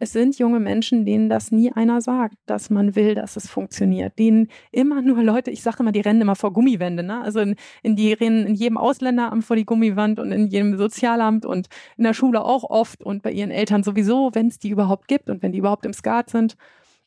es 0.00 0.12
sind 0.12 0.38
junge 0.38 0.60
Menschen, 0.60 1.04
denen 1.04 1.28
das 1.28 1.52
nie 1.52 1.70
einer 1.72 2.00
sagt, 2.00 2.34
dass 2.46 2.70
man 2.70 2.96
will, 2.96 3.14
dass 3.14 3.36
es 3.36 3.48
funktioniert. 3.48 4.18
Denen 4.18 4.48
immer 4.72 5.02
nur 5.02 5.22
Leute, 5.22 5.50
ich 5.50 5.62
sage 5.62 5.76
immer, 5.80 5.92
die 5.92 6.00
rennen 6.00 6.22
immer 6.22 6.36
vor 6.36 6.52
Gummiwände. 6.52 7.02
Ne? 7.02 7.20
Also 7.20 7.40
in, 7.40 7.54
in 7.82 7.96
die 7.96 8.14
rennen 8.14 8.46
in 8.46 8.54
jedem 8.54 8.78
Ausländeramt 8.78 9.44
vor 9.44 9.56
die 9.56 9.66
Gummiwand 9.66 10.18
und 10.18 10.32
in 10.32 10.46
jedem 10.46 10.78
Sozialamt 10.78 11.44
und 11.44 11.68
in 11.98 12.04
der 12.04 12.14
Schule 12.14 12.42
auch 12.42 12.64
oft 12.64 13.04
und 13.04 13.22
bei 13.22 13.30
ihren 13.30 13.50
Eltern 13.50 13.82
sowieso, 13.82 14.30
wenn 14.32 14.48
es 14.48 14.58
die 14.58 14.70
überhaupt 14.70 15.06
gibt 15.06 15.28
und 15.28 15.42
wenn 15.42 15.52
die 15.52 15.58
überhaupt 15.58 15.84
im 15.84 15.92
Skat 15.92 16.30
sind. 16.30 16.56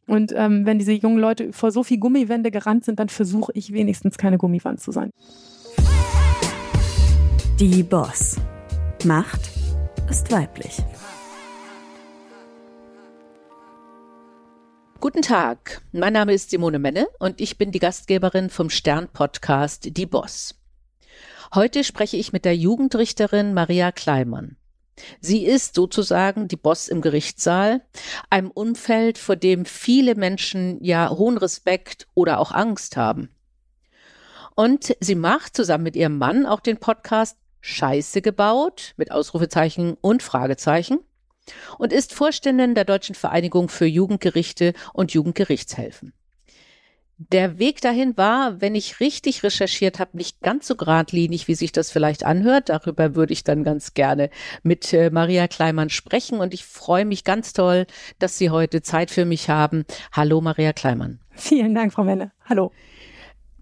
Und 0.06 0.32
ähm, 0.36 0.66
wenn 0.66 0.78
diese 0.78 0.92
jungen 0.92 1.18
Leute 1.18 1.52
vor 1.52 1.72
so 1.72 1.82
viel 1.82 1.98
Gummiwände 1.98 2.52
gerannt 2.52 2.86
sind, 2.86 3.00
dann 3.00 3.10
versuche 3.10 3.52
ich 3.56 3.74
wenigstens 3.74 4.18
keine 4.18 4.38
Gummiwand 4.38 4.80
zu 4.80 4.92
sein. 4.92 5.10
Die 7.60 7.82
Boss. 7.82 8.38
Macht 9.06 9.50
ist 10.10 10.32
weiblich. 10.32 10.84
Guten 15.04 15.22
Tag, 15.22 15.82
mein 15.92 16.14
Name 16.14 16.32
ist 16.32 16.50
Simone 16.50 16.80
Menne 16.80 17.10
und 17.20 17.42
ich 17.42 17.58
bin 17.58 17.74
die 17.74 17.80
Gastgeberin 17.80 18.50
vom 18.50 18.70
Stern-Podcast 18.70 19.98
Die 19.98 20.06
Boss. 20.06 20.56
Heute 21.54 21.84
spreche 21.84 22.16
ich 22.16 22.32
mit 22.32 22.46
der 22.46 22.56
Jugendrichterin 22.56 23.54
Maria 23.54 23.92
Kleimann. 23.92 24.56
Sie 25.20 25.46
ist 25.46 25.76
sozusagen 25.76 26.48
die 26.48 26.56
Boss 26.56 26.88
im 26.88 27.02
Gerichtssaal, 27.02 27.82
einem 28.30 28.50
Umfeld, 28.50 29.18
vor 29.18 29.36
dem 29.36 29.66
viele 29.66 30.16
Menschen 30.16 30.82
ja 30.82 31.10
hohen 31.10 31.38
Respekt 31.38 32.08
oder 32.14 32.40
auch 32.40 32.54
Angst 32.54 32.96
haben. 32.96 33.28
Und 34.56 34.96
sie 35.02 35.16
macht 35.16 35.58
zusammen 35.58 35.84
mit 35.84 35.98
ihrem 35.98 36.18
Mann 36.18 36.46
auch 36.46 36.62
den 36.62 36.78
Podcast 36.78 37.38
Scheiße 37.60 38.22
gebaut 38.22 38.94
mit 38.96 39.12
Ausrufezeichen 39.12 39.98
und 40.00 40.24
Fragezeichen 40.24 41.00
und 41.78 41.94
ist 41.94 42.14
Vorständin 42.14 42.76
der 42.76 42.86
Deutschen 42.86 43.16
Vereinigung 43.16 43.70
für 43.70 43.86
Jugendgerichte 43.86 44.74
und 44.94 45.14
Jugendgerichtshilfen. 45.14 46.14
Der 47.18 47.60
Weg 47.60 47.80
dahin 47.80 48.18
war, 48.18 48.60
wenn 48.60 48.74
ich 48.74 49.00
richtig 49.00 49.44
recherchiert 49.44 50.00
habe, 50.00 50.18
nicht 50.18 50.42
ganz 50.42 50.68
so 50.68 50.76
geradlinig, 50.76 51.48
wie 51.48 51.56
sich 51.56 51.72
das 51.72 51.92
vielleicht 51.92 52.26
anhört. 52.26 52.70
Darüber 52.70 53.16
würde 53.16 53.34
ich 53.34 53.44
dann 53.44 53.64
ganz 53.64 53.94
gerne 53.94 54.30
mit 54.64 54.92
äh, 54.94 55.10
Maria 55.12 55.48
Kleimann 55.48 55.90
sprechen 55.90 56.40
und 56.40 56.54
ich 56.54 56.66
freue 56.66 57.06
mich 57.06 57.24
ganz 57.24 57.54
toll, 57.54 57.86
dass 58.18 58.38
Sie 58.38 58.50
heute 58.50 58.82
Zeit 58.82 59.12
für 59.12 59.26
mich 59.26 59.50
haben. 59.50 59.86
Hallo 60.12 60.42
Maria 60.42 60.74
Kleimann. 60.74 61.20
Vielen 61.32 61.76
Dank, 61.76 61.94
Frau 61.94 62.04
Menne. 62.04 62.32
Hallo. 62.46 62.72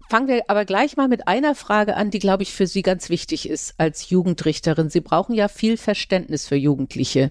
Fangen 0.08 0.28
wir 0.28 0.42
aber 0.48 0.64
gleich 0.64 0.96
mal 0.96 1.08
mit 1.08 1.28
einer 1.28 1.54
Frage 1.54 1.96
an, 1.96 2.10
die, 2.10 2.18
glaube 2.18 2.42
ich, 2.42 2.52
für 2.52 2.66
Sie 2.66 2.82
ganz 2.82 3.10
wichtig 3.10 3.48
ist 3.48 3.74
als 3.78 4.10
Jugendrichterin. 4.10 4.90
Sie 4.90 5.00
brauchen 5.00 5.34
ja 5.34 5.48
viel 5.48 5.76
Verständnis 5.76 6.48
für 6.48 6.56
Jugendliche. 6.56 7.30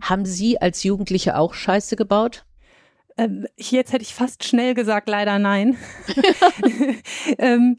Haben 0.00 0.24
Sie 0.24 0.60
als 0.60 0.82
Jugendliche 0.82 1.36
auch 1.36 1.54
Scheiße 1.54 1.96
gebaut? 1.96 2.44
Ähm, 3.18 3.46
jetzt 3.56 3.92
hätte 3.92 4.02
ich 4.02 4.14
fast 4.14 4.44
schnell 4.44 4.74
gesagt, 4.74 5.08
leider 5.08 5.38
nein. 5.38 5.76
ähm, 7.38 7.76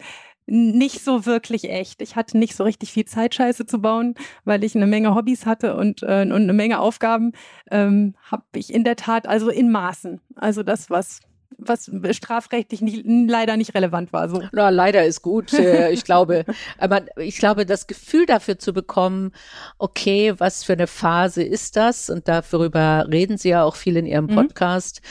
nicht 0.47 1.03
so 1.03 1.25
wirklich 1.25 1.69
echt. 1.69 2.01
Ich 2.01 2.15
hatte 2.15 2.37
nicht 2.37 2.55
so 2.55 2.63
richtig 2.63 2.91
viel 2.93 3.05
Zeit, 3.05 3.35
Scheiße 3.35 3.65
zu 3.65 3.81
bauen, 3.81 4.15
weil 4.45 4.63
ich 4.63 4.75
eine 4.75 4.87
Menge 4.87 5.13
Hobbys 5.13 5.45
hatte 5.45 5.75
und, 5.75 6.03
äh, 6.03 6.21
und 6.21 6.33
eine 6.33 6.53
Menge 6.53 6.79
Aufgaben. 6.79 7.33
Ähm, 7.69 8.15
Habe 8.31 8.45
ich 8.55 8.73
in 8.73 8.85
der 8.85 8.95
Tat 8.95 9.27
also 9.27 9.49
in 9.49 9.69
Maßen. 9.69 10.21
Also 10.35 10.63
das, 10.63 10.89
was 10.89 11.19
was 11.57 11.89
strafrechtlich 12.11 12.81
nicht, 12.81 13.03
leider 13.05 13.57
nicht 13.57 13.73
relevant 13.73 14.13
war. 14.13 14.29
So. 14.29 14.43
Na, 14.51 14.69
leider 14.69 15.05
ist 15.05 15.21
gut. 15.21 15.53
Äh, 15.53 15.91
ich 15.91 16.03
glaube, 16.03 16.45
aber 16.77 17.01
ich 17.17 17.37
glaube, 17.37 17.65
das 17.65 17.87
Gefühl 17.87 18.25
dafür 18.25 18.59
zu 18.59 18.73
bekommen, 18.73 19.31
okay, 19.77 20.33
was 20.37 20.63
für 20.63 20.73
eine 20.73 20.87
Phase 20.87 21.43
ist 21.43 21.75
das? 21.75 22.09
Und 22.09 22.27
darüber 22.27 23.07
reden 23.09 23.37
Sie 23.37 23.49
ja 23.49 23.63
auch 23.63 23.75
viel 23.75 23.97
in 23.97 24.05
Ihrem 24.05 24.25
mhm. 24.25 24.35
Podcast. 24.35 25.01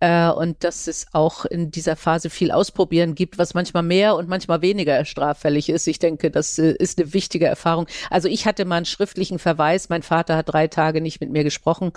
Mhm. 0.00 0.32
Und 0.36 0.64
dass 0.64 0.86
es 0.86 1.06
auch 1.12 1.44
in 1.44 1.70
dieser 1.70 1.96
Phase 1.96 2.30
viel 2.30 2.50
Ausprobieren 2.50 3.14
gibt, 3.14 3.38
was 3.38 3.54
manchmal 3.54 3.82
mehr 3.82 4.16
und 4.16 4.28
manchmal 4.28 4.62
weniger 4.62 5.04
straffällig 5.04 5.68
ist. 5.68 5.86
Ich 5.86 5.98
denke, 5.98 6.30
das 6.30 6.58
äh, 6.58 6.72
ist 6.78 6.98
eine 6.98 7.12
wichtige 7.14 7.46
Erfahrung. 7.46 7.86
Also 8.10 8.28
ich 8.28 8.46
hatte 8.46 8.64
mal 8.64 8.76
einen 8.76 8.84
schriftlichen 8.84 9.38
Verweis. 9.38 9.88
Mein 9.88 10.02
Vater 10.02 10.36
hat 10.36 10.52
drei 10.52 10.68
Tage 10.68 11.00
nicht 11.00 11.20
mit 11.20 11.30
mir 11.30 11.44
gesprochen. 11.44 11.92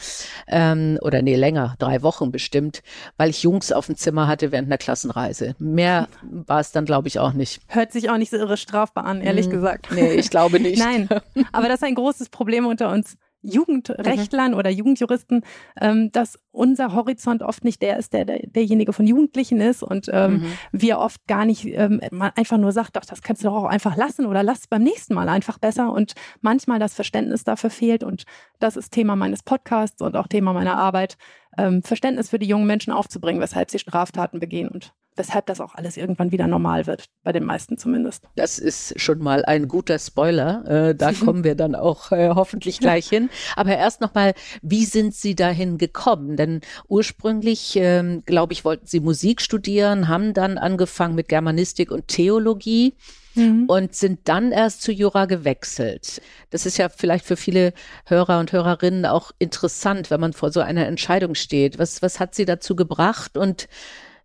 Ähm, 0.48 0.98
oder 1.02 1.22
nee, 1.22 1.36
länger, 1.36 1.76
drei 1.80 2.02
Wochen 2.02 2.32
bestimmt, 2.32 2.84
weil 3.18 3.30
ich 3.30 3.44
Jungs 3.44 3.72
auf 3.72 3.87
dem 3.88 3.98
Zimmer 3.98 4.28
hatte 4.28 4.52
während 4.52 4.68
einer 4.68 4.78
Klassenreise. 4.78 5.56
Mehr 5.60 6.08
war 6.22 6.60
es 6.60 6.72
dann, 6.72 6.86
glaube 6.86 7.08
ich, 7.08 7.20
auch 7.20 7.34
nicht. 7.34 7.62
Hört 7.68 7.92
sich 7.92 8.10
auch 8.10 8.18
nicht 8.18 8.30
so 8.30 8.38
irre 8.38 8.58
strafbar 8.58 9.06
an, 9.06 9.22
ehrlich 9.22 9.48
mm, 9.48 9.52
gesagt. 9.52 9.88
Nee, 9.92 10.14
ich 10.14 10.30
glaube 10.30 10.60
nicht. 10.60 10.80
Nein, 10.84 11.10
aber 11.52 11.68
das 11.68 11.82
ist 11.82 11.84
ein 11.84 11.96
großes 11.96 12.30
Problem 12.30 12.66
unter 12.66 12.92
uns. 12.92 13.18
Jugendrechtlern 13.48 14.52
mhm. 14.52 14.58
oder 14.58 14.70
Jugendjuristen, 14.70 15.44
ähm, 15.80 16.12
dass 16.12 16.38
unser 16.52 16.94
Horizont 16.94 17.44
oft 17.44 17.64
nicht 17.64 17.82
der 17.82 17.98
ist, 17.98 18.14
der, 18.14 18.26
der 18.26 18.40
derjenige 18.48 18.94
von 18.94 19.08
Jugendlichen 19.08 19.62
ist 19.62 19.84
und 19.84 20.10
ähm, 20.12 20.34
mhm. 20.34 20.46
wir 20.72 21.00
oft 21.00 21.26
gar 21.28 21.46
nicht 21.46 21.66
ähm, 21.66 22.02
man 22.12 22.32
einfach 22.36 22.58
nur 22.58 22.72
sagt, 22.72 22.96
doch, 22.96 23.06
das 23.06 23.22
kannst 23.22 23.44
du 23.44 23.48
doch 23.48 23.56
auch 23.56 23.66
einfach 23.66 23.96
lassen 23.96 24.26
oder 24.26 24.44
lass 24.44 24.60
es 24.60 24.68
beim 24.68 24.84
nächsten 24.84 25.14
Mal 25.14 25.30
einfach 25.30 25.58
besser 25.58 25.92
und 25.92 26.14
manchmal 26.42 26.80
das 26.80 26.94
Verständnis 26.94 27.44
dafür 27.44 27.70
fehlt 27.70 28.04
und 28.04 28.24
das 28.60 28.76
ist 28.76 28.92
Thema 28.92 29.16
meines 29.16 29.44
Podcasts 29.44 30.02
und 30.02 30.16
auch 30.16 30.28
Thema 30.28 30.54
meiner 30.54 30.78
Arbeit, 30.78 31.18
ähm, 31.58 31.84
Verständnis 31.84 32.30
für 32.30 32.40
die 32.40 32.48
jungen 32.48 32.68
Menschen 32.68 32.94
aufzubringen, 32.94 33.42
weshalb 33.42 33.72
sie 33.72 33.80
Straftaten 33.80 34.40
begehen 34.40 34.70
und 34.70 34.94
weshalb 35.18 35.46
das 35.48 35.60
auch 35.60 35.76
alles 35.76 35.98
irgendwann 35.98 36.32
wieder 36.32 36.48
normal 36.48 36.88
wird, 36.88 37.06
bei 37.24 37.32
den 37.32 37.44
meisten 37.44 37.78
zumindest. 37.78 38.24
Das 38.36 38.60
ist 38.60 39.00
schon 39.00 39.20
mal 39.20 39.44
ein 39.46 39.68
guter 39.68 40.00
Spoiler. 40.00 40.90
Äh, 40.90 40.96
da 40.96 41.12
kommen 41.26 41.44
wir 41.44 41.56
dann 41.56 41.76
auch 41.76 42.12
äh, 42.12 42.30
hoffentlich 42.30 42.80
gleich 42.80 43.08
hin. 43.08 43.30
Aber 43.56 43.76
erst 43.76 44.02
nochmal, 44.02 44.34
wie 44.62 44.86
sind 44.86 45.14
Sie 45.14 45.36
dahin 45.36 45.78
gekommen? 45.78 46.38
Denn 46.38 46.62
ursprünglich, 46.88 47.76
ähm, 47.76 48.24
glaube 48.26 48.54
ich, 48.54 48.64
wollten 48.64 48.88
Sie 48.88 49.00
Musik 49.00 49.42
studieren, 49.42 50.08
haben 50.08 50.34
dann 50.34 50.58
angefangen 50.58 51.16
mit 51.16 51.28
Germanistik 51.28 51.92
und 51.92 52.08
Theologie 52.08 52.96
mhm. 53.38 53.66
und 53.68 53.96
sind 53.96 54.22
dann 54.26 54.52
erst 54.52 54.82
zu 54.82 54.92
Jura 54.92 55.26
gewechselt. 55.26 56.22
Das 56.50 56.66
ist 56.66 56.78
ja 56.78 56.90
vielleicht 56.90 57.26
für 57.26 57.38
viele 57.38 57.74
Hörer 58.06 58.40
und 58.40 58.52
Hörerinnen 58.52 59.06
auch 59.06 59.32
interessant, 59.40 60.10
wenn 60.12 60.20
man 60.20 60.34
vor 60.34 60.52
so 60.52 60.60
einer 60.60 60.86
Entscheidung 60.88 61.36
steht. 61.36 61.80
Was, 61.80 62.02
was 62.02 62.20
hat 62.20 62.36
sie 62.36 62.46
dazu 62.46 62.76
gebracht? 62.76 63.38
Und 63.38 63.68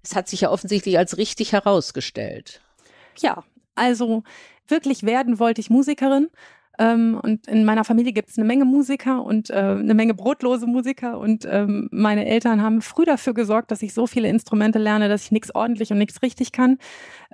es 0.03 0.15
hat 0.15 0.29
sich 0.29 0.43
ja 0.43 0.51
offensichtlich 0.51 0.99
als 0.99 1.17
richtig 1.17 1.53
herausgestellt. 1.53 2.61
Ja, 3.19 3.45
also 3.75 4.23
wirklich 4.69 5.03
werden 5.05 5.39
wollte 5.39 5.61
ich 5.61 5.71
Musikerin. 5.71 6.29
Ähm, 6.79 7.19
und 7.23 7.47
in 7.49 7.65
meiner 7.65 7.85
Familie 7.85 8.13
gibt 8.13 8.31
es 8.31 8.39
eine 8.39 8.47
Menge 8.47 8.65
Musiker 8.65 9.25
und 9.25 9.51
äh, 9.51 9.55
eine 9.55 9.95
Menge 9.95 10.15
brotlose 10.15 10.67
Musiker. 10.67 11.19
Und 11.19 11.47
ähm, 11.51 11.89
meine 11.93 12.27
Eltern 12.27 12.63
haben 12.63 12.81
früh 12.81 13.05
dafür 13.05 13.35
gesorgt, 13.35 13.71
dass 13.71 13.83
ich 13.83 13.93
so 13.93 14.07
viele 14.07 14.29
Instrumente 14.29 14.79
lerne, 14.79 15.09
dass 15.09 15.25
ich 15.25 15.33
nichts 15.33 15.55
ordentlich 15.55 15.93
und 15.93 15.99
nichts 15.99 16.23
richtig 16.23 16.53
kann. 16.53 16.79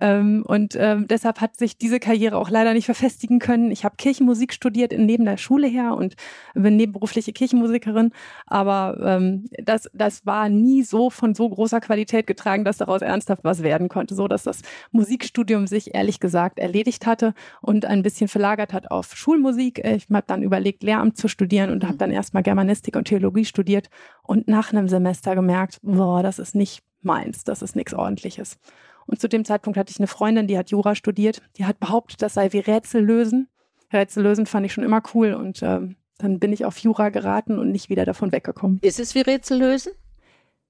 Ähm, 0.01 0.45
und 0.47 0.77
ähm, 0.79 1.07
deshalb 1.09 1.41
hat 1.41 1.57
sich 1.57 1.79
diese 1.79 2.01
Karriere 2.01 2.37
auch 2.37 2.51
leider 2.51 2.73
nicht 2.73 2.87
verfestigen 2.87 3.39
können. 3.39 3.71
Ich 3.71 3.85
habe 3.85 3.97
Kirchenmusik 3.97 4.53
studiert 4.53 4.93
in, 4.93 5.07
neben 5.07 5.25
der 5.25 5.37
Schule 5.37 5.69
her 5.69 5.95
und 5.95 6.15
bin 6.55 6.77
nebenberufliche 6.77 7.33
Kirchenmusikerin. 7.33 8.13
Aber 8.47 8.99
ähm, 9.05 9.49
das, 9.63 9.89
das 9.93 10.27
war 10.27 10.49
nie 10.49 10.83
so 10.83 11.11
von 11.11 11.35
so 11.35 11.49
großer 11.49 11.81
Qualität 11.81 12.27
getragen, 12.27 12.65
dass 12.65 12.79
daraus 12.79 13.03
ernsthaft 13.03 13.45
was 13.45 13.63
werden 13.63 13.89
konnte. 13.89 14.15
So 14.15 14.27
dass 14.27 14.43
das 14.43 14.63
Musikstudium 14.91 15.67
sich 15.67 15.95
ehrlich 15.95 16.19
gesagt 16.19 16.59
erledigt 16.59 17.07
hatte 17.07 17.35
und 17.61 17.85
ein 17.85 18.03
bisschen 18.03 18.29
verlagert 18.29 18.73
hat 18.73 18.91
auf 18.91 19.17
Schulmusik. 19.39 19.85
Ich 19.85 20.09
habe 20.11 20.25
dann 20.27 20.43
überlegt, 20.43 20.83
Lehramt 20.83 21.17
zu 21.17 21.29
studieren 21.29 21.71
und 21.71 21.85
habe 21.85 21.95
mhm. 21.95 21.99
dann 21.99 22.11
erstmal 22.11 22.43
Germanistik 22.43 22.97
und 22.97 23.07
Theologie 23.07 23.45
studiert 23.45 23.89
und 24.23 24.49
nach 24.49 24.73
einem 24.73 24.89
Semester 24.89 25.35
gemerkt, 25.35 25.79
boah, 25.83 26.23
das 26.23 26.39
ist 26.39 26.55
nicht 26.55 26.83
meins, 27.03 27.45
das 27.45 27.63
ist 27.63 27.77
nichts 27.77 27.95
ordentliches. 27.95 28.59
Und 29.07 29.21
zu 29.21 29.29
dem 29.29 29.45
Zeitpunkt 29.45 29.79
hatte 29.79 29.91
ich 29.91 29.99
eine 29.99 30.07
Freundin, 30.07 30.47
die 30.47 30.59
hat 30.59 30.71
Jura 30.71 30.95
studiert. 30.95 31.41
Die 31.57 31.65
hat 31.65 31.81
behauptet, 31.81 32.21
das 32.21 32.35
sei 32.35 32.53
wie 32.53 32.59
Rätsel 32.59 33.03
lösen. 33.03 33.49
Rätsel 33.93 34.23
lösen 34.23 34.45
fand 34.45 34.67
ich 34.67 34.73
schon 34.73 34.85
immer 34.85 35.03
cool 35.15 35.33
und 35.33 35.63
ähm, 35.63 35.97
dann 36.19 36.39
bin 36.39 36.53
ich 36.53 36.67
auf 36.67 36.77
Jura 36.79 37.09
geraten 37.09 37.59
und 37.59 37.71
nicht 37.71 37.89
wieder 37.89 38.05
davon 38.05 38.33
weggekommen. 38.33 38.81
Ist 38.83 39.01
es 39.01 39.15
wie 39.15 39.21
Rätsel 39.21 39.59
lösen? 39.59 39.93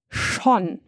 Schon. 0.09 0.79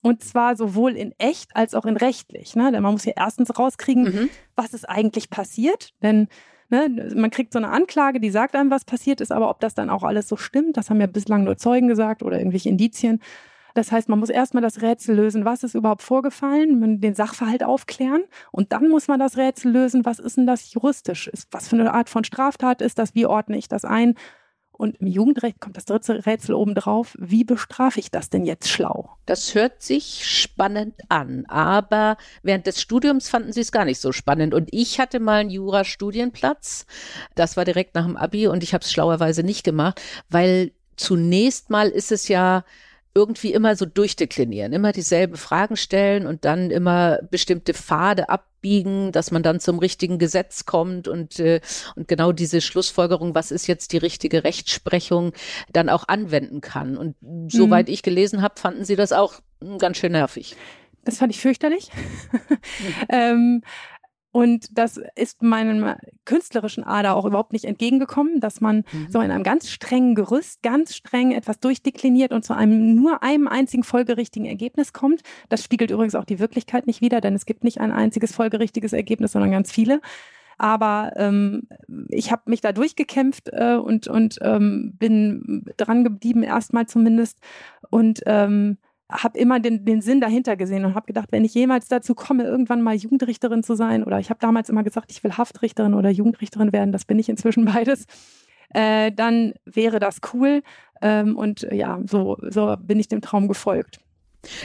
Und 0.00 0.24
zwar 0.24 0.56
sowohl 0.56 0.92
in 0.92 1.12
echt 1.18 1.54
als 1.54 1.74
auch 1.74 1.84
in 1.84 1.96
rechtlich. 1.96 2.54
Ne? 2.54 2.70
Denn 2.72 2.82
man 2.82 2.92
muss 2.92 3.04
ja 3.04 3.12
erstens 3.16 3.58
rauskriegen, 3.58 4.04
mhm. 4.04 4.30
was 4.54 4.72
ist 4.72 4.88
eigentlich 4.88 5.28
passiert. 5.28 5.90
Denn 6.00 6.28
ne, 6.70 7.12
man 7.14 7.30
kriegt 7.30 7.52
so 7.52 7.58
eine 7.58 7.68
Anklage, 7.68 8.20
die 8.20 8.30
sagt 8.30 8.54
einem, 8.54 8.70
was 8.70 8.84
passiert 8.84 9.20
ist, 9.20 9.32
aber 9.32 9.50
ob 9.50 9.60
das 9.60 9.74
dann 9.74 9.90
auch 9.90 10.02
alles 10.02 10.28
so 10.28 10.36
stimmt, 10.36 10.76
das 10.76 10.90
haben 10.90 11.00
ja 11.00 11.06
bislang 11.06 11.44
nur 11.44 11.56
Zeugen 11.56 11.88
gesagt 11.88 12.22
oder 12.22 12.38
irgendwelche 12.38 12.68
Indizien. 12.68 13.20
Das 13.74 13.92
heißt, 13.92 14.08
man 14.08 14.18
muss 14.18 14.30
erstmal 14.30 14.62
das 14.62 14.80
Rätsel 14.80 15.16
lösen, 15.16 15.44
was 15.44 15.62
ist 15.62 15.74
überhaupt 15.74 16.02
vorgefallen, 16.02 17.00
den 17.00 17.14
Sachverhalt 17.14 17.62
aufklären 17.62 18.24
und 18.50 18.72
dann 18.72 18.88
muss 18.88 19.06
man 19.06 19.20
das 19.20 19.36
Rätsel 19.36 19.70
lösen, 19.70 20.06
was 20.06 20.18
ist 20.18 20.38
denn 20.38 20.46
das 20.46 20.72
juristisch? 20.72 21.28
Ist, 21.28 21.48
was 21.52 21.68
für 21.68 21.76
eine 21.76 21.92
Art 21.92 22.08
von 22.08 22.24
Straftat 22.24 22.80
ist 22.80 22.98
das? 22.98 23.14
Wie 23.14 23.26
ordne 23.26 23.58
ich 23.58 23.68
das 23.68 23.84
ein? 23.84 24.14
Und 24.76 24.96
im 25.00 25.06
Jugendrecht 25.06 25.60
kommt 25.60 25.76
das 25.76 25.86
dritte 25.86 26.26
Rätsel 26.26 26.54
obendrauf. 26.54 27.16
Wie 27.18 27.44
bestrafe 27.44 27.98
ich 27.98 28.10
das 28.10 28.28
denn 28.30 28.44
jetzt 28.44 28.68
schlau? 28.68 29.16
Das 29.24 29.54
hört 29.54 29.82
sich 29.82 30.26
spannend 30.26 30.94
an, 31.08 31.44
aber 31.46 32.16
während 32.42 32.66
des 32.66 32.80
Studiums 32.80 33.28
fanden 33.28 33.52
Sie 33.52 33.60
es 33.60 33.72
gar 33.72 33.84
nicht 33.84 34.00
so 34.00 34.12
spannend. 34.12 34.52
Und 34.52 34.68
ich 34.72 35.00
hatte 35.00 35.18
mal 35.18 35.40
einen 35.40 35.50
Jura-Studienplatz. 35.50 36.86
Das 37.34 37.56
war 37.56 37.64
direkt 37.64 37.94
nach 37.94 38.04
dem 38.04 38.16
Abi 38.16 38.48
und 38.48 38.62
ich 38.62 38.74
habe 38.74 38.84
es 38.84 38.92
schlauerweise 38.92 39.42
nicht 39.42 39.64
gemacht, 39.64 40.00
weil 40.28 40.72
zunächst 40.96 41.70
mal 41.70 41.88
ist 41.88 42.12
es 42.12 42.28
ja 42.28 42.64
irgendwie 43.14 43.54
immer 43.54 43.76
so 43.76 43.86
durchdeklinieren, 43.86 44.74
immer 44.74 44.92
dieselben 44.92 45.36
Fragen 45.36 45.76
stellen 45.76 46.26
und 46.26 46.44
dann 46.44 46.70
immer 46.70 47.18
bestimmte 47.30 47.72
Pfade 47.72 48.28
abbiegen, 48.66 49.12
dass 49.12 49.30
man 49.30 49.42
dann 49.42 49.60
zum 49.60 49.78
richtigen 49.78 50.18
Gesetz 50.18 50.66
kommt 50.66 51.06
und, 51.06 51.38
äh, 51.38 51.60
und 51.94 52.08
genau 52.08 52.32
diese 52.32 52.60
Schlussfolgerung, 52.60 53.34
was 53.34 53.52
ist 53.52 53.68
jetzt 53.68 53.92
die 53.92 53.98
richtige 53.98 54.42
Rechtsprechung, 54.42 55.32
dann 55.72 55.88
auch 55.88 56.08
anwenden 56.08 56.60
kann. 56.60 56.96
Und 56.96 57.14
mhm. 57.22 57.48
soweit 57.48 57.88
ich 57.88 58.02
gelesen 58.02 58.42
habe, 58.42 58.58
fanden 58.58 58.84
Sie 58.84 58.96
das 58.96 59.12
auch 59.12 59.34
ganz 59.78 59.98
schön 59.98 60.12
nervig. 60.12 60.56
Das 61.04 61.18
fand 61.18 61.32
ich 61.32 61.40
fürchterlich. 61.40 61.90
ähm, 63.08 63.62
und 64.36 64.76
das 64.76 65.00
ist 65.14 65.42
meinem 65.42 65.94
künstlerischen 66.26 66.84
Ader 66.84 67.16
auch 67.16 67.24
überhaupt 67.24 67.54
nicht 67.54 67.64
entgegengekommen, 67.64 68.38
dass 68.38 68.60
man 68.60 68.84
mhm. 68.92 69.06
so 69.08 69.22
in 69.22 69.30
einem 69.30 69.44
ganz 69.44 69.70
strengen 69.70 70.14
Gerüst, 70.14 70.62
ganz 70.62 70.94
streng 70.94 71.32
etwas 71.32 71.58
durchdekliniert 71.58 72.32
und 72.32 72.44
zu 72.44 72.54
einem 72.54 72.94
nur 72.94 73.22
einem 73.22 73.48
einzigen 73.48 73.82
folgerichtigen 73.82 74.46
Ergebnis 74.46 74.92
kommt. 74.92 75.22
Das 75.48 75.64
spiegelt 75.64 75.90
übrigens 75.90 76.14
auch 76.14 76.26
die 76.26 76.38
Wirklichkeit 76.38 76.86
nicht 76.86 77.00
wider, 77.00 77.22
denn 77.22 77.34
es 77.34 77.46
gibt 77.46 77.64
nicht 77.64 77.80
ein 77.80 77.92
einziges 77.92 78.34
folgerichtiges 78.34 78.92
Ergebnis, 78.92 79.32
sondern 79.32 79.52
ganz 79.52 79.72
viele. 79.72 80.02
Aber 80.58 81.14
ähm, 81.16 81.66
ich 82.10 82.30
habe 82.30 82.42
mich 82.44 82.60
da 82.60 82.72
durchgekämpft 82.72 83.48
äh, 83.54 83.76
und, 83.76 84.06
und 84.06 84.36
ähm, 84.42 84.92
bin 84.98 85.64
dran 85.78 86.04
geblieben, 86.04 86.42
erstmal 86.42 86.84
zumindest. 86.84 87.38
Und 87.88 88.20
ähm, 88.26 88.76
habe 89.10 89.38
immer 89.38 89.60
den, 89.60 89.84
den 89.84 90.00
Sinn 90.00 90.20
dahinter 90.20 90.56
gesehen 90.56 90.84
und 90.84 90.94
habe 90.94 91.06
gedacht, 91.06 91.28
wenn 91.30 91.44
ich 91.44 91.54
jemals 91.54 91.88
dazu 91.88 92.14
komme, 92.14 92.44
irgendwann 92.44 92.82
mal 92.82 92.94
Jugendrichterin 92.94 93.62
zu 93.62 93.76
sein, 93.76 94.02
oder 94.02 94.18
ich 94.18 94.30
habe 94.30 94.40
damals 94.40 94.68
immer 94.68 94.82
gesagt, 94.82 95.10
ich 95.10 95.22
will 95.22 95.36
Haftrichterin 95.36 95.94
oder 95.94 96.10
Jugendrichterin 96.10 96.72
werden, 96.72 96.92
das 96.92 97.04
bin 97.04 97.18
ich 97.18 97.28
inzwischen 97.28 97.64
beides, 97.72 98.06
äh, 98.70 99.12
dann 99.12 99.54
wäre 99.64 100.00
das 100.00 100.20
cool. 100.32 100.62
Ähm, 101.00 101.36
und 101.36 101.66
ja, 101.70 102.00
so, 102.06 102.36
so 102.42 102.76
bin 102.80 102.98
ich 102.98 103.08
dem 103.08 103.20
Traum 103.20 103.48
gefolgt. 103.48 104.00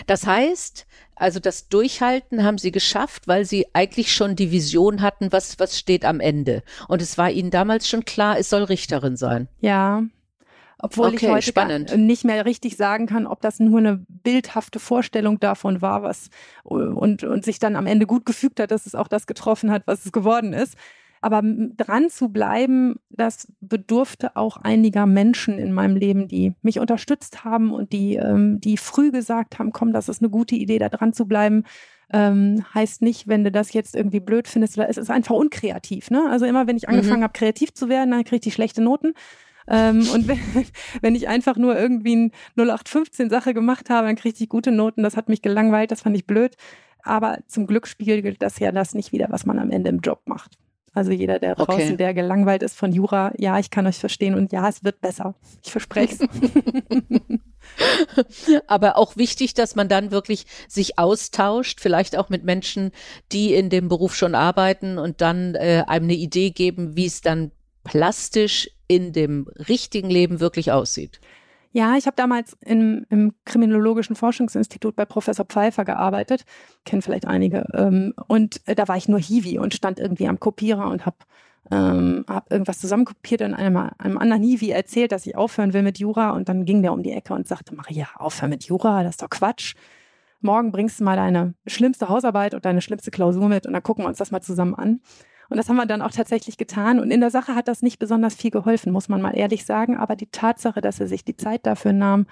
Das 0.06 0.26
heißt, 0.28 0.86
also 1.16 1.40
das 1.40 1.68
Durchhalten 1.68 2.44
haben 2.44 2.58
Sie 2.58 2.72
geschafft, 2.72 3.28
weil 3.28 3.46
Sie 3.46 3.68
eigentlich 3.74 4.14
schon 4.14 4.36
die 4.36 4.52
Vision 4.52 5.02
hatten, 5.02 5.32
was, 5.32 5.60
was 5.60 5.78
steht 5.78 6.06
am 6.06 6.20
Ende. 6.20 6.64
Und 6.88 7.02
es 7.02 7.18
war 7.18 7.32
Ihnen 7.32 7.52
damals 7.52 7.88
schon 7.88 8.06
klar, 8.06 8.38
es 8.38 8.50
soll 8.50 8.64
Richterin 8.64 9.18
sein. 9.18 9.48
Ja, 9.60 10.04
obwohl 10.82 11.08
okay, 11.08 11.26
ich 11.28 11.32
heute 11.32 11.48
spannend. 11.48 11.98
nicht 11.98 12.26
mehr 12.26 12.46
richtig 12.46 12.78
sagen 12.78 13.06
kann, 13.06 13.28
ob 13.28 13.42
das 13.42 13.60
nur 13.60 13.80
eine 13.80 14.04
bildhafte 14.08 14.80
Vorstellung 14.80 15.40
davon 15.40 15.82
war, 15.82 16.04
was 16.04 16.30
und, 16.64 17.24
und 17.24 17.46
sich 17.46 17.60
dann 17.60 17.76
am 17.76 17.88
Ende 17.88 18.06
gut 18.06 18.26
gefügt 18.26 18.60
hat, 18.60 18.72
dass 18.72 18.86
es 18.86 18.96
auch 18.96 19.08
das 19.08 19.28
getroffen 19.28 19.72
hat, 19.72 19.84
was 19.86 20.06
es 20.06 20.12
geworden 20.12 20.54
ist. 20.54 20.76
Aber 21.24 21.44
dran 21.44 22.10
zu 22.10 22.30
bleiben, 22.30 22.96
das 23.12 23.48
bedurfte 23.62 24.36
auch 24.36 24.58
einiger 24.58 25.06
Menschen 25.06 25.60
in 25.60 25.72
meinem 25.72 25.96
Leben, 25.96 26.28
die 26.28 26.54
mich 26.64 26.80
unterstützt 26.80 27.46
haben 27.46 27.72
und 27.72 27.94
die, 27.94 28.16
ähm, 28.16 28.60
die 28.60 28.76
früh 28.76 29.12
gesagt 29.12 29.60
haben, 29.60 29.72
komm, 29.72 29.94
das 29.94 30.10
ist 30.10 30.24
eine 30.24 30.32
gute 30.32 30.56
Idee, 30.56 30.80
da 30.80 30.90
dran 30.90 31.14
zu 31.14 31.28
bleiben. 31.28 31.64
Ähm, 32.12 32.66
heißt 32.74 33.04
nicht, 33.04 33.28
wenn 33.28 33.44
du 33.44 33.52
das 33.52 33.72
jetzt 33.72 33.96
irgendwie 33.96 34.20
blöd 34.20 34.48
findest, 34.48 34.80
oder 34.80 34.90
es 34.90 34.98
ist 34.98 35.12
einfach 35.12 35.36
unkreativ. 35.36 36.10
Ne? 36.10 36.28
Also 36.30 36.46
immer, 36.46 36.66
wenn 36.66 36.76
ich 36.76 36.90
angefangen 36.90 37.20
mhm. 37.20 37.26
habe, 37.26 37.34
kreativ 37.34 37.72
zu 37.74 37.88
werden, 37.88 38.10
dann 38.10 38.24
kriege 38.24 38.48
ich 38.48 38.56
schlechte 38.56 38.82
Noten. 38.82 39.14
Ähm, 39.68 40.08
und 40.14 40.28
wenn, 40.28 40.40
wenn 41.02 41.16
ich 41.16 41.28
einfach 41.28 41.58
nur 41.58 41.78
irgendwie 41.78 42.16
ein 42.16 42.32
0815-Sache 42.58 43.54
gemacht 43.54 43.90
habe, 43.90 44.08
dann 44.08 44.16
kriegte 44.16 44.44
ich 44.44 44.50
gute 44.50 44.72
Noten. 44.72 45.04
Das 45.04 45.18
hat 45.18 45.30
mich 45.30 45.42
gelangweilt, 45.42 45.92
das 45.92 46.02
fand 46.02 46.16
ich 46.16 46.26
blöd. 46.26 46.56
Aber 47.04 47.40
zum 47.48 47.68
Glück 47.68 47.88
spiegelt 47.88 48.42
das 48.42 48.60
ja 48.60 48.72
das 48.72 48.94
nicht 48.94 49.12
wieder, 49.12 49.28
was 49.30 49.46
man 49.46 49.60
am 49.60 49.72
Ende 49.72 49.90
im 49.90 50.00
Job 50.00 50.22
macht. 50.26 50.58
Also 50.94 51.12
jeder, 51.12 51.40
der 51.40 51.56
draußen, 51.56 51.74
okay. 51.74 51.96
der 51.96 52.14
gelangweilt 52.14 52.64
ist 52.64 52.78
von 52.78 52.92
Jura, 52.92 53.32
ja, 53.38 53.58
ich 53.60 53.70
kann 53.70 53.88
euch 53.88 53.96
verstehen 53.98 54.36
und 54.36 54.52
ja, 54.52 54.68
es 54.68 54.84
wird 54.84 55.00
besser. 55.00 55.36
Ich 55.64 55.72
verspreche 55.72 56.16
es. 56.16 56.30
Aber 58.68 58.98
auch 58.98 59.16
wichtig, 59.16 59.54
dass 59.54 59.76
man 59.76 59.88
dann 59.88 60.12
wirklich 60.12 60.46
sich 60.68 61.00
austauscht, 61.00 61.80
vielleicht 61.80 62.18
auch 62.18 62.28
mit 62.28 62.44
Menschen, 62.44 62.92
die 63.32 63.54
in 63.54 63.70
dem 63.70 63.88
Beruf 63.88 64.16
schon 64.16 64.36
arbeiten 64.36 64.98
und 64.98 65.22
dann 65.22 65.56
äh, 65.56 65.86
einem 65.88 66.06
eine 66.06 66.16
Idee 66.16 66.50
geben, 66.50 66.98
wie 66.98 67.06
es 67.06 67.22
dann 67.22 67.52
plastisch 67.84 68.70
in 68.88 69.14
dem 69.14 69.48
richtigen 69.70 70.10
Leben 70.10 70.40
wirklich 70.40 70.72
aussieht. 70.72 71.20
Ja, 71.74 71.96
ich 71.96 72.06
habe 72.06 72.16
damals 72.18 72.58
im, 72.66 73.06
im 73.10 73.34
Kriminologischen 73.46 74.18
Forschungsinstitut 74.18 74.96
bei 74.96 75.06
Professor 75.06 75.46
Pfeiffer 75.46 75.86
gearbeitet, 75.86 76.44
kennen 76.84 77.02
vielleicht 77.02 77.26
einige. 77.26 77.66
Ähm, 77.74 78.14
und 78.28 78.62
äh, 78.68 78.76
da 78.76 78.90
war 78.90 78.98
ich 78.98 79.08
nur 79.08 79.20
Hiwi 79.20 79.58
und 79.58 79.74
stand 79.74 79.98
irgendwie 79.98 80.28
am 80.28 80.40
Kopierer 80.40 80.90
und 80.90 81.06
habe 81.06 81.16
ähm, 81.70 82.26
hab 82.28 82.52
irgendwas 82.52 82.80
zusammenkopiert 82.80 83.42
und 83.42 83.54
einem, 83.54 83.78
einem 83.78 84.18
anderen 84.18 84.44
Hiwi 84.44 84.72
erzählt, 84.72 85.14
dass 85.14 85.26
ich 85.26 85.38
aufhören 85.38 85.74
will 85.74 85.84
mit 85.84 86.00
Jura. 86.00 86.32
Und 86.32 86.50
dann 86.50 86.66
ging 86.66 86.82
der 86.82 86.92
um 86.92 87.04
die 87.04 87.12
Ecke 87.12 87.34
und 87.34 87.48
sagte, 87.48 87.74
Maria, 87.74 88.08
aufhören 88.16 88.50
mit 88.50 88.66
Jura, 88.66 89.04
das 89.04 89.12
ist 89.12 89.22
doch 89.22 89.30
Quatsch. 89.30 89.76
Morgen 90.42 90.72
bringst 90.72 91.00
du 91.00 91.04
mal 91.04 91.16
deine 91.16 91.54
schlimmste 91.68 92.10
Hausarbeit 92.10 92.54
und 92.54 92.66
deine 92.66 92.82
schlimmste 92.82 93.12
Klausur 93.12 93.48
mit 93.48 93.68
und 93.68 93.74
dann 93.74 93.84
gucken 93.84 94.04
wir 94.04 94.10
uns 94.10 94.18
das 94.18 94.32
mal 94.32 94.42
zusammen 94.42 94.74
an. 94.76 95.02
Und 95.52 95.58
das 95.58 95.68
haben 95.68 95.76
wir 95.76 95.86
dann 95.86 96.02
auch 96.02 96.12
tatsächlich 96.12 96.56
getan. 96.58 96.98
Und 96.98 97.12
in 97.12 97.20
der 97.20 97.30
Sache 97.30 97.56
hat 97.56 97.68
das 97.68 97.82
nicht 97.82 98.00
besonders 98.00 98.36
viel 98.36 98.52
geholfen, 98.52 98.94
muss 98.94 99.10
man 99.10 99.22
mal 99.22 99.36
ehrlich 99.36 99.66
sagen. 99.66 99.98
Aber 99.98 100.16
die 100.16 100.32
Tatsache, 100.32 100.80
dass 100.80 101.02
er 101.02 101.10
sich 101.10 101.26
die 101.26 101.36
Zeit 101.36 101.66
dafür 101.66 101.92
nahm 101.92 102.26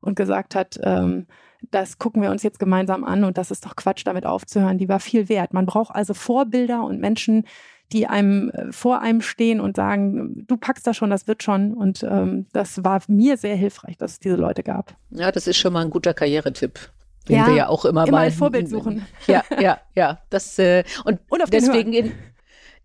und 0.00 0.16
gesagt 0.16 0.54
hat, 0.54 0.80
ähm, 0.82 1.26
das 1.70 1.98
gucken 1.98 2.22
wir 2.22 2.30
uns 2.30 2.42
jetzt 2.42 2.58
gemeinsam 2.58 3.04
an 3.04 3.24
und 3.24 3.36
das 3.36 3.50
ist 3.50 3.66
doch 3.66 3.76
Quatsch, 3.76 4.06
damit 4.06 4.24
aufzuhören, 4.24 4.78
die 4.78 4.88
war 4.88 5.00
viel 5.00 5.28
wert. 5.28 5.52
Man 5.52 5.66
braucht 5.66 5.94
also 5.94 6.14
Vorbilder 6.14 6.82
und 6.82 6.98
Menschen, 6.98 7.46
die 7.92 8.06
einem 8.06 8.48
äh, 8.48 8.72
vor 8.72 9.02
einem 9.02 9.20
stehen 9.20 9.60
und 9.60 9.76
sagen, 9.76 10.46
du 10.48 10.56
packst 10.56 10.86
das 10.86 10.96
schon, 10.96 11.10
das 11.10 11.28
wird 11.28 11.42
schon. 11.42 11.74
Und 11.74 12.02
ähm, 12.02 12.46
das 12.54 12.82
war 12.82 13.02
mir 13.06 13.36
sehr 13.36 13.54
hilfreich, 13.54 13.98
dass 13.98 14.12
es 14.12 14.18
diese 14.18 14.36
Leute 14.36 14.62
gab. 14.62 14.96
Ja, 15.10 15.30
das 15.30 15.46
ist 15.46 15.58
schon 15.58 15.74
mal 15.74 15.84
ein 15.84 15.90
guter 15.90 16.14
Karrieretipp 16.14 16.90
den 17.28 17.36
ja, 17.36 17.46
wir 17.46 17.54
ja 17.54 17.68
auch 17.68 17.84
immer, 17.84 18.04
immer 18.06 18.18
mal 18.18 18.26
ein 18.26 18.32
Vorbild 18.32 18.68
suchen. 18.68 19.06
Ja, 19.28 19.44
ja, 19.60 19.78
ja. 19.94 20.18
Das 20.30 20.58
äh, 20.58 20.82
und, 21.04 21.20
und 21.28 21.40
deswegen 21.52 21.92
in, 21.92 22.12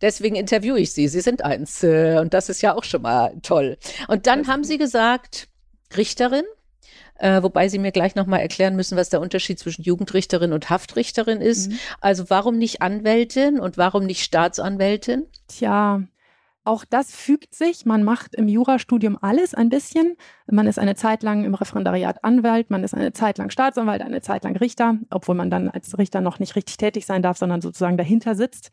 Deswegen 0.01 0.35
interviewe 0.35 0.79
ich 0.79 0.93
Sie. 0.93 1.07
Sie 1.07 1.21
sind 1.21 1.43
eins. 1.43 1.83
Äh, 1.83 2.19
und 2.19 2.33
das 2.33 2.49
ist 2.49 2.61
ja 2.61 2.75
auch 2.75 2.83
schon 2.83 3.01
mal 3.01 3.33
toll. 3.41 3.77
Und 4.07 4.27
dann 4.27 4.47
haben 4.47 4.63
Sie 4.63 4.77
gesagt, 4.77 5.47
Richterin, 5.95 6.43
äh, 7.19 7.41
wobei 7.41 7.67
Sie 7.67 7.79
mir 7.79 7.91
gleich 7.91 8.15
nochmal 8.15 8.41
erklären 8.41 8.75
müssen, 8.75 8.97
was 8.97 9.09
der 9.09 9.21
Unterschied 9.21 9.59
zwischen 9.59 9.83
Jugendrichterin 9.83 10.53
und 10.53 10.69
Haftrichterin 10.69 11.41
ist. 11.41 11.71
Mhm. 11.71 11.79
Also 12.01 12.29
warum 12.29 12.57
nicht 12.57 12.81
Anwältin 12.81 13.59
und 13.59 13.77
warum 13.77 14.05
nicht 14.05 14.23
Staatsanwältin? 14.23 15.25
Tja, 15.47 16.03
auch 16.63 16.83
das 16.83 17.11
fügt 17.15 17.55
sich. 17.55 17.85
Man 17.85 18.03
macht 18.03 18.35
im 18.35 18.47
Jurastudium 18.47 19.17
alles 19.21 19.53
ein 19.53 19.69
bisschen. 19.69 20.17
Man 20.47 20.67
ist 20.67 20.77
eine 20.77 20.95
Zeit 20.95 21.23
lang 21.23 21.45
im 21.45 21.55
Referendariat 21.55 22.23
Anwalt, 22.23 22.69
man 22.69 22.83
ist 22.83 22.93
eine 22.93 23.13
Zeit 23.13 23.37
lang 23.37 23.49
Staatsanwalt, 23.49 24.01
eine 24.01 24.21
Zeit 24.21 24.43
lang 24.43 24.57
Richter, 24.57 24.97
obwohl 25.09 25.35
man 25.35 25.49
dann 25.49 25.69
als 25.69 25.97
Richter 25.97 26.19
noch 26.19 26.39
nicht 26.39 26.55
richtig 26.55 26.77
tätig 26.77 27.05
sein 27.05 27.21
darf, 27.21 27.37
sondern 27.37 27.61
sozusagen 27.61 27.97
dahinter 27.97 28.35
sitzt. 28.35 28.69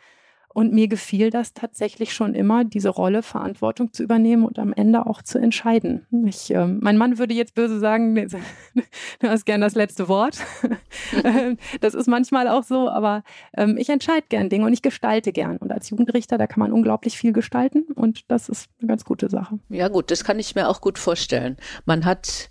Und 0.55 0.73
mir 0.73 0.89
gefiel 0.89 1.31
das 1.31 1.53
tatsächlich 1.53 2.15
schon 2.15 2.35
immer, 2.35 2.65
diese 2.65 2.89
Rolle 2.89 3.23
Verantwortung 3.23 3.93
zu 3.93 4.05
übernehmen 4.05 4.45
und 4.45 4.59
am 4.59 4.73
Ende 4.73 5.05
auch 5.07 5.21
zu 5.21 5.39
entscheiden. 5.39 6.07
Ich, 6.27 6.55
äh, 6.55 6.67
mein 6.67 6.97
Mann 6.97 7.19
würde 7.19 7.35
jetzt 7.35 7.55
böse 7.55 7.81
sagen, 7.81 8.15
du 9.19 9.29
hast 9.29 9.45
gern 9.45 9.61
das 9.61 9.75
letzte 9.75 10.09
Wort. 10.09 10.39
Ähm, 11.23 11.59
das 11.81 11.95
ist 11.95 12.07
manchmal 12.07 12.49
auch 12.49 12.63
so, 12.63 12.89
aber 12.89 13.23
ähm, 13.57 13.77
ich 13.79 13.89
entscheide 13.89 14.27
gern 14.29 14.49
Dinge 14.49 14.67
und 14.67 14.73
ich 14.73 14.83
gestalte 14.83 15.33
gern. 15.33 15.59
Und 15.59 15.71
als 15.73 15.91
Jugendrichter, 15.91 16.39
da 16.39 16.47
kann 16.47 16.61
man 16.61 16.73
unglaublich 16.73 17.17
viel 17.17 17.33
gestalten 17.33 17.85
und 17.95 18.31
das 18.31 18.49
ist 18.49 18.69
eine 18.81 18.89
ganz 18.89 19.05
gute 19.05 19.29
Sache. 19.29 19.59
Ja 19.69 19.89
gut, 19.89 20.11
das 20.11 20.25
kann 20.25 20.39
ich 20.39 20.55
mir 20.55 20.69
auch 20.69 20.81
gut 20.81 20.99
vorstellen. 20.99 21.57
Man 21.85 22.05
hat 22.05 22.51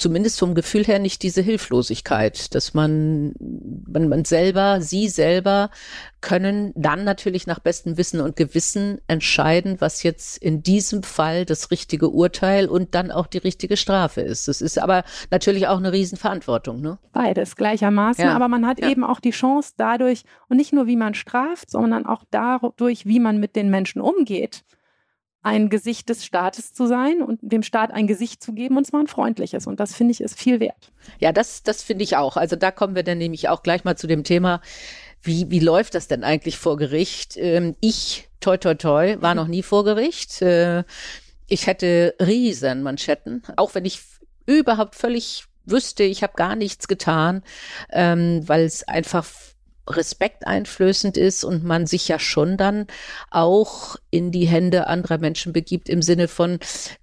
zumindest 0.00 0.38
vom 0.38 0.54
Gefühl 0.54 0.84
her 0.84 0.98
nicht 0.98 1.22
diese 1.22 1.42
Hilflosigkeit, 1.42 2.54
dass 2.54 2.74
man, 2.74 3.34
man, 3.38 4.08
man 4.08 4.24
selber, 4.24 4.80
sie 4.80 5.08
selber 5.08 5.70
können 6.20 6.72
dann 6.74 7.04
natürlich 7.04 7.46
nach 7.46 7.60
bestem 7.60 7.96
Wissen 7.96 8.20
und 8.20 8.36
Gewissen 8.36 9.00
entscheiden, 9.08 9.76
was 9.80 10.02
jetzt 10.02 10.38
in 10.38 10.62
diesem 10.62 11.02
Fall 11.02 11.44
das 11.44 11.70
richtige 11.70 12.08
Urteil 12.08 12.66
und 12.66 12.94
dann 12.94 13.10
auch 13.10 13.26
die 13.26 13.38
richtige 13.38 13.76
Strafe 13.76 14.20
ist. 14.20 14.48
Das 14.48 14.60
ist 14.60 14.78
aber 14.78 15.04
natürlich 15.30 15.66
auch 15.68 15.78
eine 15.78 15.92
Riesenverantwortung. 15.92 16.80
Ne? 16.80 16.98
Beides 17.12 17.56
gleichermaßen, 17.56 18.24
ja. 18.24 18.34
aber 18.34 18.48
man 18.48 18.66
hat 18.66 18.80
ja. 18.80 18.88
eben 18.88 19.04
auch 19.04 19.20
die 19.20 19.30
Chance 19.30 19.74
dadurch, 19.76 20.24
und 20.48 20.56
nicht 20.56 20.72
nur 20.72 20.86
wie 20.86 20.96
man 20.96 21.14
straft, 21.14 21.70
sondern 21.70 22.06
auch 22.06 22.24
dadurch, 22.30 23.06
wie 23.06 23.20
man 23.20 23.38
mit 23.38 23.56
den 23.56 23.70
Menschen 23.70 24.00
umgeht 24.00 24.64
ein 25.42 25.70
Gesicht 25.70 26.08
des 26.08 26.24
Staates 26.24 26.74
zu 26.74 26.86
sein 26.86 27.22
und 27.22 27.38
dem 27.42 27.62
Staat 27.62 27.92
ein 27.92 28.06
Gesicht 28.06 28.42
zu 28.42 28.52
geben 28.52 28.76
und 28.76 28.86
zwar 28.86 29.00
ein 29.00 29.06
freundliches. 29.06 29.66
Und 29.66 29.80
das 29.80 29.94
finde 29.94 30.12
ich 30.12 30.20
ist 30.20 30.38
viel 30.38 30.60
wert. 30.60 30.92
Ja, 31.18 31.32
das, 31.32 31.62
das 31.62 31.82
finde 31.82 32.04
ich 32.04 32.16
auch. 32.16 32.36
Also 32.36 32.56
da 32.56 32.70
kommen 32.70 32.94
wir 32.94 33.02
dann 33.02 33.18
nämlich 33.18 33.48
auch 33.48 33.62
gleich 33.62 33.84
mal 33.84 33.96
zu 33.96 34.06
dem 34.06 34.24
Thema, 34.24 34.60
wie, 35.22 35.50
wie 35.50 35.60
läuft 35.60 35.94
das 35.94 36.08
denn 36.08 36.24
eigentlich 36.24 36.58
vor 36.58 36.76
Gericht? 36.76 37.36
Ähm, 37.36 37.74
ich, 37.80 38.28
toi, 38.40 38.56
toi, 38.56 38.74
toi, 38.74 39.16
war 39.20 39.34
noch 39.34 39.48
nie 39.48 39.62
vor 39.62 39.84
Gericht. 39.84 40.42
Äh, 40.42 40.84
ich 41.46 41.66
hätte 41.66 42.14
riesen 42.20 42.82
Manschetten, 42.82 43.42
auch 43.56 43.74
wenn 43.74 43.84
ich 43.84 44.00
überhaupt 44.46 44.94
völlig 44.94 45.44
wüsste, 45.64 46.04
ich 46.04 46.22
habe 46.22 46.34
gar 46.36 46.56
nichts 46.56 46.88
getan, 46.88 47.42
ähm, 47.90 48.42
weil 48.46 48.64
es 48.64 48.86
einfach 48.86 49.26
respekteinflößend 49.90 51.16
ist 51.16 51.44
und 51.44 51.64
man 51.64 51.86
sich 51.86 52.08
ja 52.08 52.18
schon 52.18 52.56
dann 52.56 52.86
auch 53.30 53.96
in 54.10 54.30
die 54.32 54.46
Hände 54.46 54.86
anderer 54.86 55.18
Menschen 55.18 55.52
begibt 55.52 55.88
im 55.88 56.02
Sinne 56.02 56.28
von, 56.28 56.58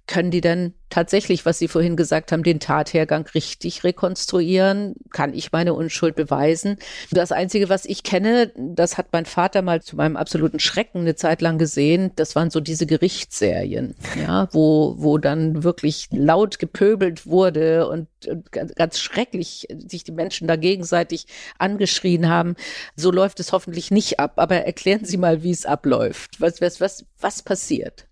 können 0.06 0.30
die 0.30 0.40
denn 0.40 0.74
tatsächlich, 0.90 1.46
was 1.46 1.58
Sie 1.58 1.68
vorhin 1.68 1.96
gesagt 1.96 2.32
haben, 2.32 2.42
den 2.42 2.60
Tathergang 2.60 3.26
richtig 3.34 3.84
rekonstruieren? 3.84 4.94
Kann 5.12 5.34
ich 5.34 5.52
meine 5.52 5.74
Unschuld 5.74 6.14
beweisen? 6.14 6.76
Das 7.10 7.32
Einzige, 7.32 7.68
was 7.68 7.84
ich 7.84 8.02
kenne, 8.02 8.52
das 8.56 8.98
hat 8.98 9.08
mein 9.12 9.26
Vater 9.26 9.62
mal 9.62 9.82
zu 9.82 9.96
meinem 9.96 10.16
absoluten 10.16 10.60
Schrecken 10.60 11.00
eine 11.00 11.14
Zeit 11.14 11.40
lang 11.40 11.58
gesehen, 11.58 12.12
das 12.16 12.34
waren 12.36 12.50
so 12.50 12.60
diese 12.60 12.86
Gerichtsserien, 12.86 13.94
ja, 14.20 14.48
wo, 14.52 14.94
wo 14.98 15.18
dann 15.18 15.62
wirklich 15.62 16.08
laut 16.10 16.58
gepöbelt 16.58 17.26
wurde 17.26 17.88
und, 17.88 18.08
und 18.26 18.52
ganz 18.52 18.98
schrecklich 18.98 19.68
sich 19.86 20.04
die 20.04 20.12
Menschen 20.12 20.48
da 20.48 20.56
gegenseitig 20.56 21.26
angeschrien 21.58 22.28
haben. 22.28 22.56
So 22.96 23.10
läuft 23.10 23.40
es 23.40 23.52
hoffentlich 23.52 23.90
nicht 23.90 24.20
ab. 24.20 24.34
Aber 24.36 24.56
erklären 24.56 25.04
Sie 25.04 25.16
mal, 25.16 25.42
wie 25.42 25.50
es 25.50 25.66
abläuft. 25.66 26.40
Was, 26.40 26.60
was, 26.60 26.80
was, 26.80 27.04
was 27.20 27.42
passiert? 27.42 28.07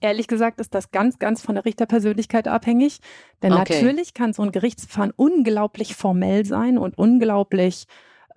Ehrlich 0.00 0.28
gesagt 0.28 0.60
ist 0.60 0.74
das 0.74 0.90
ganz, 0.90 1.18
ganz 1.18 1.42
von 1.42 1.54
der 1.54 1.64
Richterpersönlichkeit 1.64 2.48
abhängig. 2.48 3.00
Denn 3.42 3.52
okay. 3.52 3.74
natürlich 3.74 4.14
kann 4.14 4.32
so 4.32 4.42
ein 4.42 4.52
Gerichtsverfahren 4.52 5.12
unglaublich 5.14 5.94
formell 5.94 6.46
sein 6.46 6.78
und 6.78 6.96
unglaublich 6.96 7.86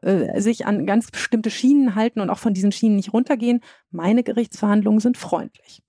äh, 0.01 0.41
sich 0.41 0.65
an 0.65 0.85
ganz 0.85 1.09
bestimmte 1.11 1.49
Schienen 1.49 1.95
halten 1.95 2.19
und 2.19 2.29
auch 2.29 2.39
von 2.39 2.53
diesen 2.53 2.73
Schienen 2.73 2.97
nicht 2.97 3.13
runtergehen. 3.13 3.61
Meine 3.91 4.23
Gerichtsverhandlungen 4.23 4.99
sind 4.99 5.17
freundlich. 5.17 5.81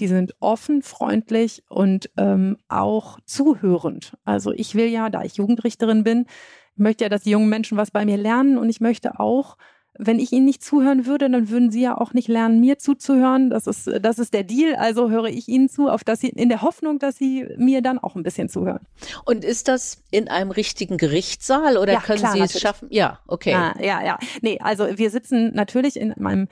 Die 0.00 0.08
sind 0.08 0.34
offen, 0.40 0.82
freundlich 0.82 1.62
und 1.68 2.10
ähm, 2.16 2.56
auch 2.68 3.20
zuhörend. 3.26 4.16
Also 4.24 4.50
ich 4.52 4.74
will 4.74 4.86
ja, 4.86 5.10
da 5.10 5.22
ich 5.22 5.36
Jugendrichterin 5.36 6.02
bin, 6.02 6.26
möchte 6.74 7.04
ja, 7.04 7.08
dass 7.08 7.22
die 7.22 7.30
jungen 7.30 7.48
Menschen 7.48 7.76
was 7.76 7.92
bei 7.92 8.04
mir 8.04 8.16
lernen 8.16 8.58
und 8.58 8.68
ich 8.68 8.80
möchte 8.80 9.20
auch 9.20 9.56
wenn 9.98 10.18
ich 10.18 10.32
Ihnen 10.32 10.46
nicht 10.46 10.62
zuhören 10.62 11.04
würde, 11.04 11.28
dann 11.28 11.50
würden 11.50 11.70
Sie 11.70 11.82
ja 11.82 11.96
auch 11.96 12.14
nicht 12.14 12.28
lernen, 12.28 12.60
mir 12.60 12.78
zuzuhören. 12.78 13.50
Das 13.50 13.66
ist, 13.66 13.90
das 14.00 14.18
ist 14.18 14.32
der 14.32 14.44
Deal. 14.44 14.76
Also 14.76 15.10
höre 15.10 15.26
ich 15.26 15.48
Ihnen 15.48 15.68
zu, 15.68 15.88
auf 15.88 16.04
dass 16.04 16.20
Sie, 16.20 16.28
in 16.28 16.48
der 16.48 16.62
Hoffnung, 16.62 16.98
dass 16.98 17.16
Sie 17.16 17.46
mir 17.56 17.82
dann 17.82 17.98
auch 17.98 18.14
ein 18.14 18.22
bisschen 18.22 18.48
zuhören. 18.48 18.86
Und 19.24 19.44
ist 19.44 19.68
das 19.68 20.02
in 20.10 20.28
einem 20.28 20.52
richtigen 20.52 20.96
Gerichtssaal 20.96 21.76
oder 21.76 21.94
ja, 21.94 22.00
können 22.00 22.20
klar, 22.20 22.32
Sie 22.32 22.38
es 22.38 22.42
natürlich. 22.42 22.62
schaffen? 22.62 22.88
Ja, 22.90 23.18
okay. 23.26 23.50
Ja, 23.50 23.74
ja, 23.80 24.04
ja. 24.04 24.18
Nee, 24.42 24.58
also 24.60 24.86
wir 24.96 25.10
sitzen 25.10 25.52
natürlich 25.54 25.98
in 25.98 26.14
meinem 26.18 26.48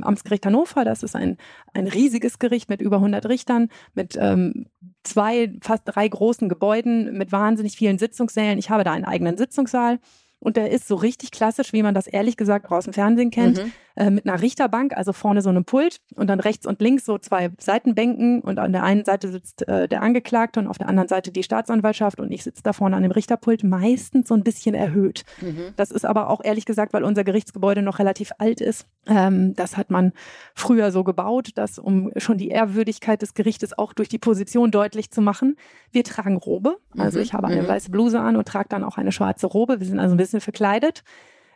Amtsgericht 0.00 0.46
Hannover. 0.46 0.84
Das 0.84 1.02
ist 1.02 1.14
ein, 1.14 1.36
ein 1.74 1.86
riesiges 1.86 2.38
Gericht 2.38 2.68
mit 2.68 2.80
über 2.80 2.96
100 2.96 3.26
Richtern, 3.26 3.68
mit 3.94 4.16
ähm, 4.18 4.66
zwei, 5.04 5.52
fast 5.62 5.82
drei 5.84 6.08
großen 6.08 6.48
Gebäuden, 6.48 7.16
mit 7.16 7.32
wahnsinnig 7.32 7.76
vielen 7.76 7.98
Sitzungssälen. 7.98 8.58
Ich 8.58 8.70
habe 8.70 8.82
da 8.82 8.92
einen 8.92 9.04
eigenen 9.04 9.36
Sitzungssaal. 9.36 9.98
Und 10.40 10.56
der 10.56 10.70
ist 10.70 10.86
so 10.86 10.94
richtig 10.94 11.30
klassisch, 11.30 11.72
wie 11.72 11.82
man 11.82 11.94
das 11.94 12.06
ehrlich 12.06 12.36
gesagt 12.36 12.66
auch 12.66 12.72
aus 12.72 12.84
dem 12.84 12.92
Fernsehen 12.92 13.30
kennt. 13.30 13.58
Mhm 13.58 13.72
äh, 13.98 14.10
mit 14.10 14.28
einer 14.28 14.40
Richterbank, 14.40 14.96
also 14.96 15.12
vorne 15.12 15.42
so 15.42 15.48
einem 15.48 15.64
Pult 15.64 16.00
und 16.14 16.28
dann 16.28 16.38
rechts 16.38 16.66
und 16.66 16.80
links 16.80 17.04
so 17.04 17.18
zwei 17.18 17.50
Seitenbänken 17.58 18.40
und 18.40 18.60
an 18.60 18.72
der 18.72 18.84
einen 18.84 19.04
Seite 19.04 19.28
sitzt 19.28 19.66
äh, 19.66 19.88
der 19.88 20.02
Angeklagte 20.02 20.60
und 20.60 20.68
auf 20.68 20.78
der 20.78 20.88
anderen 20.88 21.08
Seite 21.08 21.32
die 21.32 21.42
Staatsanwaltschaft 21.42 22.20
und 22.20 22.30
ich 22.30 22.44
sitze 22.44 22.62
da 22.62 22.72
vorne 22.72 22.94
an 22.94 23.02
dem 23.02 23.10
Richterpult, 23.10 23.64
meistens 23.64 24.28
so 24.28 24.34
ein 24.34 24.44
bisschen 24.44 24.76
erhöht. 24.76 25.24
Mhm. 25.40 25.72
Das 25.74 25.90
ist 25.90 26.04
aber 26.04 26.30
auch 26.30 26.40
ehrlich 26.44 26.64
gesagt, 26.64 26.92
weil 26.92 27.02
unser 27.02 27.24
Gerichtsgebäude 27.24 27.82
noch 27.82 27.98
relativ 27.98 28.30
alt 28.38 28.60
ist. 28.60 28.86
Ähm, 29.08 29.54
das 29.54 29.76
hat 29.76 29.90
man 29.90 30.12
früher 30.54 30.92
so 30.92 31.02
gebaut, 31.02 31.50
dass 31.56 31.80
um 31.80 32.12
schon 32.18 32.38
die 32.38 32.50
Ehrwürdigkeit 32.50 33.20
des 33.20 33.34
Gerichtes 33.34 33.76
auch 33.76 33.92
durch 33.92 34.08
die 34.08 34.18
Position 34.18 34.70
deutlich 34.70 35.10
zu 35.10 35.20
machen. 35.20 35.56
Wir 35.90 36.04
tragen 36.04 36.36
Robe, 36.36 36.76
also 36.96 37.18
mhm. 37.18 37.24
ich 37.24 37.32
habe 37.32 37.48
eine 37.48 37.62
mhm. 37.62 37.68
weiße 37.68 37.90
Bluse 37.90 38.20
an 38.20 38.36
und 38.36 38.46
trage 38.46 38.68
dann 38.68 38.84
auch 38.84 38.96
eine 38.96 39.10
schwarze 39.10 39.48
Robe. 39.48 39.80
Wir 39.80 39.86
sind 39.88 39.98
also 39.98 40.14
ein 40.14 40.18
bisschen 40.18 40.27
verkleidet. 40.40 41.02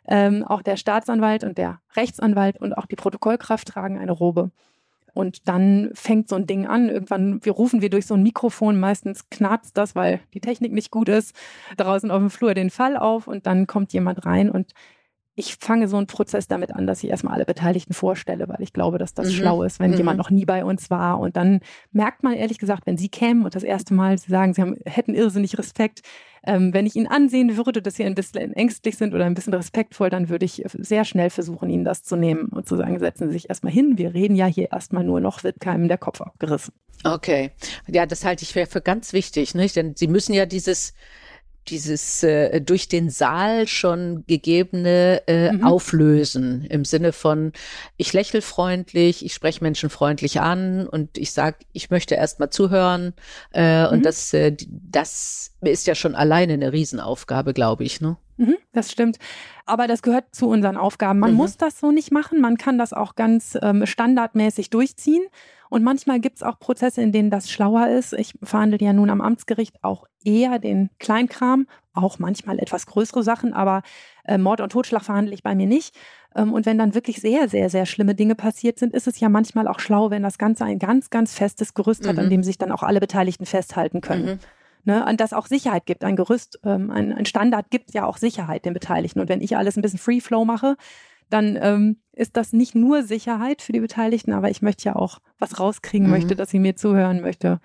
Ähm, 0.05 0.43
auch 0.43 0.61
der 0.61 0.75
Staatsanwalt 0.75 1.43
und 1.43 1.57
der 1.57 1.79
Rechtsanwalt 1.95 2.59
und 2.59 2.73
auch 2.73 2.85
die 2.85 2.95
Protokollkraft 2.95 3.67
tragen 3.69 3.97
eine 3.97 4.11
Robe. 4.11 4.51
Und 5.13 5.47
dann 5.47 5.91
fängt 5.93 6.27
so 6.27 6.35
ein 6.35 6.47
Ding 6.47 6.65
an. 6.65 6.89
Irgendwann, 6.89 7.45
wir 7.45 7.53
rufen 7.53 7.81
wir 7.81 7.89
durch 7.89 8.07
so 8.07 8.15
ein 8.15 8.23
Mikrofon, 8.23 8.79
meistens 8.79 9.29
knarzt 9.29 9.77
das, 9.77 9.95
weil 9.95 10.19
die 10.33 10.41
Technik 10.41 10.73
nicht 10.73 10.91
gut 10.91 11.07
ist, 11.07 11.35
draußen 11.77 12.11
auf 12.11 12.19
dem 12.19 12.31
Flur 12.31 12.53
den 12.53 12.71
Fall 12.71 12.97
auf 12.97 13.27
und 13.27 13.45
dann 13.45 13.67
kommt 13.67 13.93
jemand 13.93 14.25
rein 14.25 14.49
und 14.49 14.73
ich 15.35 15.55
fange 15.55 15.87
so 15.87 15.97
einen 15.97 16.05
Prozess 16.05 16.47
damit 16.47 16.71
an, 16.71 16.85
dass 16.85 17.03
ich 17.03 17.09
erstmal 17.09 17.33
alle 17.33 17.45
Beteiligten 17.45 17.93
vorstelle, 17.93 18.47
weil 18.47 18.61
ich 18.61 18.71
glaube, 18.71 18.99
dass 18.99 19.15
das 19.15 19.27
mhm. 19.27 19.31
schlau 19.31 19.63
ist, 19.63 19.79
wenn 19.79 19.91
mhm. 19.91 19.97
jemand 19.97 20.17
noch 20.17 20.29
nie 20.29 20.45
bei 20.45 20.63
uns 20.63 20.91
war. 20.91 21.19
Und 21.19 21.35
dann 21.35 21.61
merkt 21.91 22.21
man 22.21 22.33
ehrlich 22.33 22.59
gesagt, 22.59 22.85
wenn 22.85 22.97
Sie 22.97 23.09
kämen 23.09 23.43
und 23.43 23.55
das 23.55 23.63
erste 23.63 23.95
Mal 23.95 24.17
Sie 24.17 24.29
sagen, 24.29 24.53
Sie 24.53 24.61
haben, 24.61 24.77
hätten 24.85 25.15
irrsinnig 25.15 25.57
Respekt, 25.57 26.01
ähm, 26.45 26.73
wenn 26.73 26.85
ich 26.85 26.95
Ihnen 26.95 27.07
ansehen 27.07 27.57
würde, 27.57 27.81
dass 27.81 27.95
Sie 27.95 28.03
ein 28.03 28.13
bisschen 28.13 28.53
ängstlich 28.53 28.97
sind 28.97 29.15
oder 29.15 29.25
ein 29.25 29.33
bisschen 29.33 29.53
respektvoll, 29.53 30.11
dann 30.11 30.29
würde 30.29 30.45
ich 30.45 30.61
sehr 30.65 31.03
schnell 31.03 31.31
versuchen, 31.31 31.69
Ihnen 31.69 31.85
das 31.85 32.03
zu 32.03 32.15
nehmen 32.15 32.49
und 32.49 32.67
zu 32.67 32.75
sagen, 32.75 32.99
setzen 32.99 33.29
Sie 33.29 33.33
sich 33.33 33.49
erstmal 33.49 33.73
hin. 33.73 33.97
Wir 33.97 34.13
reden 34.13 34.35
ja 34.35 34.45
hier 34.45 34.71
erstmal 34.71 35.03
nur 35.03 35.19
noch, 35.19 35.43
wird 35.43 35.59
keinem 35.59 35.87
der 35.87 35.97
Kopf 35.97 36.21
abgerissen. 36.21 36.73
Okay. 37.03 37.51
Ja, 37.87 38.05
das 38.05 38.23
halte 38.23 38.43
ich 38.43 38.53
für, 38.53 38.65
für 38.67 38.81
ganz 38.81 39.13
wichtig, 39.13 39.55
nicht? 39.55 39.75
Denn 39.75 39.95
Sie 39.95 40.07
müssen 40.07 40.33
ja 40.33 40.45
dieses 40.45 40.93
dieses 41.69 42.23
äh, 42.23 42.61
durch 42.61 42.87
den 42.87 43.09
Saal 43.09 43.67
schon 43.67 44.23
gegebene 44.27 45.21
äh, 45.27 45.51
mhm. 45.51 45.63
auflösen 45.63 46.65
im 46.65 46.85
Sinne 46.85 47.13
von 47.13 47.53
ich 47.97 48.13
lächel 48.13 48.41
freundlich, 48.41 49.25
ich 49.25 49.33
spreche 49.33 49.63
Menschen 49.63 49.89
freundlich 49.89 50.41
an 50.41 50.87
und 50.87 51.17
ich 51.17 51.31
sag, 51.31 51.57
ich 51.71 51.89
möchte 51.89 52.15
erst 52.15 52.39
mal 52.39 52.49
zuhören 52.49 53.13
äh, 53.53 53.85
mhm. 53.85 53.93
und 53.93 54.05
das 54.05 54.33
äh, 54.33 54.55
das 54.69 55.51
ist 55.61 55.87
ja 55.87 55.95
schon 55.95 56.15
alleine 56.15 56.53
eine 56.53 56.73
Riesenaufgabe, 56.73 57.53
glaube 57.53 57.83
ich, 57.83 58.01
ne? 58.01 58.17
Mhm, 58.37 58.57
das 58.71 58.91
stimmt. 58.91 59.17
Aber 59.65 59.87
das 59.87 60.01
gehört 60.01 60.33
zu 60.33 60.49
unseren 60.49 60.77
Aufgaben. 60.77 61.19
Man 61.19 61.31
mhm. 61.31 61.37
muss 61.37 61.57
das 61.57 61.79
so 61.79 61.91
nicht 61.91 62.11
machen. 62.11 62.41
Man 62.41 62.57
kann 62.57 62.77
das 62.77 62.91
auch 62.91 63.15
ganz 63.15 63.57
ähm, 63.61 63.85
standardmäßig 63.85 64.69
durchziehen. 64.69 65.23
Und 65.73 65.81
manchmal 65.81 66.19
gibt 66.19 66.35
es 66.35 66.43
auch 66.43 66.59
Prozesse, 66.59 67.01
in 67.01 67.11
denen 67.11 67.31
das 67.31 67.49
schlauer 67.49 67.87
ist. 67.87 68.13
Ich 68.13 68.35
verhandle 68.43 68.77
ja 68.79 68.93
nun 68.93 69.09
am 69.09 69.21
Amtsgericht 69.21 69.83
auch 69.83 70.05
eher 70.23 70.59
den 70.59 70.91
Kleinkram, 70.99 71.65
auch 71.95 72.19
manchmal 72.19 72.59
etwas 72.59 72.85
größere 72.85 73.23
Sachen, 73.23 73.53
aber 73.53 73.81
äh, 74.23 74.37
Mord 74.37 74.61
und 74.61 74.71
Totschlag 74.71 75.03
verhandle 75.03 75.33
ich 75.33 75.41
bei 75.41 75.55
mir 75.55 75.65
nicht. 75.65 75.95
Ähm, 76.35 76.53
und 76.53 76.67
wenn 76.67 76.77
dann 76.77 76.93
wirklich 76.93 77.21
sehr, 77.21 77.49
sehr, 77.49 77.71
sehr 77.71 77.87
schlimme 77.87 78.13
Dinge 78.13 78.35
passiert 78.35 78.77
sind, 78.77 78.93
ist 78.93 79.07
es 79.07 79.19
ja 79.19 79.29
manchmal 79.29 79.67
auch 79.67 79.79
schlau, 79.79 80.11
wenn 80.11 80.21
das 80.21 80.37
Ganze 80.37 80.63
ein 80.63 80.77
ganz, 80.77 81.09
ganz 81.09 81.33
festes 81.33 81.73
Gerüst 81.73 82.03
mhm. 82.03 82.09
hat, 82.09 82.19
an 82.19 82.25
mhm. 82.25 82.29
dem 82.29 82.43
sich 82.43 82.59
dann 82.59 82.71
auch 82.71 82.83
alle 82.83 82.99
Beteiligten 82.99 83.47
festhalten 83.47 83.99
können. 83.99 84.25
Mhm. 84.25 84.39
Ne, 84.85 85.03
an 85.07 85.17
das 85.17 85.33
auch 85.33 85.47
Sicherheit 85.47 85.87
gibt. 85.87 86.03
Ein 86.03 86.15
Gerüst, 86.15 86.59
ähm, 86.65 86.91
ein, 86.91 87.11
ein 87.13 87.25
Standard 87.25 87.71
gibt 87.71 87.95
ja 87.95 88.05
auch 88.05 88.17
Sicherheit 88.17 88.65
den 88.65 88.75
Beteiligten. 88.75 89.21
Und 89.21 89.29
wenn 89.29 89.41
ich 89.41 89.57
alles 89.57 89.75
ein 89.75 89.81
bisschen 89.81 89.97
Free 89.97 90.19
Flow 90.19 90.45
mache, 90.45 90.75
dann 91.33 91.57
ähm, 91.59 91.97
ist 92.11 92.37
das 92.37 92.53
nicht 92.53 92.75
nur 92.75 93.01
Sicherheit 93.01 93.61
für 93.61 93.71
die 93.71 93.79
Beteiligten, 93.79 94.33
aber 94.33 94.51
ich 94.51 94.61
möchte 94.61 94.85
ja 94.85 94.95
auch 94.95 95.19
was 95.39 95.59
rauskriegen, 95.59 96.07
mhm. 96.07 96.13
möchte, 96.13 96.35
dass 96.35 96.51
sie 96.51 96.59
mir 96.59 96.75
zuhören, 96.75 97.21
möchte 97.21 97.59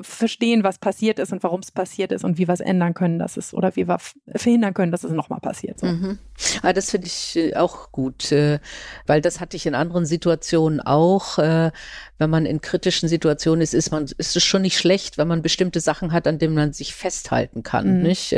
verstehen, 0.00 0.64
was 0.64 0.78
passiert 0.78 1.18
ist 1.18 1.32
und 1.32 1.42
warum 1.42 1.60
es 1.60 1.70
passiert 1.70 2.12
ist 2.12 2.24
und 2.24 2.38
wie 2.38 2.48
wir 2.48 2.54
es 2.54 2.60
ändern 2.60 2.94
können, 2.94 3.18
dass 3.18 3.36
es 3.36 3.54
oder 3.54 3.74
wie 3.76 3.88
wir 3.88 3.98
verhindern 4.34 4.74
können, 4.74 4.92
dass 4.92 5.04
es 5.04 5.12
nochmal 5.12 5.40
passiert. 5.40 5.80
So. 5.80 5.86
Mhm. 5.86 6.18
Ah, 6.62 6.72
das 6.72 6.90
finde 6.90 7.06
ich 7.06 7.36
äh, 7.36 7.54
auch 7.54 7.92
gut, 7.92 8.32
äh, 8.32 8.58
weil 9.06 9.20
das 9.20 9.40
hatte 9.40 9.56
ich 9.56 9.66
in 9.66 9.74
anderen 9.74 10.06
Situationen 10.06 10.80
auch. 10.80 11.38
Wenn 11.38 12.30
man 12.30 12.46
in 12.46 12.60
kritischen 12.60 13.08
Situationen 13.08 13.62
ist, 13.62 13.74
ist 13.74 13.90
man, 13.90 14.04
ist 14.04 14.36
es 14.36 14.44
schon 14.44 14.62
nicht 14.62 14.78
schlecht, 14.78 15.18
wenn 15.18 15.28
man 15.28 15.42
bestimmte 15.42 15.80
Sachen 15.80 16.12
hat, 16.12 16.26
an 16.26 16.38
denen 16.38 16.54
man 16.54 16.72
sich 16.72 16.94
festhalten 16.94 17.62
kann. 17.62 17.98
Mhm. 17.98 18.02
Nicht? 18.02 18.36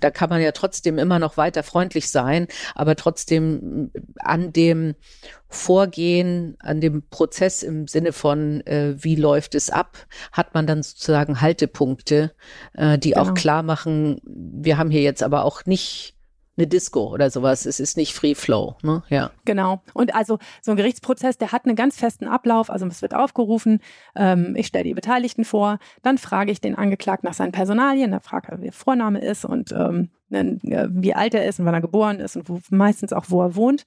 Da 0.00 0.10
kann 0.10 0.30
man 0.30 0.40
ja 0.40 0.52
trotzdem 0.52 0.98
immer 0.98 1.18
noch 1.18 1.36
weiter 1.36 1.62
freundlich 1.62 2.10
sein, 2.10 2.46
aber 2.74 2.96
trotzdem 2.96 3.90
an 4.18 4.52
dem 4.52 4.94
Vorgehen, 5.54 6.56
an 6.60 6.80
dem 6.80 7.02
Prozess 7.08 7.62
im 7.62 7.86
Sinne 7.88 8.12
von, 8.12 8.60
äh, 8.66 8.94
wie 8.98 9.16
läuft 9.16 9.54
es 9.54 9.70
ab, 9.70 9.96
hat 10.32 10.54
man 10.54 10.66
dann 10.66 10.82
sozusagen 10.82 11.40
Haltepunkte, 11.40 12.32
äh, 12.74 12.98
die 12.98 13.10
genau. 13.10 13.22
auch 13.22 13.34
klar 13.34 13.62
machen, 13.62 14.20
wir 14.24 14.76
haben 14.78 14.90
hier 14.90 15.02
jetzt 15.02 15.22
aber 15.22 15.44
auch 15.44 15.64
nicht 15.64 16.14
eine 16.56 16.66
Disco 16.66 17.12
oder 17.12 17.30
sowas. 17.30 17.66
Es 17.66 17.80
ist 17.80 17.96
nicht 17.96 18.14
Free 18.14 18.34
Flow, 18.34 18.76
ne? 18.82 19.02
Ja. 19.08 19.30
Genau. 19.44 19.82
Und 19.92 20.14
also 20.14 20.38
so 20.62 20.70
ein 20.70 20.76
Gerichtsprozess, 20.76 21.36
der 21.36 21.52
hat 21.52 21.66
einen 21.66 21.76
ganz 21.76 21.96
festen 21.96 22.26
Ablauf. 22.26 22.70
Also 22.70 22.86
es 22.86 23.02
wird 23.02 23.14
aufgerufen, 23.14 23.80
ähm, 24.14 24.54
ich 24.56 24.68
stelle 24.68 24.84
die 24.84 24.94
Beteiligten 24.94 25.44
vor, 25.44 25.78
dann 26.02 26.18
frage 26.18 26.52
ich 26.52 26.60
den 26.60 26.76
Angeklagten 26.76 27.26
nach 27.28 27.34
seinen 27.34 27.52
Personalien, 27.52 28.12
dann 28.12 28.20
frage 28.20 28.52
er, 28.52 28.58
wie 28.58 28.64
der 28.64 28.72
Vorname 28.72 29.20
ist 29.20 29.44
und 29.44 29.72
ähm, 29.72 30.10
äh, 30.30 30.86
wie 30.90 31.14
alt 31.14 31.34
er 31.34 31.44
ist 31.44 31.58
und 31.58 31.66
wann 31.66 31.74
er 31.74 31.80
geboren 31.80 32.20
ist 32.20 32.36
und 32.36 32.48
wo, 32.48 32.60
meistens 32.70 33.12
auch, 33.12 33.26
wo 33.28 33.42
er 33.42 33.56
wohnt. 33.56 33.84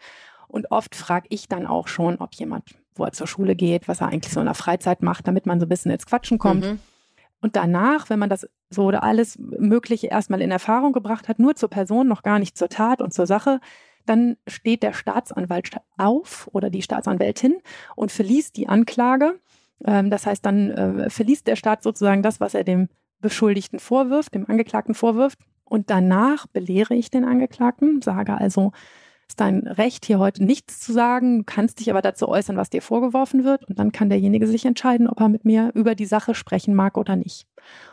Und 0.47 0.71
oft 0.71 0.95
frage 0.95 1.27
ich 1.29 1.47
dann 1.47 1.67
auch 1.67 1.87
schon, 1.87 2.17
ob 2.17 2.33
jemand, 2.35 2.75
wo 2.95 3.03
er 3.03 3.11
zur 3.11 3.27
Schule 3.27 3.55
geht, 3.55 3.87
was 3.87 4.01
er 4.01 4.07
eigentlich 4.07 4.33
so 4.33 4.39
in 4.39 4.45
der 4.45 4.55
Freizeit 4.55 5.03
macht, 5.03 5.27
damit 5.27 5.45
man 5.45 5.59
so 5.59 5.65
ein 5.65 5.69
bisschen 5.69 5.91
ins 5.91 6.05
Quatschen 6.05 6.37
kommt. 6.37 6.65
Mhm. 6.65 6.79
Und 7.41 7.55
danach, 7.55 8.09
wenn 8.09 8.19
man 8.19 8.29
das 8.29 8.47
so 8.69 8.85
oder 8.85 9.03
alles 9.03 9.37
Mögliche 9.37 10.07
erstmal 10.07 10.41
in 10.41 10.51
Erfahrung 10.51 10.93
gebracht 10.93 11.27
hat, 11.27 11.39
nur 11.39 11.55
zur 11.55 11.69
Person, 11.69 12.07
noch 12.07 12.23
gar 12.23 12.39
nicht 12.39 12.57
zur 12.57 12.69
Tat 12.69 13.01
und 13.01 13.13
zur 13.13 13.27
Sache, 13.27 13.59
dann 14.05 14.37
steht 14.47 14.83
der 14.83 14.93
Staatsanwalt 14.93 15.69
auf 15.97 16.49
oder 16.53 16.69
die 16.69 16.81
Staatsanwältin 16.81 17.57
und 17.95 18.11
verliest 18.11 18.57
die 18.57 18.69
Anklage. 18.69 19.39
Ähm, 19.85 20.09
das 20.09 20.25
heißt, 20.25 20.45
dann 20.45 20.71
äh, 20.71 21.09
verliest 21.09 21.47
der 21.47 21.55
Staat 21.55 21.83
sozusagen 21.83 22.23
das, 22.23 22.39
was 22.39 22.53
er 22.53 22.63
dem 22.63 22.89
Beschuldigten 23.19 23.79
vorwirft, 23.79 24.33
dem 24.33 24.49
Angeklagten 24.49 24.95
vorwirft. 24.95 25.39
Und 25.65 25.89
danach 25.89 26.47
belehre 26.47 26.95
ich 26.95 27.11
den 27.11 27.25
Angeklagten, 27.25 28.01
sage 28.01 28.35
also, 28.35 28.71
ist 29.29 29.39
dein 29.39 29.67
Recht, 29.67 30.05
hier 30.05 30.19
heute 30.19 30.43
nichts 30.43 30.79
zu 30.79 30.93
sagen, 30.93 31.45
kannst 31.45 31.79
dich 31.79 31.89
aber 31.89 32.01
dazu 32.01 32.27
äußern, 32.27 32.57
was 32.57 32.69
dir 32.69 32.81
vorgeworfen 32.81 33.43
wird. 33.43 33.65
Und 33.65 33.77
dann 33.79 33.91
kann 33.91 34.09
derjenige 34.09 34.47
sich 34.47 34.65
entscheiden, 34.65 35.07
ob 35.07 35.19
er 35.19 35.29
mit 35.29 35.45
mir 35.45 35.71
über 35.73 35.95
die 35.95 36.05
Sache 36.05 36.33
sprechen 36.33 36.73
mag 36.73 36.97
oder 36.97 37.15
nicht. 37.15 37.45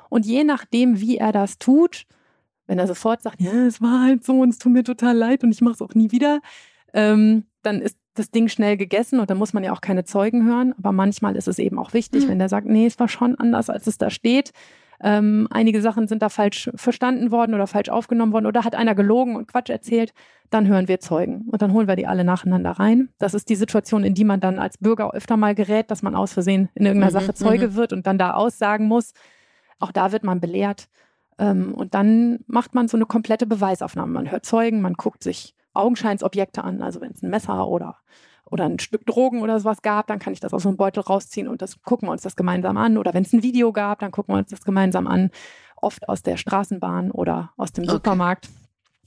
Und 0.08 0.26
je 0.26 0.44
nachdem, 0.44 1.00
wie 1.00 1.18
er 1.18 1.32
das 1.32 1.58
tut, 1.58 2.04
wenn 2.66 2.78
er 2.78 2.86
sofort 2.86 3.22
sagt, 3.22 3.40
ja, 3.40 3.66
es 3.66 3.82
war 3.82 4.02
halt 4.02 4.24
so 4.24 4.40
und 4.40 4.50
es 4.50 4.58
tut 4.58 4.72
mir 4.72 4.84
total 4.84 5.16
leid 5.16 5.44
und 5.44 5.50
ich 5.50 5.60
mache 5.60 5.74
es 5.74 5.82
auch 5.82 5.94
nie 5.94 6.12
wieder, 6.12 6.40
ähm, 6.92 7.44
dann 7.62 7.80
ist 7.80 7.98
das 8.14 8.30
Ding 8.30 8.48
schnell 8.48 8.76
gegessen 8.76 9.18
und 9.18 9.28
dann 9.28 9.38
muss 9.38 9.52
man 9.52 9.64
ja 9.64 9.72
auch 9.72 9.80
keine 9.80 10.04
Zeugen 10.04 10.44
hören. 10.46 10.72
Aber 10.78 10.92
manchmal 10.92 11.36
ist 11.36 11.48
es 11.48 11.58
eben 11.58 11.78
auch 11.78 11.92
wichtig, 11.92 12.24
mhm. 12.24 12.30
wenn 12.30 12.38
der 12.38 12.48
sagt, 12.48 12.66
nee, 12.66 12.86
es 12.86 12.98
war 13.00 13.08
schon 13.08 13.34
anders, 13.34 13.70
als 13.70 13.86
es 13.86 13.98
da 13.98 14.08
steht. 14.08 14.52
Ähm, 15.02 15.48
einige 15.50 15.80
Sachen 15.80 16.06
sind 16.08 16.22
da 16.22 16.28
falsch 16.28 16.70
verstanden 16.74 17.30
worden 17.30 17.54
oder 17.54 17.66
falsch 17.66 17.88
aufgenommen 17.88 18.32
worden 18.32 18.46
oder 18.46 18.64
hat 18.64 18.74
einer 18.74 18.94
gelogen 18.94 19.36
und 19.36 19.48
Quatsch 19.48 19.70
erzählt, 19.70 20.14
dann 20.50 20.66
hören 20.66 20.88
wir 20.88 21.00
Zeugen 21.00 21.46
und 21.50 21.62
dann 21.62 21.72
holen 21.72 21.88
wir 21.88 21.96
die 21.96 22.06
alle 22.06 22.24
nacheinander 22.24 22.72
rein. 22.72 23.08
Das 23.18 23.34
ist 23.34 23.48
die 23.48 23.56
Situation, 23.56 24.04
in 24.04 24.14
die 24.14 24.24
man 24.24 24.40
dann 24.40 24.58
als 24.58 24.78
Bürger 24.78 25.12
öfter 25.12 25.36
mal 25.36 25.54
gerät, 25.54 25.90
dass 25.90 26.02
man 26.02 26.14
aus 26.14 26.32
Versehen 26.32 26.68
in 26.74 26.86
irgendeiner 26.86 27.10
mhm, 27.10 27.26
Sache 27.26 27.34
Zeuge 27.34 27.68
mhm. 27.68 27.74
wird 27.74 27.92
und 27.92 28.06
dann 28.06 28.18
da 28.18 28.32
aussagen 28.32 28.86
muss. 28.86 29.12
Auch 29.78 29.92
da 29.92 30.12
wird 30.12 30.24
man 30.24 30.40
belehrt. 30.40 30.88
Ähm, 31.38 31.74
und 31.74 31.94
dann 31.94 32.40
macht 32.46 32.74
man 32.74 32.88
so 32.88 32.96
eine 32.96 33.06
komplette 33.06 33.46
Beweisaufnahme. 33.46 34.12
Man 34.12 34.30
hört 34.30 34.46
Zeugen, 34.46 34.80
man 34.80 34.94
guckt 34.94 35.22
sich 35.22 35.54
Augenscheinsobjekte 35.72 36.62
an, 36.62 36.82
also 36.82 37.00
wenn 37.00 37.10
es 37.10 37.22
ein 37.22 37.30
Messer 37.30 37.66
oder 37.66 37.96
oder 38.54 38.66
ein 38.66 38.78
Stück 38.78 39.04
Drogen 39.04 39.42
oder 39.42 39.58
sowas 39.58 39.82
gab, 39.82 40.06
dann 40.06 40.20
kann 40.20 40.32
ich 40.32 40.38
das 40.38 40.54
aus 40.54 40.62
so 40.62 40.68
einem 40.68 40.76
Beutel 40.76 41.00
rausziehen 41.00 41.48
und 41.48 41.60
das 41.60 41.82
gucken 41.82 42.06
wir 42.06 42.12
uns 42.12 42.22
das 42.22 42.36
gemeinsam 42.36 42.76
an. 42.76 42.96
Oder 42.98 43.12
wenn 43.12 43.24
es 43.24 43.32
ein 43.32 43.42
Video 43.42 43.72
gab, 43.72 43.98
dann 43.98 44.12
gucken 44.12 44.32
wir 44.32 44.38
uns 44.38 44.50
das 44.50 44.62
gemeinsam 44.62 45.08
an. 45.08 45.30
Oft 45.76 46.08
aus 46.08 46.22
der 46.22 46.36
Straßenbahn 46.36 47.10
oder 47.10 47.50
aus 47.56 47.72
dem 47.72 47.82
okay. 47.82 47.94
Supermarkt 47.94 48.48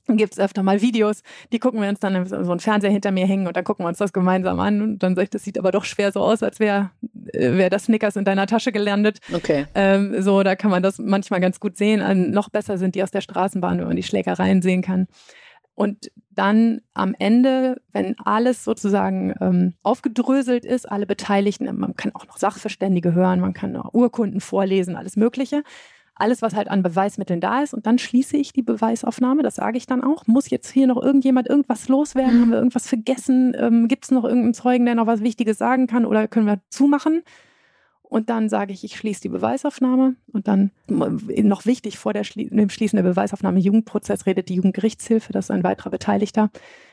gibt 0.10 0.34
es 0.34 0.40
öfter 0.40 0.64
mal 0.64 0.82
Videos, 0.82 1.22
die 1.52 1.60
gucken 1.60 1.82
wir 1.82 1.90
uns 1.90 2.00
dann 2.00 2.26
so 2.26 2.52
ein 2.52 2.60
Fernseher 2.60 2.92
hinter 2.92 3.12
mir 3.12 3.26
hängen 3.26 3.48
und 3.48 3.58
dann 3.58 3.64
gucken 3.64 3.84
wir 3.86 3.90
uns 3.90 3.98
das 3.98 4.14
gemeinsam 4.14 4.60
an 4.60 4.82
und 4.82 5.00
dann 5.00 5.16
sage 5.16 5.24
ich, 5.24 5.30
das 5.30 5.44
sieht 5.44 5.58
aber 5.58 5.72
doch 5.72 5.84
schwer 5.84 6.12
so 6.12 6.22
aus, 6.22 6.44
als 6.44 6.60
wäre 6.60 6.92
äh, 7.34 7.54
wär 7.54 7.70
das 7.70 7.86
Snickers 7.86 8.16
in 8.16 8.26
deiner 8.26 8.48
Tasche 8.48 8.72
gelandet. 8.72 9.20
Okay. 9.34 9.66
Ähm, 9.76 10.22
so, 10.22 10.44
da 10.44 10.56
kann 10.56 10.72
man 10.72 10.84
das 10.84 10.98
manchmal 11.00 11.42
ganz 11.42 11.60
gut 11.60 11.78
sehen. 11.78 12.02
Also 12.02 12.22
noch 12.22 12.50
besser 12.50 12.78
sind 12.78 12.96
die 12.96 13.04
aus 13.04 13.12
der 13.12 13.22
Straßenbahn, 13.22 13.80
wenn 13.80 13.88
man 13.88 13.96
die 13.96 14.04
Schlägereien 14.04 14.62
sehen 14.62 14.82
kann. 14.82 15.08
Und 15.78 16.12
dann 16.32 16.82
am 16.96 17.14
Ende, 17.20 17.80
wenn 17.94 18.16
alles 18.26 18.64
sozusagen 18.64 19.36
ähm, 19.40 19.76
aufgedröselt 19.84 20.66
ist, 20.66 20.90
alle 20.92 21.06
Beteiligten, 21.06 21.66
man 21.78 21.96
kann 21.96 22.16
auch 22.16 22.26
noch 22.26 22.38
Sachverständige 22.38 23.14
hören, 23.14 23.40
man 23.40 23.54
kann 23.54 23.76
auch 23.76 23.94
Urkunden 23.94 24.42
vorlesen, 24.42 24.96
alles 24.96 25.18
Mögliche. 25.18 25.62
Alles, 26.16 26.42
was 26.42 26.56
halt 26.56 26.72
an 26.72 26.82
Beweismitteln 26.82 27.42
da 27.42 27.62
ist. 27.62 27.76
Und 27.76 27.86
dann 27.86 28.00
schließe 28.00 28.38
ich 28.38 28.54
die 28.54 28.64
Beweisaufnahme, 28.64 29.44
das 29.44 29.54
sage 29.54 29.78
ich 29.78 29.86
dann 29.86 30.04
auch. 30.04 30.26
Muss 30.26 30.50
jetzt 30.50 30.72
hier 30.72 30.88
noch 30.88 31.00
irgendjemand 31.00 31.48
irgendwas 31.48 31.88
loswerden? 31.90 32.42
Haben 32.42 32.50
wir 32.50 32.58
irgendwas 32.58 32.88
vergessen? 32.88 33.56
Ähm, 33.56 33.88
Gibt 33.88 34.06
es 34.06 34.10
noch 34.10 34.24
irgendeinen 34.24 34.56
Zeugen, 34.56 34.86
der 34.86 34.96
noch 34.96 35.06
was 35.06 35.22
Wichtiges 35.22 35.60
sagen 35.60 35.86
kann? 35.86 36.08
Oder 36.08 36.28
können 36.28 36.48
wir 36.48 36.60
zumachen? 36.72 37.22
Und 38.10 38.30
dann 38.30 38.48
sage 38.48 38.72
ich, 38.72 38.86
ich 38.86 38.96
schließe 38.96 39.22
die 39.22 39.30
Beweisaufnahme. 39.30 40.16
Und 40.32 40.48
dann, 40.48 40.72
noch 40.88 41.66
wichtig, 41.66 41.98
vor 41.98 42.14
Schlie 42.24 42.50
dem 42.50 42.70
Schließen 42.70 42.96
der 42.96 43.04
Beweisaufnahme 43.04 43.60
Jugendprozess 43.60 44.26
redet 44.26 44.48
die 44.48 44.56
Jugendgerichtshilfe. 44.56 45.34
Das 45.34 45.46
ist 45.46 45.52
ein 45.52 45.64
weiterer 45.64 45.90
Beteiligter 45.90 46.50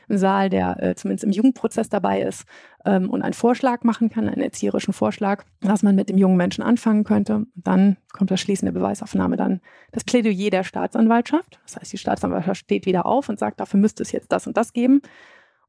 im 0.09 0.17
Saal, 0.17 0.49
der 0.49 0.83
äh, 0.83 0.95
zumindest 0.95 1.23
im 1.23 1.31
Jugendprozess 1.31 1.87
dabei 1.87 2.21
ist 2.21 2.43
ähm, 2.83 3.09
und 3.09 3.21
einen 3.21 3.33
Vorschlag 3.33 3.83
machen 3.83 4.09
kann, 4.09 4.27
einen 4.27 4.41
erzieherischen 4.41 4.93
Vorschlag, 4.93 5.45
was 5.61 5.83
man 5.83 5.95
mit 5.95 6.09
dem 6.09 6.17
jungen 6.17 6.35
Menschen 6.35 6.63
anfangen 6.63 7.05
könnte. 7.05 7.35
Und 7.35 7.49
dann 7.55 7.95
kommt 8.11 8.29
das 8.29 8.41
Schließen 8.41 8.65
der 8.65 8.73
Beweisaufnahme, 8.73 9.37
dann 9.37 9.61
das 9.93 10.03
Plädoyer 10.03 10.49
der 10.49 10.65
Staatsanwaltschaft. 10.65 11.59
Das 11.63 11.77
heißt, 11.77 11.93
die 11.93 11.97
Staatsanwaltschaft 11.97 12.59
steht 12.59 12.85
wieder 12.85 13.05
auf 13.05 13.29
und 13.29 13.39
sagt, 13.39 13.61
dafür 13.61 13.79
müsste 13.79 14.03
es 14.03 14.11
jetzt 14.11 14.33
das 14.33 14.47
und 14.47 14.57
das 14.57 14.73
geben. 14.73 15.01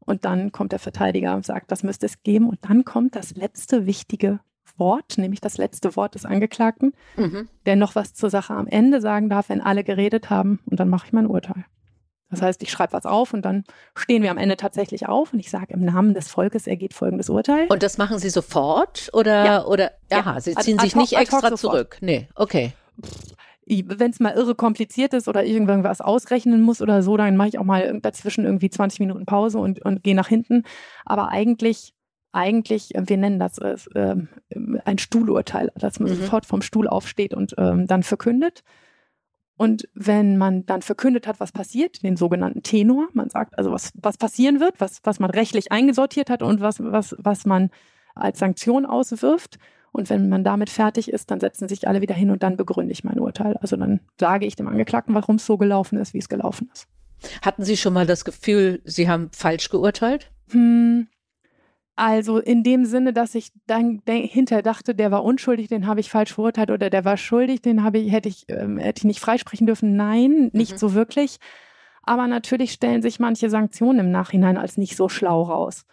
Und 0.00 0.24
dann 0.24 0.50
kommt 0.50 0.72
der 0.72 0.80
Verteidiger 0.80 1.36
und 1.36 1.46
sagt, 1.46 1.70
das 1.70 1.84
müsste 1.84 2.06
es 2.06 2.24
geben. 2.24 2.48
Und 2.48 2.58
dann 2.62 2.84
kommt 2.84 3.14
das 3.14 3.36
letzte 3.36 3.86
wichtige 3.86 4.40
Wort, 4.76 5.18
nämlich 5.18 5.40
das 5.40 5.58
letzte 5.58 5.96
Wort 5.96 6.14
des 6.14 6.25
Angeklagten, 6.25 6.92
mhm. 7.16 7.49
der 7.64 7.76
noch 7.76 7.94
was 7.94 8.14
zur 8.14 8.30
Sache 8.30 8.54
am 8.54 8.66
Ende 8.66 9.00
sagen 9.00 9.28
darf, 9.28 9.49
wenn 9.49 9.61
alle 9.61 9.85
geredet 9.85 10.30
haben 10.30 10.61
und 10.66 10.80
dann 10.80 10.88
mache 10.88 11.06
ich 11.06 11.12
mein 11.12 11.26
Urteil. 11.26 11.64
Das 12.30 12.42
heißt, 12.42 12.62
ich 12.62 12.70
schreibe 12.70 12.92
was 12.92 13.06
auf 13.06 13.32
und 13.32 13.42
dann 13.42 13.64
stehen 13.94 14.23
wir 14.23 14.30
am 14.32 14.38
Ende 14.38 14.56
tatsächlich 14.56 15.07
auf 15.07 15.33
und 15.33 15.38
ich 15.38 15.50
sage 15.50 15.74
im 15.74 15.85
Namen 15.85 16.12
des 16.12 16.29
Volkes 16.29 16.66
ergeht 16.66 16.92
folgendes 16.92 17.31
Urteil. 17.31 17.66
Und 17.68 17.83
das 17.83 17.98
machen 17.98 18.18
Sie 18.18 18.31
sofort 18.31 19.11
oder 19.12 19.44
ja. 19.44 19.64
oder 19.64 19.92
aha, 20.11 20.35
ja. 20.35 20.40
Sie 20.40 20.55
ziehen 20.57 20.79
sich 20.79 20.96
nicht 20.96 21.12
extra 21.12 21.55
zurück. 21.55 21.98
Nee, 22.00 22.29
okay. 22.35 22.72
Wenn 23.68 24.11
es 24.11 24.20
mal 24.20 24.35
irre 24.35 24.55
kompliziert 24.55 25.12
ist 25.12 25.26
oder 25.29 25.44
irgendwas 25.44 26.00
ausrechnen 26.00 26.62
muss 26.62 26.81
oder 26.81 27.02
so, 27.02 27.16
dann 27.16 27.37
mache 27.37 27.48
ich 27.48 27.59
auch 27.59 27.64
mal 27.64 28.00
dazwischen 28.00 28.44
irgendwie 28.44 28.70
20 28.70 29.00
Minuten 29.00 29.26
Pause 29.26 29.59
und, 29.59 29.85
und 29.85 30.05
gehe 30.05 30.14
nach 30.14 30.29
hinten. 30.29 30.62
Aber 31.05 31.31
eigentlich 31.31 31.95
eigentlich, 32.37 32.94
äh, 32.94 33.09
wir 33.09 33.16
nennen 33.16 33.38
das 33.38 33.59
äh, 33.59 33.77
ein 34.85 34.99
Stuhlurteil, 34.99 35.72
dass 35.75 35.99
man 35.99 36.11
mhm. 36.11 36.16
sofort 36.16 36.46
vom 36.46 36.62
Stuhl 36.62 36.87
aufsteht 36.87 37.35
und 37.35 37.55
ähm, 37.59 37.87
dann 37.87 38.03
verkündet. 38.03 38.62
Und 39.57 39.88
wenn 39.94 40.37
man 40.37 40.66
dann 40.66 40.83
verkündet 40.83 41.27
hat, 41.27 41.40
was 41.40 41.51
passiert, 41.51 42.03
den 42.03 42.18
sogenannten 42.18 42.62
Tenor, 42.62 43.09
man 43.14 43.31
sagt 43.31 43.57
also, 43.57 43.72
was, 43.72 43.90
was 43.94 44.18
passieren 44.18 44.61
wird, 44.61 44.75
was, 44.81 45.01
was 45.05 45.18
man 45.18 45.31
rechtlich 45.31 45.72
eingesortiert 45.72 46.29
hat 46.29 46.42
und 46.42 46.61
was, 46.61 46.79
was, 46.81 47.16
was 47.18 47.46
man 47.46 47.70
als 48.14 48.38
Sanktion 48.38 48.85
auswirft. 48.85 49.59
Und 49.92 50.11
wenn 50.11 50.29
man 50.29 50.44
damit 50.44 50.68
fertig 50.68 51.11
ist, 51.11 51.31
dann 51.31 51.40
setzen 51.40 51.68
sich 51.68 51.88
alle 51.88 52.03
wieder 52.03 52.14
hin 52.14 52.31
und 52.31 52.42
dann 52.42 52.59
begründe 52.59 52.92
ich 52.92 53.03
mein 53.03 53.18
Urteil. 53.18 53.57
Also 53.62 53.77
dann 53.77 54.01
sage 54.20 54.44
ich 54.44 54.57
dem 54.57 54.68
Angeklagten, 54.68 55.14
warum 55.14 55.37
es 55.37 55.46
so 55.46 55.57
gelaufen 55.57 55.96
ist, 55.99 56.12
wie 56.12 56.18
es 56.18 56.29
gelaufen 56.29 56.68
ist. 56.70 56.87
Hatten 57.40 57.64
Sie 57.64 57.79
schon 57.79 57.94
mal 57.94 58.07
das 58.07 58.27
Gefühl, 58.27 58.83
Sie 58.85 59.09
haben 59.09 59.31
falsch 59.33 59.70
geurteilt? 59.70 60.31
Hm, 60.51 61.09
also 61.96 62.38
in 62.38 62.62
dem 62.62 62.85
Sinne, 62.85 63.14
dass 63.14 63.35
ich 63.35 63.52
dann 63.66 64.02
hinter 64.06 64.61
dachte, 64.61 64.94
der 64.94 65.11
war 65.11 65.24
unschuldig, 65.24 65.68
den 65.68 65.87
habe 65.87 66.00
ich 66.00 66.11
falsch 66.11 66.35
verurteilt 66.35 66.70
oder 66.70 66.90
der 66.90 67.06
war 67.06 67.16
schuldig, 67.16 67.62
den 67.62 67.82
habe 67.82 67.98
ich, 67.98 68.12
hätte 68.12 68.28
ich, 68.28 68.44
ähm, 68.48 68.76
hätte 68.76 69.00
ich 69.00 69.04
nicht 69.04 69.20
freisprechen 69.20 69.66
dürfen. 69.66 69.96
Nein, 69.96 70.50
nicht 70.52 70.72
mhm. 70.72 70.76
so 70.78 70.94
wirklich. 70.94 71.38
Aber 72.02 72.26
natürlich 72.26 72.72
stellen 72.72 73.00
sich 73.00 73.18
manche 73.18 73.48
Sanktionen 73.48 74.00
im 74.00 74.11
Nachhinein 74.11 74.59
als 74.59 74.76
nicht 74.76 74.94
so 74.94 75.09
schlau 75.09 75.42
raus. 75.42 75.87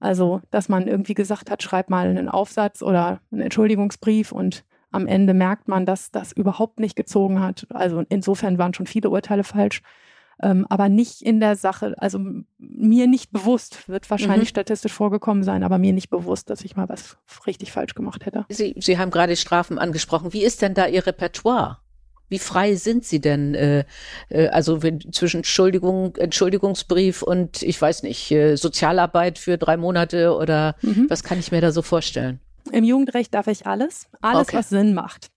Also, 0.00 0.40
dass 0.50 0.70
man 0.70 0.88
irgendwie 0.88 1.14
gesagt 1.14 1.50
hat, 1.50 1.62
schreib 1.62 1.90
mal 1.90 2.08
einen 2.08 2.28
Aufsatz 2.30 2.82
oder 2.82 3.20
einen 3.30 3.42
Entschuldigungsbrief 3.42 4.32
und 4.32 4.64
am 4.90 5.06
Ende 5.06 5.34
merkt 5.34 5.68
man, 5.68 5.86
dass 5.86 6.10
das 6.10 6.32
überhaupt 6.32 6.80
nicht 6.80 6.96
gezogen 6.96 7.40
hat. 7.40 7.66
Also 7.70 8.04
insofern 8.08 8.58
waren 8.58 8.74
schon 8.74 8.86
viele 8.86 9.10
Urteile 9.10 9.44
falsch 9.44 9.82
ähm, 10.42 10.66
aber 10.68 10.88
nicht 10.88 11.22
in 11.22 11.40
der 11.40 11.56
Sache, 11.56 11.94
also 11.98 12.18
mir 12.58 13.06
nicht 13.06 13.30
bewusst, 13.30 13.88
wird 13.88 14.10
wahrscheinlich 14.10 14.48
mhm. 14.48 14.56
statistisch 14.56 14.92
vorgekommen 14.92 15.44
sein, 15.44 15.62
aber 15.62 15.78
mir 15.78 15.92
nicht 15.92 16.10
bewusst, 16.10 16.50
dass 16.50 16.62
ich 16.62 16.76
mal 16.76 16.88
was 16.88 17.16
richtig 17.46 17.72
falsch 17.72 17.94
gemacht 17.94 18.26
hätte. 18.26 18.44
Sie, 18.48 18.74
Sie 18.78 18.98
haben 18.98 19.10
gerade 19.10 19.36
Strafen 19.36 19.78
angesprochen. 19.78 20.32
Wie 20.32 20.44
ist 20.44 20.62
denn 20.62 20.74
da 20.74 20.86
Ihr 20.86 21.06
Repertoire? 21.06 21.78
Wie 22.28 22.38
frei 22.38 22.76
sind 22.76 23.04
Sie 23.04 23.20
denn? 23.20 23.54
Äh, 23.54 23.84
äh, 24.30 24.48
also 24.48 24.82
wenn, 24.82 25.12
zwischen 25.12 25.38
Entschuldigung, 25.38 26.16
Entschuldigungsbrief 26.16 27.22
und 27.22 27.62
ich 27.62 27.80
weiß 27.80 28.02
nicht, 28.04 28.30
äh, 28.30 28.56
Sozialarbeit 28.56 29.38
für 29.38 29.58
drei 29.58 29.76
Monate 29.76 30.34
oder 30.34 30.74
mhm. 30.80 31.06
was 31.08 31.22
kann 31.22 31.38
ich 31.38 31.52
mir 31.52 31.60
da 31.60 31.72
so 31.72 31.82
vorstellen? 31.82 32.40
Im 32.72 32.84
Jugendrecht 32.84 33.34
darf 33.34 33.48
ich 33.48 33.66
alles, 33.66 34.08
alles, 34.22 34.48
okay. 34.48 34.56
was 34.56 34.70
Sinn 34.70 34.94
macht. 34.94 35.30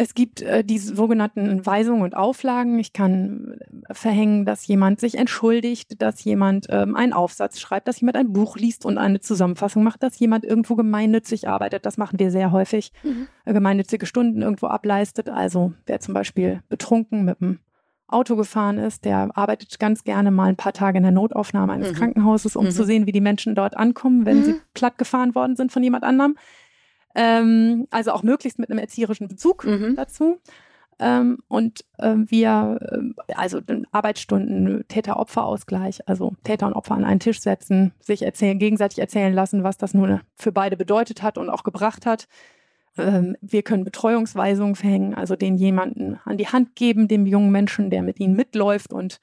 Es 0.00 0.14
gibt 0.14 0.42
äh, 0.42 0.62
die 0.62 0.78
sogenannten 0.78 1.66
Weisungen 1.66 2.02
und 2.02 2.16
Auflagen. 2.16 2.78
Ich 2.78 2.92
kann 2.92 3.58
äh, 3.88 3.94
verhängen, 3.94 4.44
dass 4.44 4.64
jemand 4.64 5.00
sich 5.00 5.18
entschuldigt, 5.18 6.00
dass 6.00 6.22
jemand 6.22 6.66
ähm, 6.70 6.94
einen 6.94 7.12
Aufsatz 7.12 7.58
schreibt, 7.58 7.88
dass 7.88 8.00
jemand 8.00 8.16
ein 8.16 8.32
Buch 8.32 8.56
liest 8.56 8.86
und 8.86 8.96
eine 8.96 9.18
Zusammenfassung 9.18 9.82
macht, 9.82 10.04
dass 10.04 10.16
jemand 10.20 10.44
irgendwo 10.44 10.76
gemeinnützig 10.76 11.48
arbeitet. 11.48 11.84
Das 11.84 11.96
machen 11.96 12.20
wir 12.20 12.30
sehr 12.30 12.52
häufig. 12.52 12.92
Mhm. 13.02 13.26
Äh, 13.44 13.52
gemeinnützige 13.52 14.06
Stunden 14.06 14.40
irgendwo 14.40 14.68
ableistet. 14.68 15.28
Also 15.28 15.72
wer 15.86 15.98
zum 15.98 16.14
Beispiel 16.14 16.62
betrunken 16.68 17.24
mit 17.24 17.40
dem 17.40 17.58
Auto 18.06 18.36
gefahren 18.36 18.78
ist, 18.78 19.04
der 19.04 19.36
arbeitet 19.36 19.80
ganz 19.80 20.04
gerne 20.04 20.30
mal 20.30 20.48
ein 20.48 20.56
paar 20.56 20.74
Tage 20.74 20.98
in 20.98 21.02
der 21.02 21.12
Notaufnahme 21.12 21.72
eines 21.72 21.90
mhm. 21.90 21.96
Krankenhauses, 21.96 22.54
um 22.54 22.66
mhm. 22.66 22.70
zu 22.70 22.84
sehen, 22.84 23.06
wie 23.06 23.12
die 23.12 23.20
Menschen 23.20 23.56
dort 23.56 23.76
ankommen, 23.76 24.26
wenn 24.26 24.44
sie 24.44 24.52
mhm. 24.52 24.60
platt 24.74 24.96
gefahren 24.96 25.34
worden 25.34 25.56
sind 25.56 25.72
von 25.72 25.82
jemand 25.82 26.04
anderem. 26.04 26.36
Ähm, 27.20 27.88
also 27.90 28.12
auch 28.12 28.22
möglichst 28.22 28.60
mit 28.60 28.70
einem 28.70 28.78
erzieherischen 28.78 29.26
Bezug 29.26 29.64
mhm. 29.64 29.96
dazu. 29.96 30.38
Ähm, 31.00 31.38
und 31.48 31.84
ähm, 31.98 32.26
wir, 32.28 32.78
äh, 32.80 33.34
also 33.34 33.60
Arbeitsstunden, 33.90 34.84
Täter-Opfer-Ausgleich, 34.86 36.08
also 36.08 36.34
Täter 36.44 36.68
und 36.68 36.74
Opfer 36.74 36.94
an 36.94 37.04
einen 37.04 37.18
Tisch 37.18 37.40
setzen, 37.40 37.92
sich 38.00 38.22
erzählen, 38.22 38.60
gegenseitig 38.60 39.00
erzählen 39.00 39.34
lassen, 39.34 39.64
was 39.64 39.78
das 39.78 39.94
nun 39.94 40.20
für 40.36 40.52
beide 40.52 40.76
bedeutet 40.76 41.22
hat 41.24 41.38
und 41.38 41.50
auch 41.50 41.64
gebracht 41.64 42.06
hat. 42.06 42.28
Ähm, 42.96 43.36
wir 43.40 43.62
können 43.62 43.82
Betreuungsweisungen 43.82 44.76
verhängen, 44.76 45.14
also 45.14 45.34
den 45.34 45.56
jemanden 45.56 46.20
an 46.24 46.36
die 46.36 46.48
Hand 46.48 46.76
geben, 46.76 47.08
dem 47.08 47.26
jungen 47.26 47.50
Menschen, 47.50 47.90
der 47.90 48.02
mit 48.02 48.20
ihnen 48.20 48.36
mitläuft 48.36 48.92
und 48.92 49.20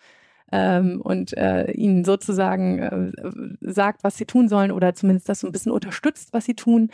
ähm, 0.51 1.01
und 1.01 1.35
äh, 1.37 1.71
ihnen 1.71 2.05
sozusagen 2.05 2.79
äh, 2.79 3.71
sagt, 3.71 4.03
was 4.03 4.17
sie 4.17 4.25
tun 4.25 4.47
sollen 4.47 4.71
oder 4.71 4.93
zumindest 4.93 5.27
das 5.27 5.39
so 5.39 5.47
ein 5.47 5.51
bisschen 5.51 5.71
unterstützt, 5.71 6.33
was 6.33 6.45
sie 6.45 6.53
tun. 6.53 6.89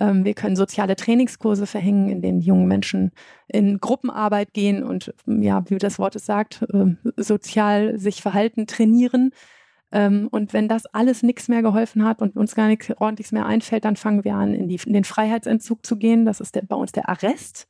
Ähm, 0.00 0.24
wir 0.24 0.34
können 0.34 0.56
soziale 0.56 0.96
Trainingskurse 0.96 1.66
verhängen, 1.66 2.08
in 2.08 2.22
denen 2.22 2.40
junge 2.40 2.66
Menschen 2.66 3.12
in 3.48 3.78
Gruppenarbeit 3.78 4.52
gehen 4.52 4.82
und, 4.82 5.14
ja, 5.26 5.62
wie 5.68 5.78
das 5.78 5.98
Wort 5.98 6.16
es 6.16 6.26
sagt, 6.26 6.64
ähm, 6.72 6.98
sozial 7.16 7.98
sich 7.98 8.22
verhalten, 8.22 8.66
trainieren. 8.66 9.30
Ähm, 9.92 10.28
und 10.30 10.52
wenn 10.52 10.68
das 10.68 10.86
alles 10.86 11.22
nichts 11.22 11.48
mehr 11.48 11.62
geholfen 11.62 12.04
hat 12.04 12.22
und 12.22 12.36
uns 12.36 12.54
gar 12.54 12.68
nichts 12.68 12.90
ordentliches 12.96 13.32
mehr 13.32 13.46
einfällt, 13.46 13.84
dann 13.84 13.96
fangen 13.96 14.24
wir 14.24 14.34
an, 14.34 14.54
in, 14.54 14.68
die, 14.68 14.80
in 14.86 14.94
den 14.94 15.04
Freiheitsentzug 15.04 15.84
zu 15.84 15.96
gehen. 15.96 16.24
Das 16.24 16.40
ist 16.40 16.54
der, 16.54 16.62
bei 16.62 16.76
uns 16.76 16.92
der 16.92 17.08
Arrest. 17.08 17.68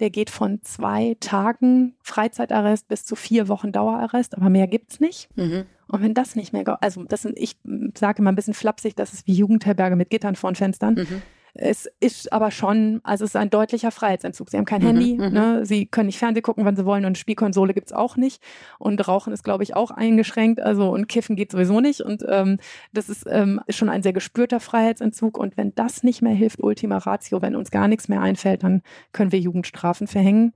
Der 0.00 0.10
geht 0.10 0.30
von 0.30 0.60
zwei 0.62 1.16
Tagen 1.20 1.94
Freizeitarrest 2.02 2.88
bis 2.88 3.04
zu 3.04 3.14
vier 3.14 3.48
Wochen 3.48 3.70
Dauerarrest, 3.70 4.36
aber 4.36 4.50
mehr 4.50 4.66
gibt 4.66 4.92
es 4.92 5.00
nicht. 5.00 5.28
Mhm. 5.36 5.64
Und 5.86 6.02
wenn 6.02 6.14
das 6.14 6.34
nicht 6.34 6.52
mehr, 6.52 6.82
also 6.82 7.04
das 7.04 7.22
sind, 7.22 7.38
ich 7.38 7.56
sage 7.96 8.20
immer 8.20 8.32
ein 8.32 8.34
bisschen 8.34 8.54
flapsig, 8.54 8.96
das 8.96 9.12
ist 9.12 9.26
wie 9.26 9.34
Jugendherberge 9.34 9.96
mit 9.96 10.10
Gittern 10.10 10.34
vor 10.34 10.50
den 10.50 10.56
Fenstern. 10.56 10.94
Mhm. 10.94 11.22
Es 11.56 11.88
ist 12.00 12.32
aber 12.32 12.50
schon, 12.50 13.00
also 13.04 13.24
es 13.24 13.30
ist 13.30 13.36
ein 13.36 13.48
deutlicher 13.48 13.92
Freiheitsentzug. 13.92 14.50
Sie 14.50 14.56
haben 14.56 14.64
kein 14.64 14.82
mhm, 14.82 14.86
Handy, 14.86 15.14
mhm. 15.14 15.32
ne? 15.32 15.64
sie 15.64 15.86
können 15.86 16.06
nicht 16.06 16.18
Fernsehen 16.18 16.42
gucken, 16.42 16.64
wann 16.64 16.74
sie 16.74 16.84
wollen 16.84 17.04
und 17.04 17.10
eine 17.10 17.16
Spielkonsole 17.16 17.74
gibt 17.74 17.88
es 17.88 17.92
auch 17.92 18.16
nicht. 18.16 18.42
Und 18.80 19.06
Rauchen 19.06 19.32
ist, 19.32 19.44
glaube 19.44 19.62
ich, 19.62 19.76
auch 19.76 19.92
eingeschränkt. 19.92 20.60
Also 20.60 20.90
und 20.90 21.08
Kiffen 21.08 21.36
geht 21.36 21.52
sowieso 21.52 21.80
nicht. 21.80 22.00
Und 22.00 22.24
ähm, 22.28 22.58
das 22.92 23.08
ist 23.08 23.24
ähm, 23.30 23.60
schon 23.68 23.88
ein 23.88 24.02
sehr 24.02 24.12
gespürter 24.12 24.58
Freiheitsentzug. 24.58 25.38
Und 25.38 25.56
wenn 25.56 25.72
das 25.76 26.02
nicht 26.02 26.22
mehr 26.22 26.34
hilft, 26.34 26.60
Ultima 26.60 26.98
Ratio, 26.98 27.40
wenn 27.40 27.54
uns 27.54 27.70
gar 27.70 27.86
nichts 27.86 28.08
mehr 28.08 28.20
einfällt, 28.20 28.64
dann 28.64 28.82
können 29.12 29.30
wir 29.30 29.38
Jugendstrafen 29.38 30.08
verhängen. 30.08 30.54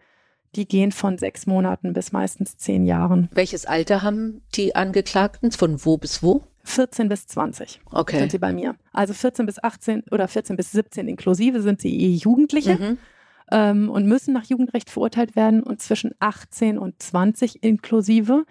Die 0.56 0.66
gehen 0.66 0.90
von 0.90 1.16
sechs 1.18 1.46
Monaten 1.46 1.92
bis 1.92 2.10
meistens 2.10 2.56
zehn 2.56 2.84
Jahren. 2.84 3.28
Welches 3.32 3.66
Alter 3.66 4.02
haben 4.02 4.42
die 4.54 4.74
Angeklagten? 4.74 5.52
Von 5.52 5.84
wo 5.84 5.96
bis 5.96 6.22
wo? 6.24 6.42
14 6.68 7.08
bis 7.08 7.26
20 7.26 7.80
okay. 7.92 8.18
sind 8.18 8.30
sie 8.30 8.38
bei 8.38 8.52
mir. 8.52 8.76
Also 8.92 9.14
14 9.14 9.46
bis 9.46 9.62
18 9.62 10.04
oder 10.10 10.28
14 10.28 10.56
bis 10.56 10.72
17 10.72 11.08
inklusive 11.08 11.62
sind 11.62 11.80
sie 11.80 11.96
eh 11.98 12.14
Jugendliche 12.14 12.76
mhm. 12.76 12.98
ähm, 13.50 13.90
und 13.90 14.06
müssen 14.06 14.34
nach 14.34 14.44
Jugendrecht 14.44 14.90
verurteilt 14.90 15.36
werden 15.36 15.62
und 15.62 15.80
zwischen 15.80 16.12
18 16.18 16.78
und 16.78 17.02
20 17.02 17.62
inklusive, 17.62 18.44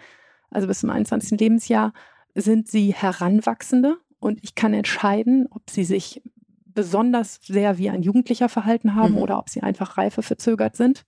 also 0.50 0.66
bis 0.66 0.80
zum 0.80 0.90
21. 0.90 1.38
Lebensjahr, 1.38 1.92
sind 2.34 2.68
sie 2.68 2.92
Heranwachsende 2.92 3.96
und 4.20 4.42
ich 4.42 4.54
kann 4.54 4.74
entscheiden, 4.74 5.46
ob 5.50 5.70
sie 5.70 5.84
sich 5.84 6.22
besonders 6.66 7.40
sehr 7.42 7.78
wie 7.78 7.90
ein 7.90 8.02
Jugendlicher 8.02 8.48
verhalten 8.48 8.94
haben 8.94 9.14
mhm. 9.14 9.18
oder 9.18 9.38
ob 9.38 9.48
sie 9.48 9.62
einfach 9.62 9.96
reife 9.96 10.22
verzögert 10.22 10.76
sind. 10.76 11.04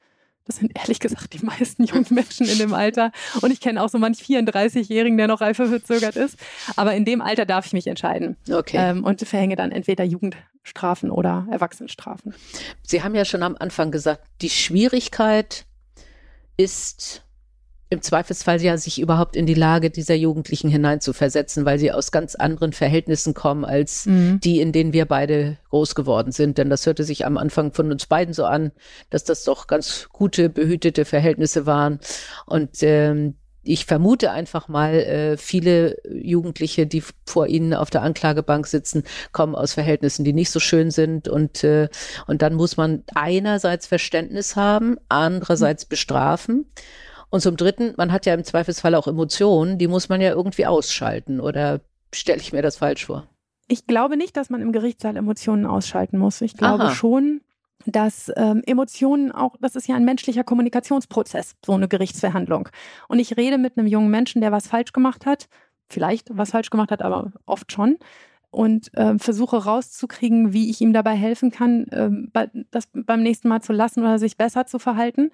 Das 0.46 0.56
sind 0.56 0.76
ehrlich 0.76 0.98
gesagt 0.98 1.32
die 1.32 1.44
meisten 1.44 1.84
jungen 1.84 2.06
Menschen 2.10 2.46
in 2.46 2.58
dem 2.58 2.74
Alter. 2.74 3.12
Und 3.40 3.52
ich 3.52 3.60
kenne 3.60 3.82
auch 3.82 3.88
so 3.88 3.98
manch 3.98 4.18
34-Jährigen, 4.18 5.16
der 5.16 5.28
noch 5.28 5.40
reifer 5.40 5.66
verzögert 5.66 6.16
ist. 6.16 6.38
Aber 6.76 6.94
in 6.94 7.04
dem 7.04 7.20
Alter 7.20 7.46
darf 7.46 7.66
ich 7.66 7.72
mich 7.72 7.86
entscheiden. 7.86 8.36
Okay. 8.50 8.76
Ähm, 8.76 9.04
und 9.04 9.20
verhänge 9.20 9.56
dann 9.56 9.70
entweder 9.70 10.04
Jugendstrafen 10.04 11.10
oder 11.10 11.46
Erwachsenenstrafen. 11.50 12.34
Sie 12.82 13.02
haben 13.02 13.14
ja 13.14 13.24
schon 13.24 13.42
am 13.42 13.56
Anfang 13.58 13.90
gesagt, 13.90 14.24
die 14.40 14.50
Schwierigkeit 14.50 15.66
ist 16.56 17.24
im 17.90 18.02
Zweifelsfall 18.02 18.62
ja 18.62 18.76
sich 18.76 19.00
überhaupt 19.00 19.34
in 19.34 19.46
die 19.46 19.54
Lage 19.54 19.90
dieser 19.90 20.14
Jugendlichen 20.14 20.70
hineinzuversetzen, 20.70 21.64
weil 21.64 21.80
sie 21.80 21.90
aus 21.90 22.12
ganz 22.12 22.36
anderen 22.36 22.72
Verhältnissen 22.72 23.34
kommen 23.34 23.64
als 23.64 24.06
mhm. 24.06 24.38
die, 24.38 24.60
in 24.60 24.70
denen 24.70 24.92
wir 24.92 25.06
beide 25.06 25.58
groß 25.70 25.96
geworden 25.96 26.30
sind. 26.30 26.56
Denn 26.56 26.70
das 26.70 26.86
hörte 26.86 27.02
sich 27.02 27.26
am 27.26 27.36
Anfang 27.36 27.72
von 27.72 27.90
uns 27.90 28.06
beiden 28.06 28.32
so 28.32 28.44
an, 28.44 28.70
dass 29.10 29.24
das 29.24 29.42
doch 29.42 29.66
ganz 29.66 30.08
gute, 30.12 30.48
behütete 30.48 31.04
Verhältnisse 31.04 31.66
waren. 31.66 31.98
Und 32.46 32.80
ähm, 32.82 33.34
ich 33.62 33.84
vermute 33.86 34.30
einfach 34.30 34.68
mal, 34.68 34.94
äh, 34.94 35.36
viele 35.36 35.96
Jugendliche, 36.08 36.86
die 36.86 37.02
vor 37.26 37.46
ihnen 37.48 37.74
auf 37.74 37.90
der 37.90 38.02
Anklagebank 38.02 38.66
sitzen, 38.66 39.02
kommen 39.32 39.54
aus 39.54 39.74
Verhältnissen, 39.74 40.24
die 40.24 40.32
nicht 40.32 40.50
so 40.50 40.60
schön 40.60 40.90
sind. 40.90 41.28
Und, 41.28 41.64
äh, 41.64 41.88
und 42.26 42.40
dann 42.42 42.54
muss 42.54 42.76
man 42.76 43.02
einerseits 43.14 43.86
Verständnis 43.86 44.56
haben, 44.56 44.96
andererseits 45.08 45.84
bestrafen. 45.84 46.66
Und 47.30 47.40
zum 47.40 47.56
Dritten, 47.56 47.94
man 47.96 48.12
hat 48.12 48.26
ja 48.26 48.34
im 48.34 48.44
Zweifelsfall 48.44 48.94
auch 48.94 49.06
Emotionen, 49.06 49.78
die 49.78 49.86
muss 49.86 50.08
man 50.08 50.20
ja 50.20 50.30
irgendwie 50.30 50.66
ausschalten. 50.66 51.40
Oder 51.40 51.80
stelle 52.12 52.40
ich 52.40 52.52
mir 52.52 52.60
das 52.60 52.76
falsch 52.76 53.06
vor? 53.06 53.26
Ich 53.68 53.86
glaube 53.86 54.16
nicht, 54.16 54.36
dass 54.36 54.50
man 54.50 54.60
im 54.60 54.72
Gerichtssaal 54.72 55.16
Emotionen 55.16 55.64
ausschalten 55.64 56.18
muss. 56.18 56.40
Ich 56.40 56.56
glaube 56.56 56.84
Aha. 56.84 56.94
schon, 56.94 57.40
dass 57.86 58.32
ähm, 58.36 58.62
Emotionen 58.66 59.30
auch, 59.30 59.56
das 59.60 59.76
ist 59.76 59.86
ja 59.86 59.94
ein 59.94 60.04
menschlicher 60.04 60.42
Kommunikationsprozess, 60.42 61.54
so 61.64 61.72
eine 61.72 61.86
Gerichtsverhandlung. 61.86 62.68
Und 63.06 63.20
ich 63.20 63.36
rede 63.36 63.58
mit 63.58 63.78
einem 63.78 63.86
jungen 63.86 64.10
Menschen, 64.10 64.40
der 64.40 64.50
was 64.50 64.66
falsch 64.66 64.92
gemacht 64.92 65.24
hat, 65.24 65.48
vielleicht 65.88 66.36
was 66.36 66.50
falsch 66.50 66.70
gemacht 66.70 66.90
hat, 66.90 67.00
aber 67.00 67.32
oft 67.46 67.70
schon. 67.70 67.98
Und 68.50 68.92
äh, 68.94 69.16
versuche 69.16 69.64
rauszukriegen, 69.64 70.52
wie 70.52 70.68
ich 70.68 70.80
ihm 70.80 70.92
dabei 70.92 71.14
helfen 71.14 71.52
kann, 71.52 71.86
äh, 72.34 72.48
das 72.72 72.88
beim 72.92 73.22
nächsten 73.22 73.46
Mal 73.46 73.62
zu 73.62 73.72
lassen 73.72 74.00
oder 74.00 74.18
sich 74.18 74.36
besser 74.36 74.66
zu 74.66 74.80
verhalten 74.80 75.30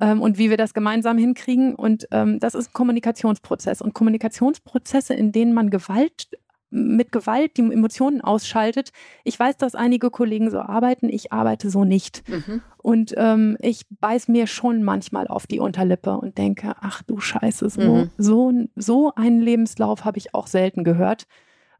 ähm, 0.00 0.20
und 0.20 0.38
wie 0.38 0.50
wir 0.50 0.56
das 0.56 0.74
gemeinsam 0.74 1.18
hinkriegen. 1.18 1.74
Und 1.74 2.06
ähm, 2.10 2.40
das 2.40 2.54
ist 2.54 2.70
ein 2.70 2.72
Kommunikationsprozess. 2.72 3.80
Und 3.80 3.94
Kommunikationsprozesse, 3.94 5.14
in 5.14 5.32
denen 5.32 5.52
man 5.52 5.70
Gewalt 5.70 6.28
mit 6.74 7.12
Gewalt 7.12 7.56
die 7.56 7.62
Emotionen 7.62 8.20
ausschaltet. 8.20 8.90
Ich 9.22 9.38
weiß, 9.38 9.56
dass 9.56 9.76
einige 9.76 10.10
Kollegen 10.10 10.50
so 10.50 10.58
arbeiten, 10.58 11.08
ich 11.08 11.32
arbeite 11.32 11.70
so 11.70 11.84
nicht. 11.84 12.28
Mhm. 12.28 12.62
Und 12.78 13.14
ähm, 13.16 13.56
ich 13.60 13.86
beiß 13.88 14.28
mir 14.28 14.48
schon 14.48 14.82
manchmal 14.82 15.28
auf 15.28 15.46
die 15.46 15.60
Unterlippe 15.60 16.18
und 16.18 16.36
denke, 16.36 16.74
ach 16.80 17.02
du 17.02 17.20
Scheiße, 17.20 17.70
so, 17.70 17.80
mhm. 17.80 18.10
so, 18.18 18.52
so 18.74 19.12
einen 19.14 19.40
Lebenslauf 19.40 20.04
habe 20.04 20.18
ich 20.18 20.34
auch 20.34 20.48
selten 20.48 20.82
gehört. 20.82 21.26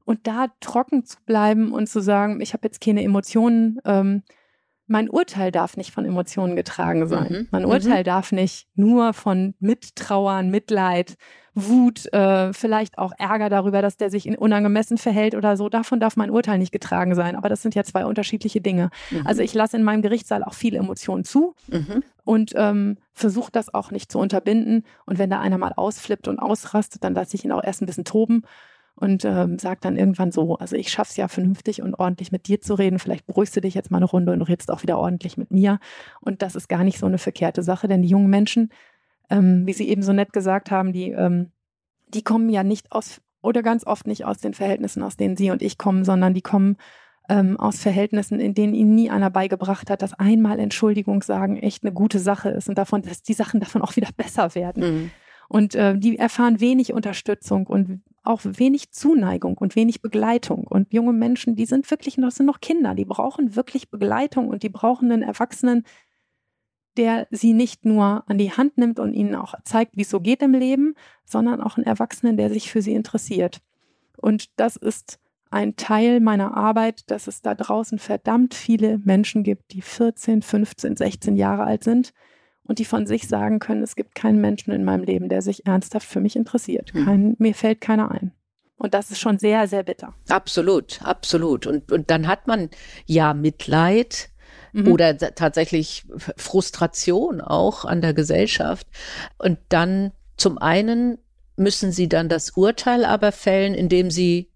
Und 0.04 0.26
da 0.26 0.46
trocken 0.60 1.04
zu 1.04 1.16
bleiben 1.26 1.72
und 1.72 1.88
zu 1.88 2.00
sagen, 2.00 2.40
ich 2.40 2.52
habe 2.52 2.66
jetzt 2.66 2.80
keine 2.80 3.02
Emotionen, 3.02 3.80
ähm, 3.84 4.22
mein 4.86 5.08
Urteil 5.08 5.50
darf 5.50 5.76
nicht 5.76 5.92
von 5.92 6.04
Emotionen 6.04 6.56
getragen 6.56 7.06
sein. 7.06 7.32
Mhm. 7.32 7.48
Mein 7.50 7.64
Urteil 7.64 8.00
mhm. 8.00 8.04
darf 8.04 8.32
nicht 8.32 8.68
nur 8.74 9.14
von 9.14 9.54
Mittrauern, 9.58 10.50
Mitleid, 10.50 11.16
Wut, 11.54 12.12
äh, 12.12 12.52
vielleicht 12.52 12.98
auch 12.98 13.12
Ärger 13.16 13.48
darüber, 13.48 13.80
dass 13.80 13.96
der 13.96 14.10
sich 14.10 14.26
unangemessen 14.38 14.98
verhält 14.98 15.34
oder 15.34 15.56
so. 15.56 15.68
Davon 15.68 16.00
darf 16.00 16.16
mein 16.16 16.30
Urteil 16.30 16.58
nicht 16.58 16.72
getragen 16.72 17.14
sein. 17.14 17.36
Aber 17.36 17.48
das 17.48 17.62
sind 17.62 17.74
ja 17.74 17.84
zwei 17.84 18.04
unterschiedliche 18.04 18.60
Dinge. 18.60 18.90
Mhm. 19.10 19.26
Also 19.26 19.42
ich 19.42 19.54
lasse 19.54 19.76
in 19.76 19.84
meinem 19.84 20.02
Gerichtssaal 20.02 20.42
auch 20.42 20.54
viele 20.54 20.78
Emotionen 20.78 21.24
zu 21.24 21.54
mhm. 21.68 22.02
und 22.24 22.52
ähm, 22.56 22.98
versuche 23.12 23.52
das 23.52 23.72
auch 23.72 23.90
nicht 23.90 24.10
zu 24.10 24.18
unterbinden. 24.18 24.84
Und 25.06 25.18
wenn 25.18 25.30
da 25.30 25.40
einer 25.40 25.58
mal 25.58 25.72
ausflippt 25.74 26.28
und 26.28 26.40
ausrastet, 26.40 27.04
dann 27.04 27.14
lasse 27.14 27.36
ich 27.36 27.44
ihn 27.44 27.52
auch 27.52 27.62
erst 27.62 27.82
ein 27.82 27.86
bisschen 27.86 28.04
toben 28.04 28.42
und 28.96 29.24
ähm, 29.24 29.58
sagt 29.58 29.84
dann 29.84 29.96
irgendwann 29.96 30.30
so, 30.30 30.56
also 30.56 30.76
ich 30.76 30.90
schaff's 30.90 31.16
ja 31.16 31.28
vernünftig 31.28 31.82
und 31.82 31.94
ordentlich 31.94 32.30
mit 32.30 32.46
dir 32.46 32.60
zu 32.60 32.74
reden, 32.74 32.98
vielleicht 32.98 33.26
beruhigst 33.26 33.56
du 33.56 33.60
dich 33.60 33.74
jetzt 33.74 33.90
mal 33.90 33.98
eine 33.98 34.06
Runde 34.06 34.32
und 34.32 34.42
redest 34.42 34.70
auch 34.70 34.82
wieder 34.82 34.98
ordentlich 34.98 35.36
mit 35.36 35.50
mir. 35.50 35.80
Und 36.20 36.42
das 36.42 36.54
ist 36.54 36.68
gar 36.68 36.84
nicht 36.84 36.98
so 36.98 37.06
eine 37.06 37.18
verkehrte 37.18 37.62
Sache, 37.62 37.88
denn 37.88 38.02
die 38.02 38.08
jungen 38.08 38.30
Menschen, 38.30 38.70
ähm, 39.30 39.66
wie 39.66 39.72
Sie 39.72 39.88
eben 39.88 40.02
so 40.02 40.12
nett 40.12 40.32
gesagt 40.32 40.70
haben, 40.70 40.92
die, 40.92 41.10
ähm, 41.10 41.50
die 42.08 42.22
kommen 42.22 42.48
ja 42.50 42.62
nicht 42.62 42.92
aus 42.92 43.20
oder 43.42 43.62
ganz 43.62 43.86
oft 43.86 44.06
nicht 44.06 44.24
aus 44.24 44.38
den 44.38 44.54
Verhältnissen, 44.54 45.02
aus 45.02 45.16
denen 45.16 45.36
Sie 45.36 45.50
und 45.50 45.60
ich 45.60 45.76
kommen, 45.76 46.04
sondern 46.04 46.32
die 46.32 46.40
kommen 46.40 46.76
ähm, 47.28 47.58
aus 47.58 47.80
Verhältnissen, 47.80 48.40
in 48.40 48.54
denen 48.54 48.74
ihnen 48.74 48.94
nie 48.94 49.10
einer 49.10 49.30
beigebracht 49.30 49.90
hat, 49.90 50.02
dass 50.02 50.14
einmal 50.14 50.58
Entschuldigung 50.58 51.22
sagen 51.22 51.56
echt 51.56 51.82
eine 51.82 51.92
gute 51.92 52.18
Sache 52.18 52.50
ist 52.50 52.68
und 52.68 52.78
davon, 52.78 53.02
dass 53.02 53.22
die 53.22 53.32
Sachen 53.32 53.60
davon 53.60 53.82
auch 53.82 53.96
wieder 53.96 54.10
besser 54.16 54.54
werden. 54.54 54.82
Mhm. 54.82 55.10
Und 55.48 55.74
äh, 55.74 55.98
die 55.98 56.18
erfahren 56.18 56.60
wenig 56.60 56.92
Unterstützung 56.92 57.66
und 57.66 58.02
auch 58.24 58.40
wenig 58.44 58.90
Zuneigung 58.92 59.56
und 59.58 59.76
wenig 59.76 60.02
Begleitung. 60.02 60.66
Und 60.66 60.92
junge 60.92 61.12
Menschen, 61.12 61.56
die 61.56 61.66
sind 61.66 61.90
wirklich 61.90 62.18
noch, 62.18 62.30
sind 62.30 62.46
noch 62.46 62.60
Kinder, 62.60 62.94
die 62.94 63.04
brauchen 63.04 63.54
wirklich 63.54 63.90
Begleitung 63.90 64.48
und 64.48 64.62
die 64.62 64.68
brauchen 64.68 65.12
einen 65.12 65.22
Erwachsenen, 65.22 65.84
der 66.96 67.26
sie 67.30 67.52
nicht 67.52 67.84
nur 67.84 68.24
an 68.28 68.38
die 68.38 68.52
Hand 68.52 68.78
nimmt 68.78 68.98
und 68.98 69.14
ihnen 69.14 69.34
auch 69.34 69.54
zeigt, 69.64 69.96
wie 69.96 70.02
es 70.02 70.10
so 70.10 70.20
geht 70.20 70.42
im 70.42 70.52
Leben, 70.52 70.94
sondern 71.24 71.60
auch 71.60 71.76
einen 71.76 71.86
Erwachsenen, 71.86 72.36
der 72.36 72.50
sich 72.50 72.70
für 72.70 72.82
sie 72.82 72.94
interessiert. 72.94 73.60
Und 74.16 74.58
das 74.58 74.76
ist 74.76 75.18
ein 75.50 75.76
Teil 75.76 76.20
meiner 76.20 76.56
Arbeit, 76.56 77.10
dass 77.10 77.26
es 77.26 77.42
da 77.42 77.54
draußen 77.54 77.98
verdammt 77.98 78.54
viele 78.54 78.98
Menschen 78.98 79.42
gibt, 79.42 79.72
die 79.72 79.82
14, 79.82 80.42
15, 80.42 80.96
16 80.96 81.36
Jahre 81.36 81.64
alt 81.64 81.84
sind, 81.84 82.12
und 82.66 82.78
die 82.78 82.84
von 82.84 83.06
sich 83.06 83.28
sagen 83.28 83.58
können, 83.58 83.82
es 83.82 83.96
gibt 83.96 84.14
keinen 84.14 84.40
Menschen 84.40 84.72
in 84.72 84.84
meinem 84.84 85.04
Leben, 85.04 85.28
der 85.28 85.42
sich 85.42 85.66
ernsthaft 85.66 86.08
für 86.08 86.20
mich 86.20 86.36
interessiert. 86.36 86.92
Hm. 86.92 87.04
Kein, 87.04 87.36
mir 87.38 87.54
fällt 87.54 87.80
keiner 87.80 88.10
ein. 88.10 88.32
Und 88.76 88.94
das 88.94 89.10
ist 89.10 89.20
schon 89.20 89.38
sehr, 89.38 89.68
sehr 89.68 89.82
bitter. 89.82 90.14
Absolut, 90.28 91.00
absolut. 91.02 91.66
Und, 91.66 91.92
und 91.92 92.10
dann 92.10 92.26
hat 92.26 92.46
man 92.46 92.70
ja 93.06 93.32
Mitleid 93.32 94.30
mhm. 94.72 94.92
oder 94.92 95.16
tatsächlich 95.16 96.06
Frustration 96.36 97.40
auch 97.40 97.84
an 97.84 98.00
der 98.00 98.14
Gesellschaft. 98.14 98.86
Und 99.38 99.58
dann 99.68 100.12
zum 100.36 100.58
einen 100.58 101.18
müssen 101.56 101.92
sie 101.92 102.08
dann 102.08 102.28
das 102.28 102.50
Urteil 102.50 103.04
aber 103.04 103.32
fällen, 103.32 103.74
indem 103.74 104.10
sie 104.10 104.50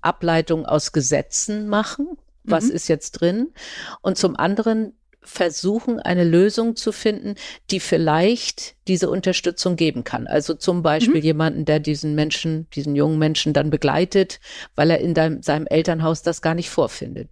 Ableitung 0.00 0.66
aus 0.66 0.92
Gesetzen 0.92 1.68
machen. 1.68 2.18
Was 2.42 2.64
mhm. 2.64 2.72
ist 2.72 2.88
jetzt 2.88 3.12
drin? 3.12 3.52
Und 4.02 4.18
zum 4.18 4.36
anderen 4.36 4.94
versuchen, 5.22 6.00
eine 6.00 6.24
Lösung 6.24 6.76
zu 6.76 6.92
finden, 6.92 7.34
die 7.70 7.80
vielleicht 7.80 8.76
diese 8.88 9.10
Unterstützung 9.10 9.76
geben 9.76 10.04
kann. 10.04 10.26
Also 10.26 10.54
zum 10.54 10.82
Beispiel 10.82 11.16
mhm. 11.16 11.24
jemanden, 11.24 11.64
der 11.64 11.78
diesen 11.78 12.14
Menschen, 12.14 12.68
diesen 12.74 12.96
jungen 12.96 13.18
Menschen 13.18 13.52
dann 13.52 13.70
begleitet, 13.70 14.40
weil 14.76 14.90
er 14.90 15.00
in 15.00 15.14
deinem, 15.14 15.42
seinem 15.42 15.66
Elternhaus 15.66 16.22
das 16.22 16.42
gar 16.42 16.54
nicht 16.54 16.70
vorfindet. 16.70 17.28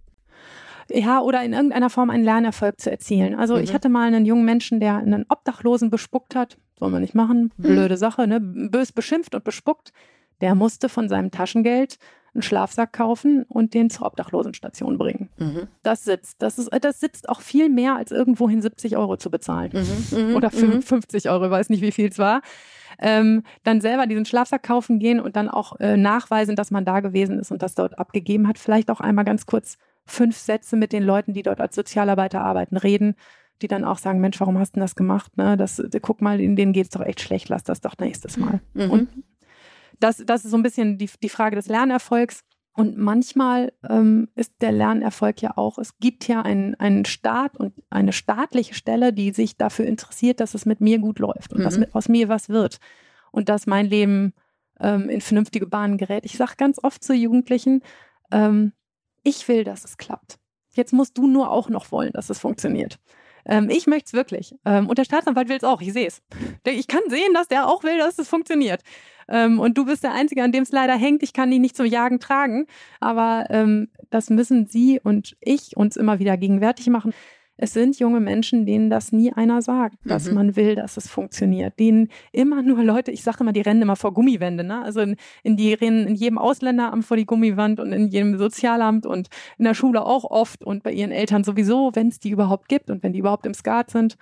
Ja, 0.91 1.21
oder 1.21 1.43
in 1.43 1.53
irgendeiner 1.53 1.89
Form 1.89 2.09
einen 2.09 2.23
Lernerfolg 2.23 2.79
zu 2.79 2.89
erzielen. 2.89 3.35
Also 3.35 3.55
mhm. 3.55 3.63
ich 3.63 3.73
hatte 3.73 3.89
mal 3.89 4.07
einen 4.07 4.25
jungen 4.25 4.45
Menschen, 4.45 4.79
der 4.79 4.97
einen 4.97 5.25
Obdachlosen 5.29 5.89
bespuckt 5.89 6.35
hat. 6.35 6.57
Soll 6.79 6.89
man 6.89 7.01
nicht 7.01 7.15
machen. 7.15 7.51
Mhm. 7.57 7.63
Blöde 7.63 7.95
mhm. 7.95 7.99
Sache, 7.99 8.27
ne? 8.27 8.39
Bös 8.39 8.91
beschimpft 8.91 9.35
und 9.35 9.43
bespuckt 9.43 9.91
der 10.41 10.55
musste 10.55 10.89
von 10.89 11.09
seinem 11.09 11.31
Taschengeld 11.31 11.97
einen 12.33 12.41
Schlafsack 12.41 12.93
kaufen 12.93 13.43
und 13.47 13.73
den 13.73 13.89
zur 13.89 14.07
Obdachlosenstation 14.07 14.97
bringen. 14.97 15.29
Mhm. 15.37 15.67
Das 15.83 16.03
sitzt. 16.03 16.41
Das, 16.41 16.59
ist, 16.59 16.69
das 16.81 16.99
sitzt 16.99 17.29
auch 17.29 17.41
viel 17.41 17.69
mehr, 17.69 17.95
als 17.95 18.11
irgendwohin 18.11 18.61
70 18.61 18.97
Euro 18.97 19.17
zu 19.17 19.31
bezahlen. 19.31 19.71
Mhm. 19.73 20.29
Mhm. 20.29 20.35
Oder 20.35 20.51
50 20.51 21.25
mhm. 21.25 21.31
Euro, 21.31 21.49
weiß 21.49 21.69
nicht, 21.69 21.81
wie 21.81 21.91
viel 21.91 22.09
es 22.09 22.17
war. 22.17 22.41
Ähm, 22.99 23.43
dann 23.63 23.81
selber 23.81 24.07
diesen 24.07 24.25
Schlafsack 24.25 24.63
kaufen 24.63 24.99
gehen 24.99 25.19
und 25.19 25.35
dann 25.35 25.49
auch 25.49 25.79
äh, 25.79 25.95
nachweisen, 25.95 26.55
dass 26.55 26.71
man 26.71 26.85
da 26.85 26.99
gewesen 26.99 27.39
ist 27.39 27.51
und 27.51 27.61
das 27.61 27.75
dort 27.75 27.97
abgegeben 27.97 28.47
hat. 28.47 28.57
Vielleicht 28.57 28.91
auch 28.91 28.99
einmal 28.99 29.25
ganz 29.25 29.45
kurz 29.45 29.77
fünf 30.05 30.37
Sätze 30.37 30.75
mit 30.75 30.91
den 30.91 31.03
Leuten, 31.03 31.33
die 31.33 31.43
dort 31.43 31.61
als 31.61 31.75
Sozialarbeiter 31.75 32.41
arbeiten, 32.41 32.77
reden, 32.77 33.15
die 33.61 33.67
dann 33.67 33.83
auch 33.83 33.97
sagen, 33.97 34.19
Mensch, 34.19 34.39
warum 34.39 34.57
hast 34.57 34.75
du 34.75 34.79
das 34.79 34.95
gemacht? 34.95 35.37
Ne? 35.37 35.55
Das, 35.55 35.81
guck 36.01 36.21
mal, 36.21 36.39
in 36.39 36.55
denen 36.55 36.73
geht 36.73 36.85
es 36.85 36.89
doch 36.89 37.01
echt 37.01 37.21
schlecht, 37.21 37.49
lass 37.49 37.63
das 37.63 37.81
doch 37.81 37.97
nächstes 37.99 38.37
Mal. 38.37 38.61
Mhm. 38.73 38.91
Und 38.91 39.09
das, 39.99 40.23
das 40.25 40.45
ist 40.45 40.51
so 40.51 40.57
ein 40.57 40.63
bisschen 40.63 40.97
die, 40.97 41.09
die 41.21 41.29
Frage 41.29 41.55
des 41.55 41.67
Lernerfolgs. 41.67 42.43
Und 42.73 42.97
manchmal 42.97 43.73
ähm, 43.89 44.29
ist 44.35 44.53
der 44.61 44.71
Lernerfolg 44.71 45.41
ja 45.41 45.57
auch, 45.57 45.77
es 45.79 45.97
gibt 45.97 46.27
ja 46.27 46.43
einen, 46.43 46.75
einen 46.75 47.03
Staat 47.03 47.57
und 47.57 47.73
eine 47.89 48.13
staatliche 48.13 48.73
Stelle, 48.73 49.11
die 49.11 49.31
sich 49.31 49.57
dafür 49.57 49.85
interessiert, 49.85 50.39
dass 50.39 50.53
es 50.53 50.65
mit 50.65 50.79
mir 50.79 50.99
gut 50.99 51.19
läuft 51.19 51.51
und 51.51 51.59
mhm. 51.59 51.63
dass 51.63 51.77
mit, 51.77 51.93
aus 51.93 52.07
mir 52.07 52.29
was 52.29 52.47
wird 52.47 52.79
und 53.31 53.49
dass 53.49 53.67
mein 53.67 53.87
Leben 53.87 54.33
ähm, 54.79 55.09
in 55.09 55.19
vernünftige 55.19 55.65
Bahnen 55.67 55.97
gerät. 55.97 56.23
Ich 56.25 56.37
sage 56.37 56.53
ganz 56.57 56.79
oft 56.81 57.03
zu 57.03 57.13
Jugendlichen, 57.13 57.81
ähm, 58.31 58.71
ich 59.23 59.47
will, 59.47 59.65
dass 59.65 59.83
es 59.83 59.97
klappt. 59.97 60.39
Jetzt 60.71 60.93
musst 60.93 61.17
du 61.17 61.27
nur 61.27 61.51
auch 61.51 61.69
noch 61.69 61.91
wollen, 61.91 62.13
dass 62.13 62.29
es 62.29 62.39
funktioniert. 62.39 62.99
Ähm, 63.45 63.69
ich 63.69 63.87
möchte 63.87 64.07
es 64.07 64.13
wirklich. 64.13 64.55
Ähm, 64.65 64.87
und 64.87 64.97
der 64.97 65.05
Staatsanwalt 65.05 65.49
will 65.49 65.57
es 65.57 65.63
auch. 65.63 65.81
Ich 65.81 65.93
sehe 65.93 66.07
es. 66.07 66.21
Ich 66.65 66.87
kann 66.87 67.01
sehen, 67.09 67.33
dass 67.33 67.47
der 67.47 67.67
auch 67.67 67.83
will, 67.83 67.97
dass 67.97 68.19
es 68.19 68.29
funktioniert. 68.29 68.81
Ähm, 69.29 69.59
und 69.59 69.77
du 69.77 69.85
bist 69.85 70.03
der 70.03 70.13
Einzige, 70.13 70.43
an 70.43 70.51
dem 70.51 70.63
es 70.63 70.71
leider 70.71 70.95
hängt. 70.95 71.23
Ich 71.23 71.33
kann 71.33 71.51
ihn 71.51 71.61
nicht 71.61 71.77
zum 71.77 71.85
Jagen 71.85 72.19
tragen. 72.19 72.65
Aber 72.99 73.45
ähm, 73.49 73.89
das 74.09 74.29
müssen 74.29 74.67
Sie 74.67 74.99
und 75.01 75.37
ich 75.41 75.77
uns 75.77 75.95
immer 75.95 76.19
wieder 76.19 76.37
gegenwärtig 76.37 76.87
machen 76.87 77.13
es 77.61 77.73
sind 77.73 77.99
junge 77.99 78.21
Menschen, 78.21 78.65
denen 78.65 78.89
das 78.89 79.11
nie 79.11 79.33
einer 79.33 79.61
sagt, 79.61 79.97
dass 80.05 80.29
mhm. 80.29 80.33
man 80.33 80.55
will, 80.55 80.75
dass 80.75 80.95
es 80.95 81.09
funktioniert. 81.09 81.77
Denen 81.77 82.07
immer 82.31 82.61
nur 82.61 82.81
Leute, 82.83 83.11
ich 83.11 83.21
sage 83.21 83.39
immer, 83.41 83.51
die 83.51 83.61
rennen 83.61 83.81
immer 83.81 83.97
vor 83.97 84.13
Gummiwände. 84.13 84.63
Ne? 84.63 84.81
Also 84.81 85.01
in, 85.01 85.17
in, 85.43 85.57
die 85.57 85.73
rennen 85.73 86.07
in 86.07 86.15
jedem 86.15 86.37
Ausländeramt 86.37 87.03
vor 87.03 87.17
die 87.17 87.25
Gummiwand 87.25 87.81
und 87.81 87.91
in 87.91 88.07
jedem 88.07 88.37
Sozialamt 88.37 89.05
und 89.05 89.27
in 89.57 89.65
der 89.65 89.73
Schule 89.73 90.05
auch 90.05 90.23
oft 90.23 90.63
und 90.63 90.83
bei 90.83 90.93
ihren 90.93 91.11
Eltern 91.11 91.43
sowieso, 91.43 91.91
wenn 91.95 92.07
es 92.07 92.19
die 92.19 92.29
überhaupt 92.29 92.69
gibt 92.69 92.89
und 92.89 93.03
wenn 93.03 93.11
die 93.11 93.19
überhaupt 93.19 93.45
im 93.45 93.53
Skat 93.53 93.91
sind. 93.91 94.15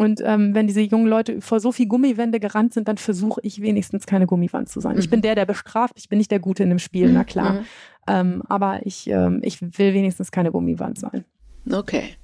Und 0.00 0.22
ähm, 0.24 0.54
wenn 0.54 0.66
diese 0.66 0.80
jungen 0.80 1.06
Leute 1.06 1.42
vor 1.42 1.60
so 1.60 1.72
viel 1.72 1.86
Gummiwände 1.86 2.40
gerannt 2.40 2.72
sind, 2.72 2.88
dann 2.88 2.96
versuche 2.96 3.38
ich 3.44 3.60
wenigstens 3.60 4.06
keine 4.06 4.26
Gummiwand 4.26 4.70
zu 4.70 4.80
sein. 4.80 4.94
Mhm. 4.94 5.00
Ich 5.00 5.10
bin 5.10 5.20
der, 5.20 5.34
der 5.34 5.44
bestraft, 5.44 5.92
ich 5.98 6.08
bin 6.08 6.16
nicht 6.16 6.30
der 6.30 6.38
Gute 6.38 6.62
in 6.62 6.70
dem 6.70 6.78
Spiel, 6.78 7.12
na 7.12 7.22
klar. 7.22 7.52
Mhm. 7.52 7.64
Ähm, 8.06 8.42
aber 8.48 8.80
ich, 8.86 9.10
ähm, 9.10 9.40
ich 9.42 9.60
will 9.60 9.92
wenigstens 9.92 10.32
keine 10.32 10.52
Gummiwand 10.52 10.98
sein. 10.98 11.26
Okay. 11.70 12.16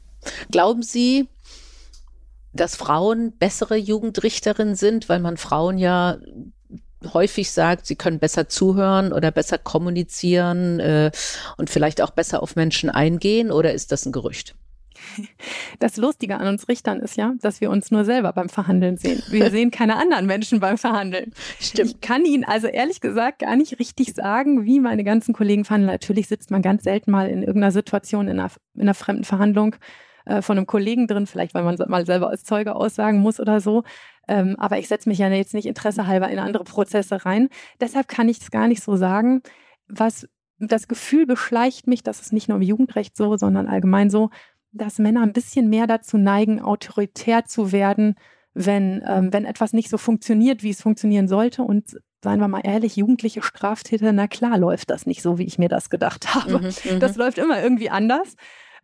Glauben 0.50 0.82
Sie, 0.82 1.28
dass 2.54 2.76
Frauen 2.76 3.32
bessere 3.38 3.76
Jugendrichterinnen 3.76 4.74
sind, 4.74 5.10
weil 5.10 5.20
man 5.20 5.36
Frauen 5.36 5.76
ja 5.76 6.16
häufig 7.12 7.50
sagt, 7.50 7.84
sie 7.84 7.96
können 7.96 8.20
besser 8.20 8.48
zuhören 8.48 9.12
oder 9.12 9.30
besser 9.30 9.58
kommunizieren 9.58 10.80
äh, 10.80 11.10
und 11.58 11.68
vielleicht 11.68 12.00
auch 12.00 12.10
besser 12.10 12.42
auf 12.42 12.56
Menschen 12.56 12.88
eingehen 12.88 13.52
oder 13.52 13.74
ist 13.74 13.92
das 13.92 14.06
ein 14.06 14.12
Gerücht? 14.12 14.54
Das 15.78 15.96
Lustige 15.96 16.36
an 16.38 16.46
uns 16.46 16.68
Richtern 16.68 17.00
ist 17.00 17.16
ja, 17.16 17.34
dass 17.40 17.60
wir 17.60 17.70
uns 17.70 17.90
nur 17.90 18.04
selber 18.04 18.32
beim 18.32 18.48
Verhandeln 18.48 18.96
sehen. 18.96 19.22
Wir 19.28 19.50
sehen 19.52 19.70
keine 19.70 19.96
anderen 19.96 20.26
Menschen 20.26 20.60
beim 20.60 20.78
Verhandeln. 20.78 21.32
Stimmt. 21.60 21.90
Ich 21.90 22.00
kann 22.00 22.24
Ihnen 22.24 22.44
also 22.44 22.66
ehrlich 22.66 23.00
gesagt 23.00 23.40
gar 23.40 23.56
nicht 23.56 23.78
richtig 23.78 24.14
sagen, 24.14 24.64
wie 24.64 24.80
meine 24.80 25.04
ganzen 25.04 25.34
Kollegen 25.34 25.64
verhandeln. 25.64 25.92
Natürlich 25.92 26.28
sitzt 26.28 26.50
man 26.50 26.62
ganz 26.62 26.84
selten 26.84 27.10
mal 27.10 27.28
in 27.28 27.42
irgendeiner 27.42 27.72
Situation 27.72 28.28
in 28.28 28.40
einer, 28.40 28.50
in 28.74 28.82
einer 28.82 28.94
fremden 28.94 29.24
Verhandlung 29.24 29.76
äh, 30.24 30.42
von 30.42 30.56
einem 30.56 30.66
Kollegen 30.66 31.06
drin, 31.06 31.26
vielleicht 31.26 31.54
weil 31.54 31.62
man 31.62 31.76
mal 31.88 32.06
selber 32.06 32.30
als 32.30 32.44
Zeuge 32.44 32.74
aussagen 32.74 33.20
muss 33.20 33.40
oder 33.40 33.60
so. 33.60 33.84
Ähm, 34.28 34.56
aber 34.58 34.78
ich 34.78 34.88
setze 34.88 35.08
mich 35.08 35.18
ja 35.18 35.28
jetzt 35.28 35.54
nicht 35.54 35.66
interessehalber 35.66 36.28
in 36.28 36.38
andere 36.38 36.64
Prozesse 36.64 37.24
rein. 37.24 37.48
Deshalb 37.80 38.08
kann 38.08 38.28
ich 38.28 38.40
es 38.40 38.50
gar 38.50 38.66
nicht 38.66 38.82
so 38.82 38.96
sagen. 38.96 39.42
Was 39.88 40.26
das 40.58 40.88
Gefühl 40.88 41.26
beschleicht 41.26 41.86
mich, 41.86 42.02
dass 42.02 42.20
es 42.20 42.32
nicht 42.32 42.48
nur 42.48 42.56
im 42.56 42.62
Jugendrecht 42.62 43.16
so, 43.16 43.36
sondern 43.36 43.68
allgemein 43.68 44.10
so, 44.10 44.30
dass 44.76 44.98
Männer 44.98 45.22
ein 45.22 45.32
bisschen 45.32 45.68
mehr 45.68 45.86
dazu 45.86 46.18
neigen, 46.18 46.60
autoritär 46.60 47.44
zu 47.44 47.72
werden, 47.72 48.14
wenn, 48.54 49.02
ähm, 49.06 49.32
wenn 49.32 49.44
etwas 49.44 49.72
nicht 49.72 49.90
so 49.90 49.98
funktioniert, 49.98 50.62
wie 50.62 50.70
es 50.70 50.80
funktionieren 50.80 51.28
sollte. 51.28 51.62
Und 51.62 51.96
seien 52.22 52.40
wir 52.40 52.48
mal 52.48 52.62
ehrlich, 52.64 52.96
jugendliche 52.96 53.42
Straftäter, 53.42 54.12
na 54.12 54.26
klar 54.26 54.58
läuft 54.58 54.90
das 54.90 55.06
nicht 55.06 55.22
so, 55.22 55.38
wie 55.38 55.44
ich 55.44 55.58
mir 55.58 55.68
das 55.68 55.90
gedacht 55.90 56.34
habe. 56.34 56.58
Mhm, 56.58 56.94
mhm. 56.94 57.00
das 57.00 57.16
läuft 57.16 57.38
immer 57.38 57.62
irgendwie 57.62 57.90
anders 57.90 58.36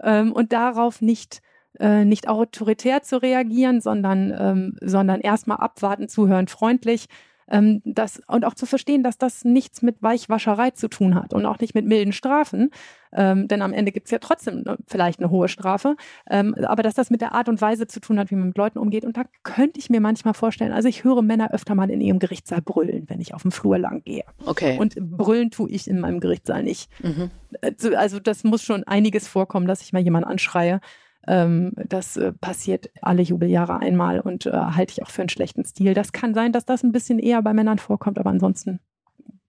ähm, 0.03 0.33
und 0.33 0.53
darauf 0.53 1.01
nicht 1.01 1.41
äh, 1.81 2.05
nicht 2.05 2.29
autoritär 2.29 3.03
zu 3.03 3.23
reagieren, 3.23 3.81
sondern, 3.81 4.35
ähm, 4.39 4.77
sondern 4.83 5.21
erstmal 5.21 5.57
abwarten, 5.57 6.09
zuhören, 6.09 6.47
freundlich. 6.47 7.07
Ähm, 7.49 7.83
das, 7.85 8.21
und 8.27 8.45
auch 8.45 8.55
zu 8.55 8.67
verstehen, 8.67 9.03
dass 9.03 9.19
das 9.19 9.45
nichts 9.45 9.83
mit 9.83 10.03
Weichwascherei 10.03 10.71
zu 10.71 10.89
tun 10.89 11.15
hat 11.15 11.35
und 11.35 11.47
auch 11.47 11.59
nicht 11.59 11.75
mit 11.75 11.87
milden 11.87 12.13
Strafen, 12.13 12.71
ähm, 13.15 13.47
denn 13.49 13.63
am 13.63 13.73
Ende 13.73 13.93
gibt 13.93 14.07
es 14.07 14.11
ja 14.11 14.19
trotzdem 14.19 14.63
ne, 14.63 14.79
vielleicht 14.87 15.21
eine 15.21 15.31
hohe 15.31 15.49
Strafe, 15.49 15.97
ähm, 16.31 16.55
aber 16.65 16.83
dass 16.83 16.95
das 16.95 17.11
mit 17.11 17.21
der 17.21 17.35
Art 17.35 17.49
und 17.49 17.61
Weise 17.61 17.87
zu 17.87 18.01
tun 18.01 18.19
hat, 18.19 18.31
wie 18.31 18.37
man 18.37 18.49
mit 18.49 18.57
Leuten 18.57 18.79
umgeht. 18.79 19.05
Und 19.05 19.17
da 19.17 19.25
könnte 19.43 19.79
ich 19.79 19.91
mir 19.91 20.01
manchmal 20.01 20.35
vorstellen, 20.35 20.73
also 20.73 20.89
ich 20.89 21.05
höre 21.05 21.23
Männer 21.23 21.53
öfter 21.53 21.75
mal 21.75 21.91
in 21.91 22.01
ihrem 22.01 22.19
Gerichtssaal 22.19 22.63
brüllen, 22.63 23.05
wenn 23.09 23.21
ich 23.21 23.35
auf 23.35 23.43
dem 23.43 23.53
Flur 23.53 23.79
lang 23.79 24.03
gehe. 24.05 24.25
Okay. 24.47 24.79
Und 24.79 24.97
brüllen 24.97 25.51
tue 25.51 25.71
ich 25.71 25.89
in 25.89 26.01
meinem 26.01 26.21
Gerichtssaal 26.21 26.63
nicht. 26.63 26.91
Mhm. 27.03 27.31
Also, 27.61 27.95
also 27.95 28.19
das 28.19 28.45
muss 28.45 28.63
schon 28.63 28.85
einiges 28.85 29.29
vorkommen, 29.29 29.67
dass 29.67 29.83
ich 29.83 29.93
mal 29.93 30.03
jemanden 30.03 30.29
anschreie. 30.29 30.81
Ähm, 31.29 31.73
das 31.77 32.17
äh, 32.17 32.33
passiert 32.33 32.91
alle 33.01 33.23
Jubeljahre 33.23 33.79
einmal 33.79 34.21
und 34.21 34.47
äh, 34.47 34.51
halte 34.53 34.93
ich 34.93 35.03
auch 35.03 35.11
für 35.11 35.23
einen 35.23 35.29
schlechten 35.29 35.65
Stil. 35.65 35.95
Das 35.95 36.13
kann 36.13 36.35
sein, 36.35 36.53
dass 36.53 36.65
das 36.65 36.83
ein 36.83 36.93
bisschen 36.93 37.19
eher 37.19 37.43
bei 37.43 37.53
Männern 37.53 37.79
vorkommt, 37.79 38.19
aber 38.19 38.31
ansonsten 38.31 38.81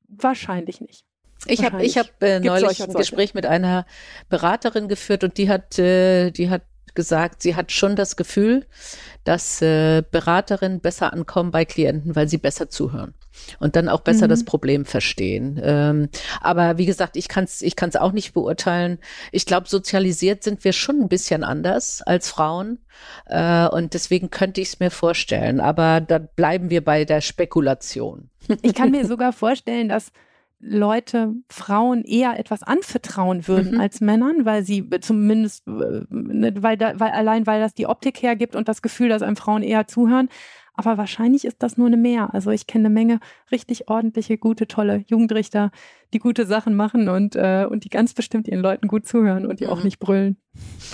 wahrscheinlich 0.08 0.82
nicht. 0.82 1.06
Ich 1.48 1.64
habe 1.66 1.84
ich 1.84 1.98
hab, 1.98 2.22
äh, 2.22 2.40
neulich 2.40 2.82
ein 2.82 2.94
Gespräch 2.94 3.34
mit 3.34 3.46
einer 3.46 3.86
Beraterin 4.30 4.88
geführt 4.88 5.24
und 5.24 5.38
die 5.38 5.50
hat, 5.50 5.78
äh, 5.80 6.32
die 6.32 6.50
hat 6.50 6.62
gesagt, 6.94 7.42
sie 7.42 7.56
hat 7.56 7.72
schon 7.72 7.96
das 7.96 8.16
Gefühl, 8.16 8.66
dass 9.24 9.62
äh, 9.62 10.04
Beraterinnen 10.10 10.80
besser 10.80 11.12
ankommen 11.12 11.52
bei 11.52 11.66
Klienten, 11.66 12.16
weil 12.16 12.28
sie 12.28 12.38
besser 12.38 12.70
zuhören 12.70 13.14
und 13.60 13.76
dann 13.76 13.90
auch 13.90 14.02
besser 14.02 14.26
mhm. 14.26 14.30
das 14.30 14.46
Problem 14.46 14.86
verstehen. 14.86 15.60
Ähm, 15.64 16.10
aber 16.42 16.78
wie 16.78 16.86
gesagt, 16.86 17.18
ich 17.18 17.28
kann 17.28 17.46
es 17.46 17.62
ich 17.62 17.76
kann's 17.76 17.96
auch 17.96 18.12
nicht 18.12 18.34
beurteilen. 18.34 19.00
Ich 19.32 19.46
glaube, 19.46 19.68
sozialisiert 19.68 20.44
sind 20.44 20.64
wir 20.64 20.74
schon 20.74 21.02
ein 21.02 21.10
bisschen 21.10 21.44
anders 21.44 22.02
als 22.02 22.30
Frauen 22.30 22.80
äh, 23.26 23.68
und 23.68 23.94
deswegen 23.94 24.30
könnte 24.30 24.62
ich 24.62 24.70
es 24.70 24.80
mir 24.80 24.92
vorstellen. 24.92 25.60
Aber 25.60 26.02
da 26.02 26.20
bleiben 26.20 26.70
wir 26.70 26.84
bei 26.84 27.06
der 27.06 27.22
Spekulation. 27.22 28.30
Ich 28.62 28.74
kann 28.74 28.92
mir 28.92 29.06
sogar 29.08 29.34
vorstellen, 29.34 29.90
dass 29.90 30.12
Leute 30.66 31.34
Frauen 31.50 32.04
eher 32.06 32.40
etwas 32.40 32.64
anvertrauen 32.64 33.48
würden 33.50 33.74
mhm. 33.74 33.82
als 33.82 34.00
Männern, 34.00 34.46
weil 34.46 34.64
sie 34.64 34.90
zumindest, 35.02 35.68
äh, 35.68 36.06
ne, 36.10 36.54
weil, 36.58 36.78
da, 36.78 36.98
weil 37.00 37.12
allein 37.12 37.46
weil 37.46 37.60
das 37.60 37.74
die 37.74 37.86
Optik 37.86 38.22
hergibt 38.22 38.56
und 38.56 38.70
das 38.70 38.82
Gefühl, 38.82 39.10
dass 39.10 39.22
einem 39.22 39.36
Frauen 39.36 39.62
eher 39.62 39.88
zuhören. 39.88 40.30
Aber 40.76 40.98
wahrscheinlich 40.98 41.46
ist 41.46 41.62
das 41.62 41.78
nur 41.78 41.88
eine 41.88 41.98
Mehr. 41.98 42.34
Also 42.34 42.50
ich 42.50 42.66
kenne 42.66 42.88
eine 42.88 42.94
Menge 42.94 43.20
richtig 43.52 43.90
ordentliche, 43.90 44.38
gute, 44.38 44.68
tolle 44.68 45.04
Jugendrichter, 45.08 45.72
die 46.14 46.20
gute 46.20 46.46
Sachen 46.46 46.76
machen 46.76 47.10
und, 47.10 47.36
äh, 47.36 47.66
und 47.70 47.84
die 47.84 47.90
ganz 47.90 48.14
bestimmt 48.14 48.48
ihren 48.48 48.62
Leuten 48.62 48.88
gut 48.88 49.08
zuhören 49.08 49.46
und 49.46 49.60
die 49.60 49.66
mhm. 49.66 49.72
auch 49.72 49.84
nicht 49.84 50.00
brüllen. 50.00 50.38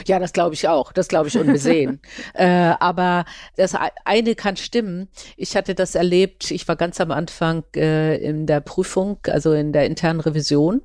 Ja, 0.06 0.20
das 0.20 0.34
glaube 0.34 0.54
ich 0.54 0.68
auch. 0.68 0.92
Das 0.92 1.08
glaube 1.08 1.30
ich 1.30 1.38
unbesehen. 1.38 2.02
äh, 2.34 2.74
aber 2.80 3.26
das 3.56 3.74
eine 4.06 4.36
kann 4.36 4.58
stimmen. 4.58 5.08
Ich 5.38 5.56
hatte 5.56 5.76
das 5.76 5.96
erlebt. 5.96 6.52
Ich 6.52 6.68
war 6.68 6.76
ganz 6.76 7.00
am 7.00 7.12
Anfang 7.12 7.64
äh, 7.76 8.18
in 8.18 8.48
der 8.48 8.60
Prüfung, 8.60 9.20
also 9.28 9.54
in 9.54 9.72
der 9.72 9.86
internen 9.86 10.20
Revision 10.20 10.82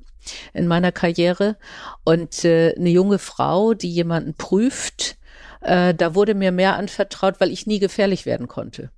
in 0.53 0.67
meiner 0.67 0.91
Karriere 0.91 1.57
und 2.03 2.43
äh, 2.45 2.73
eine 2.75 2.89
junge 2.89 3.19
Frau, 3.19 3.73
die 3.73 3.91
jemanden 3.91 4.33
prüft, 4.33 5.17
äh, 5.65 5.93
da 5.93 6.15
wurde 6.15 6.33
mir 6.33 6.51
mehr 6.51 6.75
anvertraut, 6.75 7.39
weil 7.39 7.51
ich 7.51 7.67
nie 7.67 7.79
gefährlich 7.79 8.25
werden 8.25 8.47
konnte. 8.47 8.91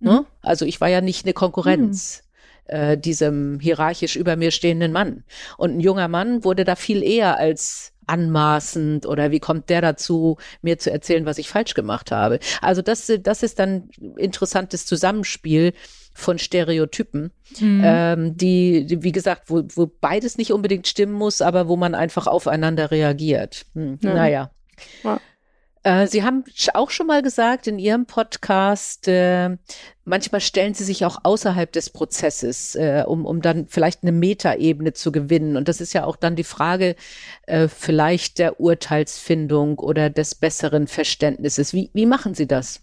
Ne? 0.00 0.20
Mhm. 0.20 0.26
Also 0.42 0.64
ich 0.64 0.80
war 0.80 0.88
ja 0.88 1.00
nicht 1.00 1.24
eine 1.24 1.34
Konkurrenz. 1.34 2.20
Mhm 2.22 2.28
diesem 2.98 3.60
hierarchisch 3.60 4.14
über 4.14 4.36
mir 4.36 4.50
stehenden 4.50 4.92
Mann. 4.92 5.24
Und 5.56 5.78
ein 5.78 5.80
junger 5.80 6.06
Mann 6.06 6.44
wurde 6.44 6.66
da 6.66 6.76
viel 6.76 7.02
eher 7.02 7.38
als 7.38 7.94
anmaßend 8.08 9.06
oder 9.06 9.30
wie 9.30 9.40
kommt 9.40 9.70
der 9.70 9.80
dazu, 9.80 10.38
mir 10.62 10.78
zu 10.78 10.90
erzählen, 10.90 11.26
was 11.26 11.38
ich 11.38 11.48
falsch 11.48 11.74
gemacht 11.74 12.10
habe. 12.10 12.40
Also 12.60 12.82
das, 12.82 13.12
das 13.22 13.42
ist 13.42 13.58
dann 13.58 13.90
interessantes 14.16 14.86
Zusammenspiel 14.86 15.72
von 16.14 16.38
Stereotypen, 16.38 17.30
mhm. 17.60 17.82
ähm, 17.84 18.36
die, 18.36 18.86
die, 18.86 19.02
wie 19.04 19.12
gesagt, 19.12 19.44
wo, 19.46 19.62
wo 19.74 19.86
beides 19.86 20.36
nicht 20.36 20.52
unbedingt 20.52 20.88
stimmen 20.88 21.12
muss, 21.12 21.40
aber 21.40 21.68
wo 21.68 21.76
man 21.76 21.94
einfach 21.94 22.26
aufeinander 22.26 22.90
reagiert. 22.90 23.66
Hm. 23.74 23.98
Ja. 24.02 24.14
Naja. 24.14 24.50
Ja. 25.04 25.20
Äh, 25.88 26.06
Sie 26.06 26.22
haben 26.22 26.44
auch 26.74 26.90
schon 26.90 27.06
mal 27.06 27.22
gesagt 27.22 27.66
in 27.66 27.78
Ihrem 27.78 28.04
Podcast, 28.04 29.08
äh, 29.08 29.56
manchmal 30.04 30.42
stellen 30.42 30.74
Sie 30.74 30.84
sich 30.84 31.06
auch 31.06 31.20
außerhalb 31.22 31.72
des 31.72 31.88
Prozesses, 31.88 32.74
äh, 32.74 33.04
um, 33.06 33.24
um 33.24 33.40
dann 33.40 33.68
vielleicht 33.68 34.02
eine 34.02 34.12
Metaebene 34.12 34.92
zu 34.92 35.12
gewinnen. 35.12 35.56
Und 35.56 35.66
das 35.66 35.80
ist 35.80 35.94
ja 35.94 36.04
auch 36.04 36.16
dann 36.16 36.36
die 36.36 36.44
Frage 36.44 36.94
äh, 37.46 37.68
vielleicht 37.68 38.38
der 38.38 38.60
Urteilsfindung 38.60 39.78
oder 39.78 40.10
des 40.10 40.34
besseren 40.34 40.88
Verständnisses. 40.88 41.72
Wie, 41.72 41.90
wie 41.94 42.06
machen 42.06 42.34
Sie 42.34 42.46
das? 42.46 42.82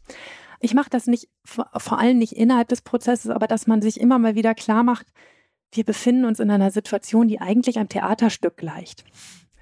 Ich 0.60 0.74
mache 0.74 0.90
das 0.90 1.06
nicht, 1.06 1.30
vor 1.44 2.00
allem 2.00 2.18
nicht 2.18 2.34
innerhalb 2.34 2.70
des 2.70 2.82
Prozesses, 2.82 3.30
aber 3.30 3.46
dass 3.46 3.68
man 3.68 3.84
sich 3.84 4.00
immer 4.00 4.18
mal 4.18 4.34
wieder 4.34 4.56
klar 4.56 4.82
macht, 4.84 5.06
wir 5.72 5.84
befinden 5.84 6.26
uns 6.26 6.40
in 6.40 6.50
einer 6.50 6.72
Situation, 6.72 7.28
die 7.28 7.40
eigentlich 7.40 7.78
einem 7.78 7.90
Theaterstück 7.90 8.58
gleicht. 8.58 9.04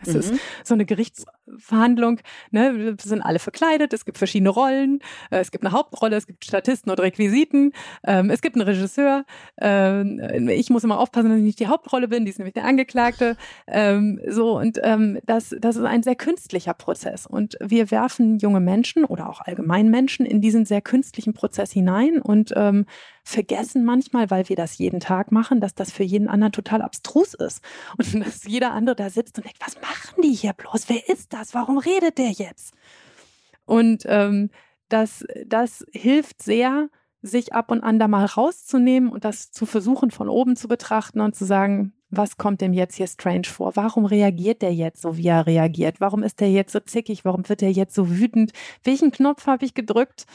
Es 0.07 0.13
mhm. 0.13 0.19
ist 0.19 0.33
so 0.63 0.73
eine 0.73 0.85
Gerichtsverhandlung. 0.85 2.19
Ne? 2.51 2.73
Wir 2.75 2.95
sind 3.01 3.21
alle 3.21 3.39
verkleidet, 3.39 3.93
es 3.93 4.05
gibt 4.05 4.17
verschiedene 4.17 4.49
Rollen, 4.49 4.99
äh, 5.31 5.39
es 5.39 5.51
gibt 5.51 5.65
eine 5.65 5.73
Hauptrolle, 5.73 6.15
es 6.15 6.27
gibt 6.27 6.45
Statisten 6.45 6.91
und 6.91 6.99
Requisiten, 6.99 7.73
ähm, 8.05 8.29
es 8.29 8.41
gibt 8.41 8.55
einen 8.55 8.67
Regisseur. 8.67 9.25
Ähm, 9.59 10.49
ich 10.49 10.69
muss 10.69 10.83
immer 10.83 10.99
aufpassen, 10.99 11.29
dass 11.29 11.37
ich 11.37 11.43
nicht 11.43 11.59
die 11.59 11.67
Hauptrolle 11.67 12.07
bin, 12.07 12.25
die 12.25 12.31
ist 12.31 12.39
nämlich 12.39 12.53
der 12.53 12.65
Angeklagte. 12.65 13.37
Ähm, 13.67 14.19
so, 14.27 14.57
und 14.57 14.79
ähm, 14.83 15.19
das, 15.25 15.55
das 15.59 15.75
ist 15.75 15.83
ein 15.83 16.03
sehr 16.03 16.15
künstlicher 16.15 16.73
Prozess. 16.73 17.25
Und 17.25 17.57
wir 17.59 17.91
werfen 17.91 18.37
junge 18.39 18.59
Menschen 18.59 19.05
oder 19.05 19.29
auch 19.29 19.41
allgemein 19.41 19.89
Menschen 19.89 20.25
in 20.25 20.41
diesen 20.41 20.65
sehr 20.65 20.81
künstlichen 20.81 21.33
Prozess 21.33 21.71
hinein 21.71 22.21
und 22.21 22.53
ähm, 22.55 22.85
vergessen 23.23 23.85
manchmal, 23.85 24.29
weil 24.29 24.49
wir 24.49 24.55
das 24.55 24.77
jeden 24.77 24.99
Tag 24.99 25.31
machen, 25.31 25.61
dass 25.61 25.73
das 25.73 25.91
für 25.91 26.03
jeden 26.03 26.27
anderen 26.27 26.51
total 26.51 26.81
abstrus 26.81 27.33
ist. 27.33 27.63
Und 27.97 28.13
dass 28.25 28.43
jeder 28.43 28.71
andere 28.71 28.95
da 28.95 29.09
sitzt 29.09 29.37
und 29.37 29.45
denkt, 29.45 29.59
was 29.65 29.79
machen 29.81 30.21
die 30.21 30.33
hier 30.33 30.53
bloß? 30.53 30.89
Wer 30.89 31.07
ist 31.09 31.33
das? 31.33 31.53
Warum 31.53 31.77
redet 31.77 32.17
der 32.17 32.31
jetzt? 32.31 32.73
Und 33.65 34.03
ähm, 34.05 34.49
das, 34.89 35.25
das 35.45 35.85
hilft 35.91 36.43
sehr, 36.43 36.89
sich 37.21 37.53
ab 37.53 37.71
und 37.71 37.81
an 37.81 37.99
da 37.99 38.09
mal 38.09 38.25
rauszunehmen 38.25 39.09
und 39.09 39.23
das 39.23 39.51
zu 39.51 39.65
versuchen, 39.65 40.11
von 40.11 40.27
oben 40.27 40.57
zu 40.57 40.67
betrachten 40.67 41.21
und 41.21 41.35
zu 41.35 41.45
sagen, 41.45 41.93
was 42.09 42.37
kommt 42.37 42.61
dem 42.61 42.73
jetzt 42.73 42.95
hier 42.95 43.07
strange 43.07 43.47
vor? 43.47 43.75
Warum 43.75 44.05
reagiert 44.05 44.61
der 44.61 44.73
jetzt 44.73 45.01
so, 45.01 45.17
wie 45.17 45.27
er 45.27 45.47
reagiert? 45.47 45.99
Warum 45.99 46.21
ist 46.21 46.41
der 46.41 46.51
jetzt 46.51 46.73
so 46.73 46.79
zickig? 46.81 47.25
Warum 47.25 47.47
wird 47.49 47.63
er 47.63 47.71
jetzt 47.71 47.95
so 47.95 48.09
wütend? 48.09 48.51
Welchen 48.83 49.11
Knopf 49.11 49.47
habe 49.47 49.65
ich 49.65 49.73
gedrückt? 49.73 50.25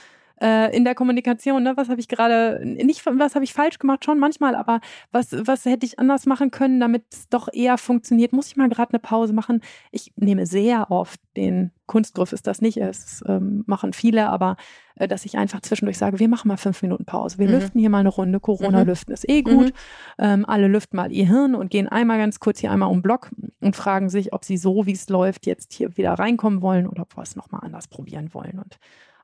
Äh, 0.40 0.74
in 0.76 0.84
der 0.84 0.94
Kommunikation, 0.94 1.62
ne? 1.62 1.76
was 1.76 1.88
habe 1.88 2.00
ich 2.00 2.08
gerade, 2.08 2.60
nicht 2.64 3.04
was 3.06 3.34
habe 3.34 3.44
ich 3.44 3.52
falsch 3.52 3.78
gemacht, 3.78 4.04
schon 4.04 4.18
manchmal, 4.18 4.54
aber 4.54 4.80
was, 5.12 5.28
was 5.46 5.64
hätte 5.64 5.86
ich 5.86 5.98
anders 5.98 6.26
machen 6.26 6.50
können, 6.50 6.80
damit 6.80 7.04
es 7.12 7.28
doch 7.28 7.48
eher 7.52 7.78
funktioniert? 7.78 8.32
Muss 8.32 8.48
ich 8.48 8.56
mal 8.56 8.68
gerade 8.68 8.92
eine 8.92 9.00
Pause 9.00 9.32
machen? 9.32 9.60
Ich 9.90 10.12
nehme 10.16 10.46
sehr 10.46 10.90
oft 10.90 11.20
den 11.36 11.72
Kunstgriff 11.86 12.32
ist 12.32 12.46
das 12.46 12.60
nicht, 12.60 12.76
es 12.76 13.24
ähm, 13.26 13.64
machen 13.66 13.92
viele, 13.92 14.28
aber 14.28 14.56
äh, 14.96 15.08
dass 15.08 15.24
ich 15.24 15.38
einfach 15.38 15.62
zwischendurch 15.62 15.96
sage, 15.96 16.18
wir 16.18 16.28
machen 16.28 16.48
mal 16.48 16.58
fünf 16.58 16.82
Minuten 16.82 17.06
Pause, 17.06 17.38
wir 17.38 17.48
mhm. 17.48 17.54
lüften 17.54 17.80
hier 17.80 17.90
mal 17.90 18.00
eine 18.00 18.10
Runde, 18.10 18.40
Corona 18.40 18.82
mhm. 18.82 18.88
lüften 18.88 19.14
ist 19.14 19.28
eh 19.28 19.42
gut, 19.42 19.68
mhm. 19.68 19.72
ähm, 20.18 20.44
alle 20.46 20.68
lüften 20.68 20.96
mal 20.96 21.10
ihr 21.10 21.26
Hirn 21.26 21.54
und 21.54 21.70
gehen 21.70 21.88
einmal 21.88 22.18
ganz 22.18 22.40
kurz 22.40 22.60
hier 22.60 22.70
einmal 22.70 22.90
um 22.90 22.98
den 22.98 23.02
Block 23.02 23.30
und 23.60 23.74
fragen 23.74 24.10
sich, 24.10 24.32
ob 24.32 24.44
sie 24.44 24.58
so, 24.58 24.84
wie 24.86 24.92
es 24.92 25.08
läuft, 25.08 25.46
jetzt 25.46 25.72
hier 25.72 25.96
wieder 25.96 26.12
reinkommen 26.12 26.60
wollen 26.60 26.86
oder 26.86 27.02
ob 27.02 27.16
wir 27.16 27.22
es 27.22 27.36
nochmal 27.36 27.62
anders 27.64 27.88
probieren 27.88 28.34
wollen 28.34 28.58
und 28.58 28.78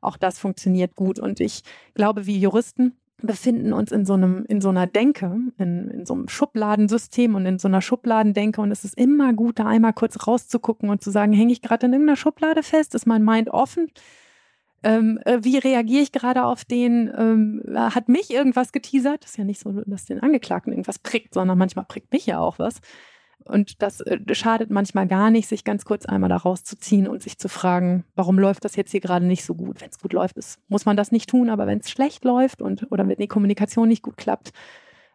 auch 0.05 0.17
das 0.17 0.39
funktioniert 0.39 0.95
gut. 0.95 1.19
Und 1.19 1.41
ich 1.41 1.63
glaube, 1.95 2.27
wie 2.27 2.39
Juristen 2.39 2.97
befinden 3.19 3.73
uns 3.73 3.93
in 3.93 4.05
so 4.05 4.15
einem, 4.15 4.45
in 4.49 4.61
so 4.61 4.69
einer 4.69 4.87
Denke, 4.87 5.37
in, 5.59 5.89
in 5.91 6.07
so 6.07 6.15
einem 6.15 6.29
Schubladensystem 6.29 7.35
und 7.35 7.47
in 7.47 7.59
so 7.59 7.69
einer 7.69 7.81
Schubladendenke. 7.81 8.61
Und 8.61 8.71
es 8.71 8.85
ist 8.85 8.99
immer 8.99 9.33
gut, 9.33 9.59
da 9.59 9.67
einmal 9.67 9.93
kurz 9.93 10.27
rauszugucken 10.27 10.91
und 10.91 11.03
zu 11.03 11.11
sagen, 11.11 11.33
hänge 11.33 11.53
ich 11.53 11.63
gerade 11.63 11.87
in 11.87 11.93
irgendeiner 11.93 12.17
Schublade 12.17 12.63
fest? 12.63 12.95
Ist 12.95 13.07
mein 13.07 13.25
Mind 13.25 13.49
offen? 13.51 13.89
Ähm, 14.83 15.19
äh, 15.25 15.39
wie 15.43 15.57
reagiere 15.57 16.03
ich 16.03 16.13
gerade 16.13 16.45
auf 16.45 16.65
den? 16.65 17.11
Ähm, 17.17 17.63
hat 17.75 18.09
mich 18.09 18.31
irgendwas 18.31 18.73
geteasert? 18.73 19.25
Das 19.25 19.31
ist 19.31 19.37
ja 19.39 19.45
nicht 19.45 19.61
so, 19.61 19.73
dass 19.87 20.05
den 20.05 20.21
Angeklagten 20.21 20.73
irgendwas 20.73 20.99
prickt, 20.99 21.33
sondern 21.35 21.57
manchmal 21.57 21.87
prickt 21.87 22.13
mich 22.13 22.27
ja 22.27 22.39
auch 22.39 22.59
was. 22.59 22.81
Und 23.45 23.83
das 23.83 24.01
äh, 24.01 24.19
schadet 24.33 24.71
manchmal 24.71 25.07
gar 25.07 25.31
nicht, 25.31 25.49
sich 25.49 25.65
ganz 25.65 25.85
kurz 25.85 26.07
einmal 26.07 26.31
da 26.31 26.37
rauszuziehen 26.37 27.07
und 27.07 27.23
sich 27.23 27.39
zu 27.39 27.49
fragen, 27.49 28.05
warum 28.15 28.39
läuft 28.39 28.65
das 28.65 28.77
jetzt 28.77 28.91
hier 28.91 29.01
gerade 29.01 29.27
nicht 29.27 29.45
so 29.45 29.55
gut? 29.55 29.81
Wenn 29.81 29.91
es 29.91 29.99
gut 29.99 30.13
läuft, 30.13 30.39
ist, 30.39 30.59
muss 30.69 30.87
man 30.87 30.97
das 30.97 31.13
nicht 31.13 31.29
tun, 31.29 31.51
aber 31.51 31.67
wenn 31.67 31.81
es 31.81 31.91
schlecht 31.91 32.25
läuft 32.25 32.63
und 32.63 32.91
oder 32.91 33.07
wenn 33.07 33.17
die 33.17 33.29
Kommunikation 33.29 33.89
nicht 33.89 34.03
gut 34.03 34.17
klappt, 34.17 34.53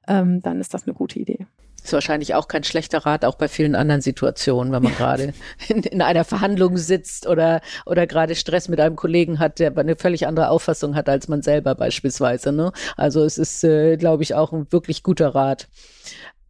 ähm, 0.07 0.41
dann 0.41 0.59
ist 0.59 0.73
das 0.73 0.85
eine 0.85 0.93
gute 0.93 1.19
Idee. 1.19 1.47
Ist 1.83 1.93
wahrscheinlich 1.93 2.35
auch 2.35 2.47
kein 2.47 2.63
schlechter 2.63 2.99
Rat, 2.99 3.23
auch 3.23 3.35
bei 3.35 3.47
vielen 3.47 3.73
anderen 3.73 4.01
Situationen, 4.01 4.71
wenn 4.73 4.83
man 4.83 4.93
gerade 4.97 5.33
in, 5.67 5.83
in, 5.83 6.01
einer 6.01 6.23
Verhandlung 6.23 6.77
sitzt 6.77 7.25
oder, 7.25 7.61
oder 7.85 8.05
gerade 8.05 8.35
Stress 8.35 8.67
mit 8.67 8.79
einem 8.79 8.95
Kollegen 8.95 9.39
hat, 9.39 9.59
der 9.59 9.75
eine 9.77 9.95
völlig 9.95 10.27
andere 10.27 10.49
Auffassung 10.49 10.95
hat 10.95 11.09
als 11.09 11.27
man 11.27 11.41
selber 11.41 11.75
beispielsweise. 11.75 12.51
Ne? 12.51 12.71
Also 12.97 13.23
es 13.23 13.37
ist, 13.37 13.63
äh, 13.63 13.97
glaube 13.97 14.23
ich, 14.23 14.35
auch 14.35 14.51
ein 14.51 14.71
wirklich 14.71 15.03
guter 15.03 15.33
Rat. 15.33 15.67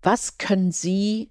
Was 0.02 0.38
können 0.38 0.72
Sie 0.72 1.30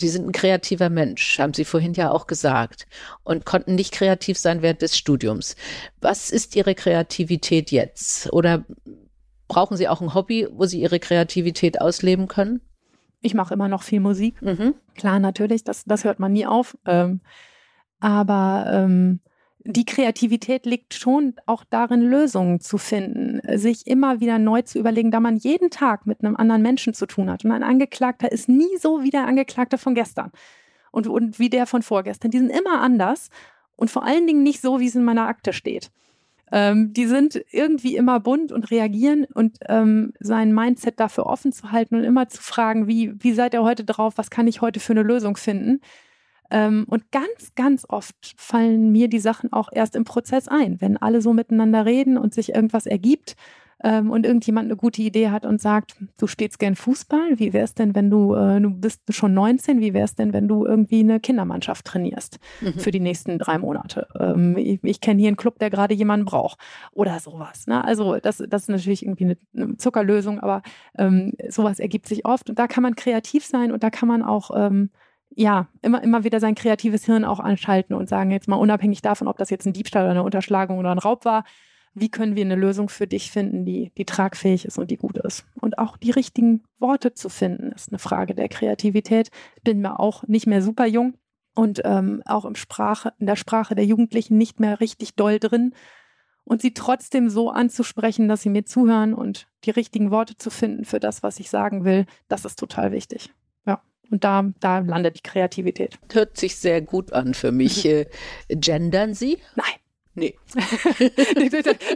Sie 0.00 0.08
sind 0.08 0.26
ein 0.26 0.32
kreativer 0.32 0.88
Mensch, 0.88 1.38
haben 1.38 1.54
Sie 1.54 1.64
vorhin 1.64 1.92
ja 1.94 2.10
auch 2.10 2.26
gesagt, 2.26 2.86
und 3.22 3.44
konnten 3.44 3.74
nicht 3.74 3.92
kreativ 3.92 4.38
sein 4.38 4.62
während 4.62 4.82
des 4.82 4.96
Studiums. 4.96 5.56
Was 6.00 6.30
ist 6.30 6.56
Ihre 6.56 6.74
Kreativität 6.74 7.70
jetzt? 7.70 8.32
Oder 8.32 8.64
brauchen 9.48 9.76
Sie 9.76 9.88
auch 9.88 10.00
ein 10.00 10.14
Hobby, 10.14 10.48
wo 10.50 10.64
Sie 10.64 10.80
Ihre 10.80 11.00
Kreativität 11.00 11.80
ausleben 11.80 12.28
können? 12.28 12.60
Ich 13.20 13.34
mache 13.34 13.52
immer 13.52 13.68
noch 13.68 13.82
viel 13.82 14.00
Musik. 14.00 14.40
Mhm. 14.40 14.74
Klar, 14.94 15.18
natürlich, 15.18 15.62
das, 15.64 15.84
das 15.84 16.04
hört 16.04 16.18
man 16.18 16.32
nie 16.32 16.46
auf. 16.46 16.78
Ähm, 16.86 17.20
aber 18.00 18.64
ähm, 18.72 19.20
die 19.64 19.84
Kreativität 19.84 20.64
liegt 20.64 20.94
schon 20.94 21.34
auch 21.46 21.64
darin, 21.68 22.02
Lösungen 22.02 22.60
zu 22.60 22.78
finden, 22.78 23.40
sich 23.58 23.86
immer 23.86 24.20
wieder 24.20 24.38
neu 24.38 24.62
zu 24.62 24.78
überlegen, 24.78 25.10
da 25.10 25.20
man 25.20 25.36
jeden 25.36 25.70
Tag 25.70 26.06
mit 26.06 26.22
einem 26.22 26.36
anderen 26.36 26.62
Menschen 26.62 26.94
zu 26.94 27.06
tun 27.06 27.30
hat. 27.30 27.44
Und 27.44 27.52
ein 27.52 27.62
Angeklagter 27.62 28.32
ist 28.32 28.48
nie 28.48 28.76
so 28.78 29.02
wie 29.02 29.10
der 29.10 29.26
Angeklagte 29.26 29.76
von 29.76 29.94
gestern 29.94 30.32
und, 30.90 31.06
und 31.06 31.38
wie 31.38 31.50
der 31.50 31.66
von 31.66 31.82
vorgestern. 31.82 32.30
Die 32.30 32.38
sind 32.38 32.50
immer 32.50 32.80
anders 32.80 33.28
und 33.76 33.90
vor 33.90 34.04
allen 34.04 34.26
Dingen 34.26 34.42
nicht 34.42 34.60
so, 34.60 34.80
wie 34.80 34.86
es 34.86 34.94
in 34.94 35.04
meiner 35.04 35.26
Akte 35.26 35.52
steht. 35.52 35.90
Ähm, 36.52 36.92
die 36.92 37.06
sind 37.06 37.40
irgendwie 37.50 37.96
immer 37.96 38.18
bunt 38.18 38.52
und 38.52 38.70
reagieren 38.70 39.24
und 39.34 39.58
ähm, 39.68 40.12
sein 40.18 40.52
Mindset 40.52 40.98
dafür 40.98 41.26
offen 41.26 41.52
zu 41.52 41.70
halten 41.70 41.96
und 41.96 42.04
immer 42.04 42.28
zu 42.28 42.42
fragen, 42.42 42.88
wie, 42.88 43.12
wie 43.22 43.32
seid 43.32 43.54
ihr 43.54 43.62
heute 43.62 43.84
drauf, 43.84 44.14
was 44.16 44.30
kann 44.30 44.48
ich 44.48 44.60
heute 44.60 44.80
für 44.80 44.92
eine 44.92 45.02
Lösung 45.02 45.36
finden? 45.36 45.80
Ähm, 46.50 46.84
und 46.88 47.10
ganz, 47.12 47.54
ganz 47.54 47.86
oft 47.88 48.34
fallen 48.36 48.90
mir 48.92 49.08
die 49.08 49.20
Sachen 49.20 49.52
auch 49.52 49.68
erst 49.72 49.96
im 49.96 50.04
Prozess 50.04 50.48
ein, 50.48 50.80
wenn 50.80 50.96
alle 50.96 51.22
so 51.22 51.32
miteinander 51.32 51.86
reden 51.86 52.18
und 52.18 52.34
sich 52.34 52.54
irgendwas 52.54 52.86
ergibt 52.86 53.36
ähm, 53.82 54.10
und 54.10 54.26
irgendjemand 54.26 54.66
eine 54.66 54.76
gute 54.76 55.02
Idee 55.02 55.30
hat 55.30 55.46
und 55.46 55.60
sagt, 55.60 55.96
du 56.18 56.26
spielst 56.26 56.58
gern 56.58 56.76
Fußball, 56.76 57.38
wie 57.38 57.52
wäre 57.52 57.64
es 57.64 57.74
denn, 57.74 57.94
wenn 57.94 58.10
du, 58.10 58.34
äh, 58.34 58.60
du 58.60 58.70
bist 58.70 59.02
schon 59.10 59.34
19, 59.34 59.80
wie 59.80 59.94
wäre 59.94 60.04
es 60.04 60.14
denn, 60.14 60.32
wenn 60.32 60.48
du 60.48 60.66
irgendwie 60.66 61.00
eine 61.00 61.20
Kindermannschaft 61.20 61.86
trainierst 61.86 62.38
mhm. 62.60 62.74
für 62.74 62.90
die 62.90 63.00
nächsten 63.00 63.38
drei 63.38 63.58
Monate? 63.58 64.06
Ähm, 64.18 64.56
ich, 64.56 64.80
ich 64.82 65.00
kenne 65.00 65.20
hier 65.20 65.28
einen 65.28 65.36
Club, 65.36 65.58
der 65.58 65.70
gerade 65.70 65.94
jemanden 65.94 66.26
braucht 66.26 66.58
oder 66.92 67.18
sowas. 67.20 67.66
Ne? 67.66 67.82
Also 67.82 68.18
das, 68.18 68.42
das 68.48 68.62
ist 68.62 68.68
natürlich 68.68 69.04
irgendwie 69.04 69.24
eine, 69.24 69.36
eine 69.56 69.76
Zuckerlösung, 69.76 70.40
aber 70.40 70.62
ähm, 70.98 71.32
sowas 71.48 71.80
ergibt 71.80 72.06
sich 72.06 72.24
oft 72.24 72.50
und 72.50 72.58
da 72.58 72.66
kann 72.66 72.82
man 72.82 72.96
kreativ 72.96 73.46
sein 73.46 73.72
und 73.72 73.82
da 73.82 73.90
kann 73.90 74.08
man 74.08 74.22
auch 74.22 74.50
ähm, 74.54 74.90
ja, 75.34 75.68
immer, 75.82 76.02
immer 76.02 76.24
wieder 76.24 76.40
sein 76.40 76.54
kreatives 76.54 77.04
Hirn 77.04 77.24
auch 77.24 77.40
anschalten 77.40 77.94
und 77.94 78.08
sagen, 78.08 78.30
jetzt 78.30 78.48
mal 78.48 78.56
unabhängig 78.56 79.02
davon, 79.02 79.28
ob 79.28 79.38
das 79.38 79.50
jetzt 79.50 79.66
ein 79.66 79.72
Diebstahl 79.72 80.02
oder 80.02 80.12
eine 80.12 80.22
Unterschlagung 80.22 80.78
oder 80.78 80.90
ein 80.90 80.98
Raub 80.98 81.24
war, 81.24 81.44
wie 81.94 82.10
können 82.10 82.36
wir 82.36 82.44
eine 82.44 82.54
Lösung 82.54 82.88
für 82.88 83.06
dich 83.06 83.30
finden, 83.30 83.64
die, 83.64 83.92
die 83.96 84.04
tragfähig 84.04 84.64
ist 84.64 84.78
und 84.78 84.90
die 84.90 84.96
gut 84.96 85.18
ist. 85.18 85.44
Und 85.60 85.78
auch 85.78 85.96
die 85.96 86.10
richtigen 86.10 86.62
Worte 86.78 87.14
zu 87.14 87.28
finden, 87.28 87.72
ist 87.72 87.90
eine 87.90 87.98
Frage 87.98 88.34
der 88.34 88.48
Kreativität. 88.48 89.30
Bin 89.64 89.80
mir 89.80 89.98
auch 89.98 90.22
nicht 90.28 90.46
mehr 90.46 90.62
super 90.62 90.86
jung 90.86 91.14
und 91.54 91.80
ähm, 91.84 92.22
auch 92.26 92.44
im 92.44 92.54
Sprache, 92.54 93.12
in 93.18 93.26
der 93.26 93.36
Sprache 93.36 93.74
der 93.74 93.84
Jugendlichen 93.84 94.38
nicht 94.38 94.60
mehr 94.60 94.80
richtig 94.80 95.16
doll 95.16 95.38
drin. 95.38 95.74
Und 96.44 96.62
sie 96.62 96.74
trotzdem 96.74 97.28
so 97.28 97.50
anzusprechen, 97.50 98.28
dass 98.28 98.42
sie 98.42 98.50
mir 98.50 98.64
zuhören 98.64 99.14
und 99.14 99.48
die 99.64 99.70
richtigen 99.70 100.10
Worte 100.10 100.36
zu 100.36 100.50
finden 100.50 100.84
für 100.84 101.00
das, 101.00 101.22
was 101.22 101.38
ich 101.38 101.50
sagen 101.50 101.84
will, 101.84 102.06
das 102.28 102.44
ist 102.44 102.58
total 102.58 102.92
wichtig. 102.92 103.30
Und 104.10 104.24
da, 104.24 104.50
da 104.60 104.80
landet 104.80 105.18
die 105.18 105.22
Kreativität. 105.22 105.98
Hört 106.12 106.36
sich 106.36 106.56
sehr 106.56 106.80
gut 106.80 107.12
an 107.12 107.34
für 107.34 107.52
mich. 107.52 107.70
Äh, 107.90 108.06
gendern 108.48 109.14
Sie? 109.14 109.38
Nein. 109.56 109.79
Nee. 110.20 110.34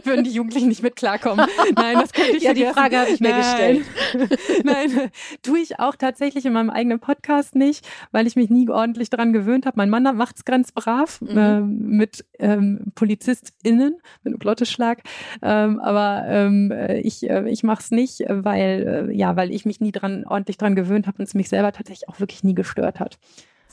würden 0.03 0.23
die 0.23 0.31
Jugendlichen 0.31 0.69
nicht 0.69 0.81
mit 0.81 0.95
klarkommen. 0.95 1.45
Nein, 1.75 1.97
das 1.99 2.11
könnte 2.11 2.37
ich 2.37 2.43
Ja, 2.43 2.53
vergessen. 2.53 2.67
die 2.67 2.73
Frage 2.73 2.97
habe 2.97 3.09
ich 3.11 3.19
mir 3.19 3.29
Nein. 3.29 3.83
gestellt. 4.13 4.39
Nein, 4.63 5.11
tue 5.43 5.59
ich 5.59 5.79
auch 5.79 5.95
tatsächlich 5.95 6.45
in 6.45 6.53
meinem 6.53 6.69
eigenen 6.69 6.99
Podcast 6.99 7.55
nicht, 7.55 7.87
weil 8.11 8.25
ich 8.27 8.35
mich 8.35 8.49
nie 8.49 8.67
ordentlich 8.69 9.09
dran 9.09 9.33
gewöhnt 9.33 9.65
habe. 9.65 9.77
Mein 9.77 9.89
Mann 9.89 10.03
macht 10.15 10.37
es 10.37 10.45
ganz 10.45 10.71
brav 10.71 11.21
mhm. 11.21 11.37
äh, 11.37 11.61
mit 11.61 12.25
ähm, 12.39 12.91
PolizistInnen, 12.95 13.97
mit 14.23 14.33
einem 14.33 14.39
Glotteschlag. 14.39 15.03
Ähm, 15.41 15.79
aber 15.79 16.25
ähm, 16.27 16.73
ich, 17.03 17.29
äh, 17.29 17.49
ich 17.49 17.63
mache 17.63 17.81
es 17.81 17.91
nicht, 17.91 18.23
weil, 18.27 19.09
äh, 19.09 19.15
ja, 19.15 19.35
weil 19.35 19.51
ich 19.51 19.65
mich 19.65 19.79
nie 19.81 19.91
dran, 19.91 20.25
ordentlich 20.25 20.57
dran 20.57 20.75
gewöhnt 20.75 21.07
habe 21.07 21.19
und 21.19 21.25
es 21.25 21.33
mich 21.33 21.49
selber 21.49 21.71
tatsächlich 21.71 22.09
auch 22.09 22.19
wirklich 22.19 22.43
nie 22.43 22.55
gestört 22.55 22.99
hat. 22.99 23.17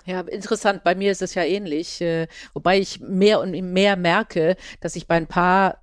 Ja, 0.05 0.21
interessant. 0.21 0.85
Bei 0.85 0.95
mir 0.95 1.13
ist 1.13 1.23
es 1.23 1.35
ja 1.35 1.45
ähnlich, 1.45 2.01
äh, 2.01 2.27
wobei 2.55 2.79
ich 2.79 3.01
mehr 3.01 3.41
und 3.41 3.53
mehr 3.53 3.97
merke, 3.97 4.57
dass 4.81 4.97
ich 4.97 5.07
bei 5.07 5.15
ein 5.15 5.27
paar 5.27 5.79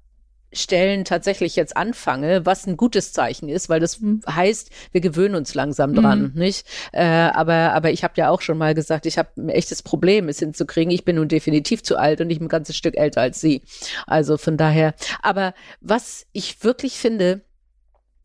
Stellen 0.51 1.05
tatsächlich 1.05 1.55
jetzt 1.55 1.77
anfange, 1.77 2.45
was 2.45 2.65
ein 2.65 2.75
gutes 2.75 3.13
Zeichen 3.13 3.49
ist, 3.49 3.69
weil 3.69 3.79
das 3.79 3.99
mhm. 3.99 4.21
heißt, 4.27 4.71
wir 4.91 5.01
gewöhnen 5.01 5.35
uns 5.35 5.53
langsam 5.53 5.93
dran, 5.93 6.31
mhm. 6.33 6.39
nicht? 6.39 6.65
Äh, 6.91 7.03
aber 7.05 7.73
aber 7.73 7.91
ich 7.91 8.03
habe 8.03 8.15
ja 8.17 8.29
auch 8.29 8.41
schon 8.41 8.57
mal 8.57 8.73
gesagt, 8.73 9.05
ich 9.05 9.19
habe 9.19 9.29
ein 9.37 9.49
echtes 9.49 9.83
Problem, 9.83 10.27
es 10.27 10.39
hinzukriegen. 10.39 10.91
Ich 10.91 11.05
bin 11.05 11.17
nun 11.17 11.27
definitiv 11.27 11.83
zu 11.83 11.97
alt 11.97 12.19
und 12.19 12.31
ich 12.31 12.39
ein 12.39 12.47
ganzes 12.47 12.75
Stück 12.75 12.97
älter 12.97 13.21
als 13.21 13.39
Sie. 13.39 13.61
Also 14.07 14.37
von 14.37 14.57
daher. 14.57 14.95
Aber 15.21 15.53
was 15.81 16.25
ich 16.31 16.63
wirklich 16.63 16.93
finde, 16.93 17.41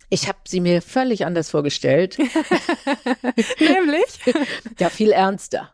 ich 0.09 0.29
habe 0.29 0.39
sie 0.47 0.61
mir 0.61 0.81
völlig 0.81 1.27
anders 1.27 1.51
vorgestellt. 1.51 2.19
Nämlich? 3.59 4.21
ja, 4.79 4.89
viel 4.89 5.11
ernster. 5.11 5.74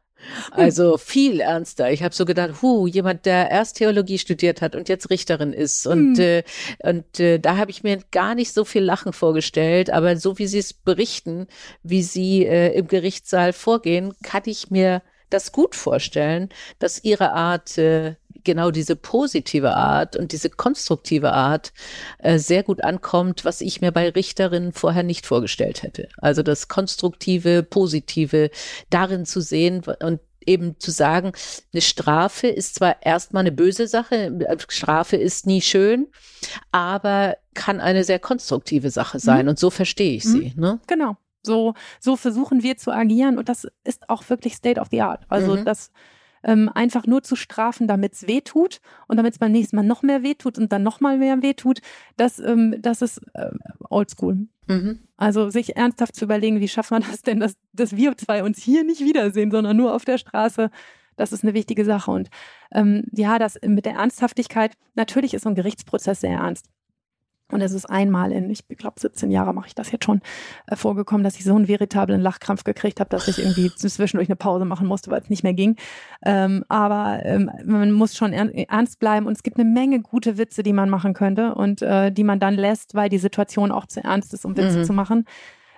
Also 0.50 0.98
viel 0.98 1.40
ernster. 1.40 1.90
Ich 1.90 2.02
habe 2.02 2.14
so 2.14 2.24
gedacht, 2.24 2.62
hu, 2.62 2.86
jemand, 2.86 3.26
der 3.26 3.50
erst 3.50 3.76
Theologie 3.76 4.18
studiert 4.18 4.62
hat 4.62 4.76
und 4.76 4.88
jetzt 4.88 5.10
Richterin 5.10 5.52
ist. 5.52 5.86
Und, 5.86 6.18
hm. 6.18 6.24
äh, 6.24 6.42
und 6.82 7.20
äh, 7.20 7.38
da 7.38 7.56
habe 7.56 7.70
ich 7.70 7.82
mir 7.82 7.98
gar 8.10 8.34
nicht 8.34 8.52
so 8.52 8.64
viel 8.64 8.82
Lachen 8.82 9.12
vorgestellt, 9.12 9.90
aber 9.90 10.16
so 10.16 10.38
wie 10.38 10.46
Sie 10.46 10.58
es 10.58 10.72
berichten, 10.72 11.46
wie 11.82 12.02
Sie 12.02 12.46
äh, 12.46 12.72
im 12.74 12.86
Gerichtssaal 12.86 13.52
vorgehen, 13.52 14.14
kann 14.22 14.42
ich 14.46 14.70
mir 14.70 15.02
das 15.30 15.52
gut 15.52 15.74
vorstellen, 15.74 16.48
dass 16.78 17.04
Ihre 17.04 17.32
Art 17.32 17.78
äh, 17.78 18.16
genau 18.44 18.70
diese 18.70 18.96
positive 18.96 19.74
Art 19.74 20.16
und 20.16 20.32
diese 20.32 20.50
konstruktive 20.50 21.32
Art 21.32 21.72
äh, 22.18 22.38
sehr 22.38 22.62
gut 22.62 22.82
ankommt, 22.82 23.44
was 23.44 23.60
ich 23.60 23.80
mir 23.80 23.92
bei 23.92 24.08
Richterinnen 24.08 24.72
vorher 24.72 25.02
nicht 25.02 25.26
vorgestellt 25.26 25.82
hätte. 25.82 26.08
Also 26.18 26.42
das 26.42 26.68
konstruktive, 26.68 27.62
positive 27.62 28.50
darin 28.90 29.26
zu 29.26 29.40
sehen 29.40 29.82
und 30.02 30.20
eben 30.46 30.78
zu 30.78 30.90
sagen, 30.90 31.32
eine 31.72 31.82
Strafe 31.82 32.48
ist 32.48 32.76
zwar 32.76 33.02
erstmal 33.02 33.42
eine 33.42 33.52
böse 33.52 33.86
Sache, 33.86 34.38
Strafe 34.68 35.16
ist 35.16 35.46
nie 35.46 35.60
schön, 35.60 36.08
aber 36.72 37.36
kann 37.54 37.80
eine 37.80 38.04
sehr 38.04 38.18
konstruktive 38.18 38.90
Sache 38.90 39.18
sein. 39.18 39.44
Mhm. 39.44 39.50
Und 39.50 39.58
so 39.58 39.70
verstehe 39.70 40.16
ich 40.16 40.24
sie. 40.24 40.52
Mhm. 40.56 40.60
Ne? 40.60 40.80
Genau. 40.86 41.16
So, 41.42 41.74
so 42.00 42.16
versuchen 42.16 42.62
wir 42.62 42.76
zu 42.76 42.90
agieren 42.90 43.38
und 43.38 43.48
das 43.48 43.66
ist 43.84 44.08
auch 44.10 44.28
wirklich 44.28 44.54
State 44.54 44.80
of 44.80 44.88
the 44.90 45.00
Art. 45.00 45.24
Also 45.28 45.56
mhm. 45.56 45.64
das 45.64 45.90
ähm, 46.42 46.70
einfach 46.74 47.06
nur 47.06 47.22
zu 47.22 47.36
strafen, 47.36 47.86
damit 47.86 48.14
es 48.14 48.26
weh 48.26 48.40
tut 48.40 48.80
und 49.08 49.16
damit 49.16 49.34
es 49.34 49.38
beim 49.38 49.52
nächsten 49.52 49.76
Mal 49.76 49.84
noch 49.84 50.02
mehr 50.02 50.22
weh 50.22 50.34
tut 50.34 50.58
und 50.58 50.72
dann 50.72 50.82
noch 50.82 51.00
mal 51.00 51.18
mehr 51.18 51.42
weh 51.42 51.54
tut, 51.54 51.80
das, 52.16 52.38
ähm, 52.38 52.76
das 52.80 53.02
ist 53.02 53.20
äh, 53.34 53.50
oldschool. 53.88 54.48
Mhm. 54.66 55.00
Also 55.16 55.50
sich 55.50 55.76
ernsthaft 55.76 56.14
zu 56.14 56.24
überlegen, 56.24 56.60
wie 56.60 56.68
schaffen 56.68 56.98
wir 56.98 57.08
das 57.10 57.22
denn, 57.22 57.40
dass, 57.40 57.54
dass 57.72 57.96
wir 57.96 58.16
zwei 58.16 58.42
uns 58.42 58.62
hier 58.62 58.84
nicht 58.84 59.00
wiedersehen, 59.00 59.50
sondern 59.50 59.76
nur 59.76 59.94
auf 59.94 60.04
der 60.04 60.18
Straße. 60.18 60.70
Das 61.16 61.32
ist 61.32 61.42
eine 61.42 61.54
wichtige 61.54 61.84
Sache. 61.84 62.10
Und 62.10 62.30
ähm, 62.72 63.04
ja, 63.12 63.38
das 63.38 63.58
mit 63.62 63.84
der 63.84 63.94
Ernsthaftigkeit, 63.94 64.74
natürlich 64.94 65.34
ist 65.34 65.42
so 65.42 65.48
ein 65.50 65.54
Gerichtsprozess 65.54 66.20
sehr 66.20 66.32
ernst. 66.32 66.66
Und 67.50 67.60
es 67.60 67.72
ist 67.72 67.86
einmal 67.86 68.32
in, 68.32 68.50
ich 68.50 68.66
glaube, 68.68 69.00
17 69.00 69.30
Jahre 69.30 69.52
mache 69.52 69.68
ich 69.68 69.74
das 69.74 69.90
jetzt 69.90 70.04
schon, 70.04 70.20
äh, 70.66 70.76
vorgekommen, 70.76 71.24
dass 71.24 71.36
ich 71.36 71.44
so 71.44 71.54
einen 71.54 71.68
veritablen 71.68 72.20
Lachkrampf 72.20 72.64
gekriegt 72.64 73.00
habe, 73.00 73.10
dass 73.10 73.28
ich 73.28 73.38
irgendwie 73.38 73.70
zwischendurch 73.76 74.28
eine 74.28 74.36
Pause 74.36 74.64
machen 74.64 74.86
musste, 74.86 75.10
weil 75.10 75.20
es 75.20 75.30
nicht 75.30 75.42
mehr 75.42 75.54
ging. 75.54 75.76
Ähm, 76.24 76.64
aber 76.68 77.20
ähm, 77.24 77.50
man 77.64 77.92
muss 77.92 78.16
schon 78.16 78.32
ernst 78.32 78.98
bleiben 78.98 79.26
und 79.26 79.32
es 79.32 79.42
gibt 79.42 79.58
eine 79.58 79.68
Menge 79.68 80.00
gute 80.00 80.38
Witze, 80.38 80.62
die 80.62 80.72
man 80.72 80.90
machen 80.90 81.14
könnte 81.14 81.54
und 81.54 81.82
äh, 81.82 82.10
die 82.10 82.24
man 82.24 82.40
dann 82.40 82.54
lässt, 82.54 82.94
weil 82.94 83.08
die 83.08 83.18
Situation 83.18 83.72
auch 83.72 83.86
zu 83.86 84.02
ernst 84.02 84.34
ist, 84.34 84.44
um 84.44 84.56
Witze 84.56 84.78
mhm. 84.78 84.84
zu 84.84 84.92
machen. 84.92 85.24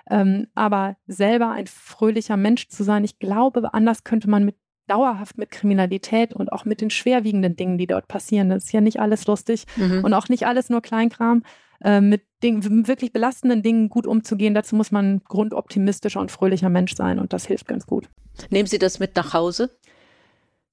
Ähm, 0.09 0.47
aber 0.53 0.97
selber 1.07 1.51
ein 1.51 1.67
fröhlicher 1.67 2.37
Mensch 2.37 2.67
zu 2.67 2.83
sein, 2.83 3.03
ich 3.03 3.19
glaube, 3.19 3.73
anders 3.73 4.03
könnte 4.03 4.29
man 4.29 4.43
mit 4.43 4.57
dauerhaft 4.87 5.37
mit 5.37 5.51
Kriminalität 5.51 6.33
und 6.33 6.51
auch 6.51 6.65
mit 6.65 6.81
den 6.81 6.89
schwerwiegenden 6.89 7.55
Dingen, 7.55 7.77
die 7.77 7.87
dort 7.87 8.07
passieren. 8.07 8.49
Das 8.49 8.65
ist 8.65 8.73
ja 8.73 8.81
nicht 8.81 8.99
alles 8.99 9.25
lustig 9.27 9.65
mhm. 9.77 10.03
und 10.03 10.13
auch 10.13 10.29
nicht 10.29 10.45
alles 10.45 10.69
nur 10.69 10.81
Kleinkram. 10.81 11.43
Äh, 11.83 11.99
mit 11.99 12.23
Dingen, 12.41 12.87
wirklich 12.87 13.11
belastenden 13.11 13.61
Dingen 13.61 13.89
gut 13.89 14.07
umzugehen, 14.07 14.53
dazu 14.53 14.75
muss 14.75 14.91
man 14.91 15.21
grundoptimistischer 15.25 16.21
und 16.21 16.31
fröhlicher 16.31 16.69
Mensch 16.69 16.95
sein 16.95 17.19
und 17.19 17.33
das 17.33 17.45
hilft 17.45 17.67
ganz 17.67 17.85
gut. 17.85 18.09
Nehmen 18.49 18.67
Sie 18.67 18.79
das 18.79 18.99
mit 18.99 19.15
nach 19.17 19.33
Hause? 19.33 19.69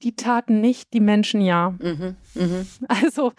Die 0.03 0.15
Taten 0.15 0.61
nicht, 0.61 0.95
die 0.95 1.01
Menschen 1.01 1.41
ja. 1.41 1.71
Mhm, 1.71 2.17
mh. 2.35 2.65
Also 2.89 3.33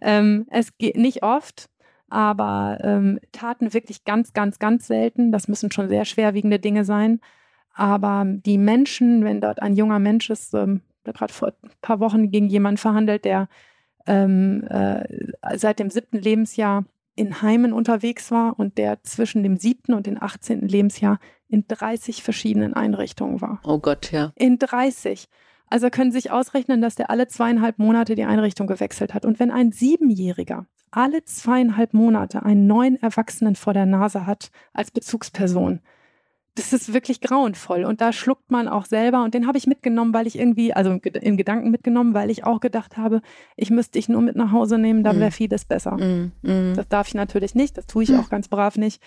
ähm, 0.00 0.46
es 0.50 0.76
geht 0.78 0.96
nicht 0.96 1.22
oft, 1.22 1.68
aber 2.08 2.78
ähm, 2.82 3.20
Taten 3.32 3.72
wirklich 3.74 4.04
ganz, 4.04 4.32
ganz, 4.32 4.58
ganz 4.58 4.86
selten. 4.86 5.30
Das 5.30 5.46
müssen 5.46 5.70
schon 5.70 5.88
sehr 5.88 6.04
schwerwiegende 6.04 6.58
Dinge 6.58 6.84
sein. 6.84 7.20
Aber 7.74 8.24
die 8.26 8.58
Menschen, 8.58 9.24
wenn 9.24 9.40
dort 9.40 9.62
ein 9.62 9.76
junger 9.76 10.00
Mensch 10.00 10.30
ist, 10.30 10.54
ähm, 10.54 10.80
gerade 11.04 11.32
vor 11.32 11.48
ein 11.62 11.70
paar 11.82 12.00
Wochen 12.00 12.30
gegen 12.30 12.48
jemanden 12.48 12.78
verhandelt, 12.78 13.24
der 13.24 13.48
ähm, 14.06 14.64
äh, 14.68 15.04
seit 15.56 15.78
dem 15.78 15.90
siebten 15.90 16.18
Lebensjahr 16.18 16.84
in 17.20 17.42
Heimen 17.42 17.74
unterwegs 17.74 18.30
war 18.30 18.58
und 18.58 18.78
der 18.78 19.02
zwischen 19.02 19.42
dem 19.42 19.58
siebten 19.58 19.92
und 19.92 20.06
dem 20.06 20.16
18. 20.20 20.66
Lebensjahr 20.66 21.18
in 21.48 21.66
30 21.68 22.22
verschiedenen 22.22 22.72
Einrichtungen 22.72 23.42
war. 23.42 23.60
Oh 23.62 23.78
Gott, 23.78 24.10
ja. 24.10 24.32
In 24.36 24.58
30. 24.58 25.28
Also 25.66 25.90
können 25.90 26.12
Sie 26.12 26.18
sich 26.18 26.30
ausrechnen, 26.30 26.80
dass 26.80 26.94
der 26.94 27.10
alle 27.10 27.28
zweieinhalb 27.28 27.78
Monate 27.78 28.14
die 28.14 28.24
Einrichtung 28.24 28.66
gewechselt 28.66 29.12
hat. 29.12 29.26
Und 29.26 29.38
wenn 29.38 29.50
ein 29.50 29.70
Siebenjähriger 29.70 30.64
alle 30.92 31.22
zweieinhalb 31.22 31.92
Monate 31.92 32.42
einen 32.42 32.66
neuen 32.66 32.96
Erwachsenen 32.96 33.54
vor 33.54 33.74
der 33.74 33.84
Nase 33.84 34.24
hat 34.24 34.50
als 34.72 34.90
Bezugsperson, 34.90 35.80
das 36.60 36.72
ist 36.72 36.92
wirklich 36.92 37.20
grauenvoll. 37.20 37.84
Und 37.84 38.00
da 38.00 38.12
schluckt 38.12 38.50
man 38.50 38.68
auch 38.68 38.84
selber. 38.84 39.24
Und 39.24 39.34
den 39.34 39.46
habe 39.46 39.56
ich 39.56 39.66
mitgenommen, 39.66 40.12
weil 40.12 40.26
ich 40.26 40.38
irgendwie, 40.38 40.74
also 40.74 40.92
in 40.92 41.36
Gedanken 41.36 41.70
mitgenommen, 41.70 42.12
weil 42.12 42.30
ich 42.30 42.44
auch 42.44 42.60
gedacht 42.60 42.96
habe, 42.96 43.22
ich 43.56 43.70
müsste 43.70 43.92
dich 43.92 44.08
nur 44.08 44.20
mit 44.20 44.36
nach 44.36 44.52
Hause 44.52 44.78
nehmen, 44.78 45.02
dann 45.02 45.18
wäre 45.18 45.30
mm. 45.30 45.32
vieles 45.32 45.64
besser. 45.64 45.96
Mm, 45.96 46.32
mm. 46.42 46.74
Das 46.74 46.88
darf 46.88 47.08
ich 47.08 47.14
natürlich 47.14 47.54
nicht, 47.54 47.78
das 47.78 47.86
tue 47.86 48.02
ich 48.02 48.14
auch 48.14 48.28
ganz 48.28 48.48
brav 48.48 48.76
nicht. 48.76 49.02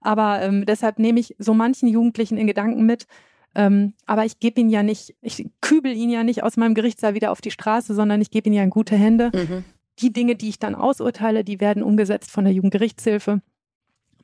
Aber 0.00 0.42
ähm, 0.42 0.66
deshalb 0.66 0.98
nehme 0.98 1.20
ich 1.20 1.36
so 1.38 1.54
manchen 1.54 1.88
Jugendlichen 1.88 2.36
in 2.36 2.46
Gedanken 2.46 2.84
mit. 2.84 3.06
Ähm, 3.54 3.94
aber 4.06 4.24
ich 4.24 4.38
gebe 4.38 4.60
ihn 4.60 4.68
ja 4.68 4.82
nicht, 4.82 5.16
ich 5.22 5.50
kübel 5.60 5.92
ihn 5.92 6.10
ja 6.10 6.22
nicht 6.22 6.42
aus 6.42 6.56
meinem 6.56 6.74
Gerichtssaal 6.74 7.14
wieder 7.14 7.32
auf 7.32 7.40
die 7.40 7.50
Straße, 7.50 7.94
sondern 7.94 8.20
ich 8.20 8.30
gebe 8.30 8.48
ihn 8.48 8.54
ja 8.54 8.62
in 8.62 8.70
gute 8.70 8.96
Hände. 8.96 9.30
Mhm. 9.34 9.64
Die 9.98 10.12
Dinge, 10.12 10.36
die 10.36 10.48
ich 10.48 10.58
dann 10.58 10.74
ausurteile, 10.74 11.44
die 11.44 11.60
werden 11.60 11.82
umgesetzt 11.82 12.30
von 12.30 12.44
der 12.44 12.52
Jugendgerichtshilfe 12.52 13.42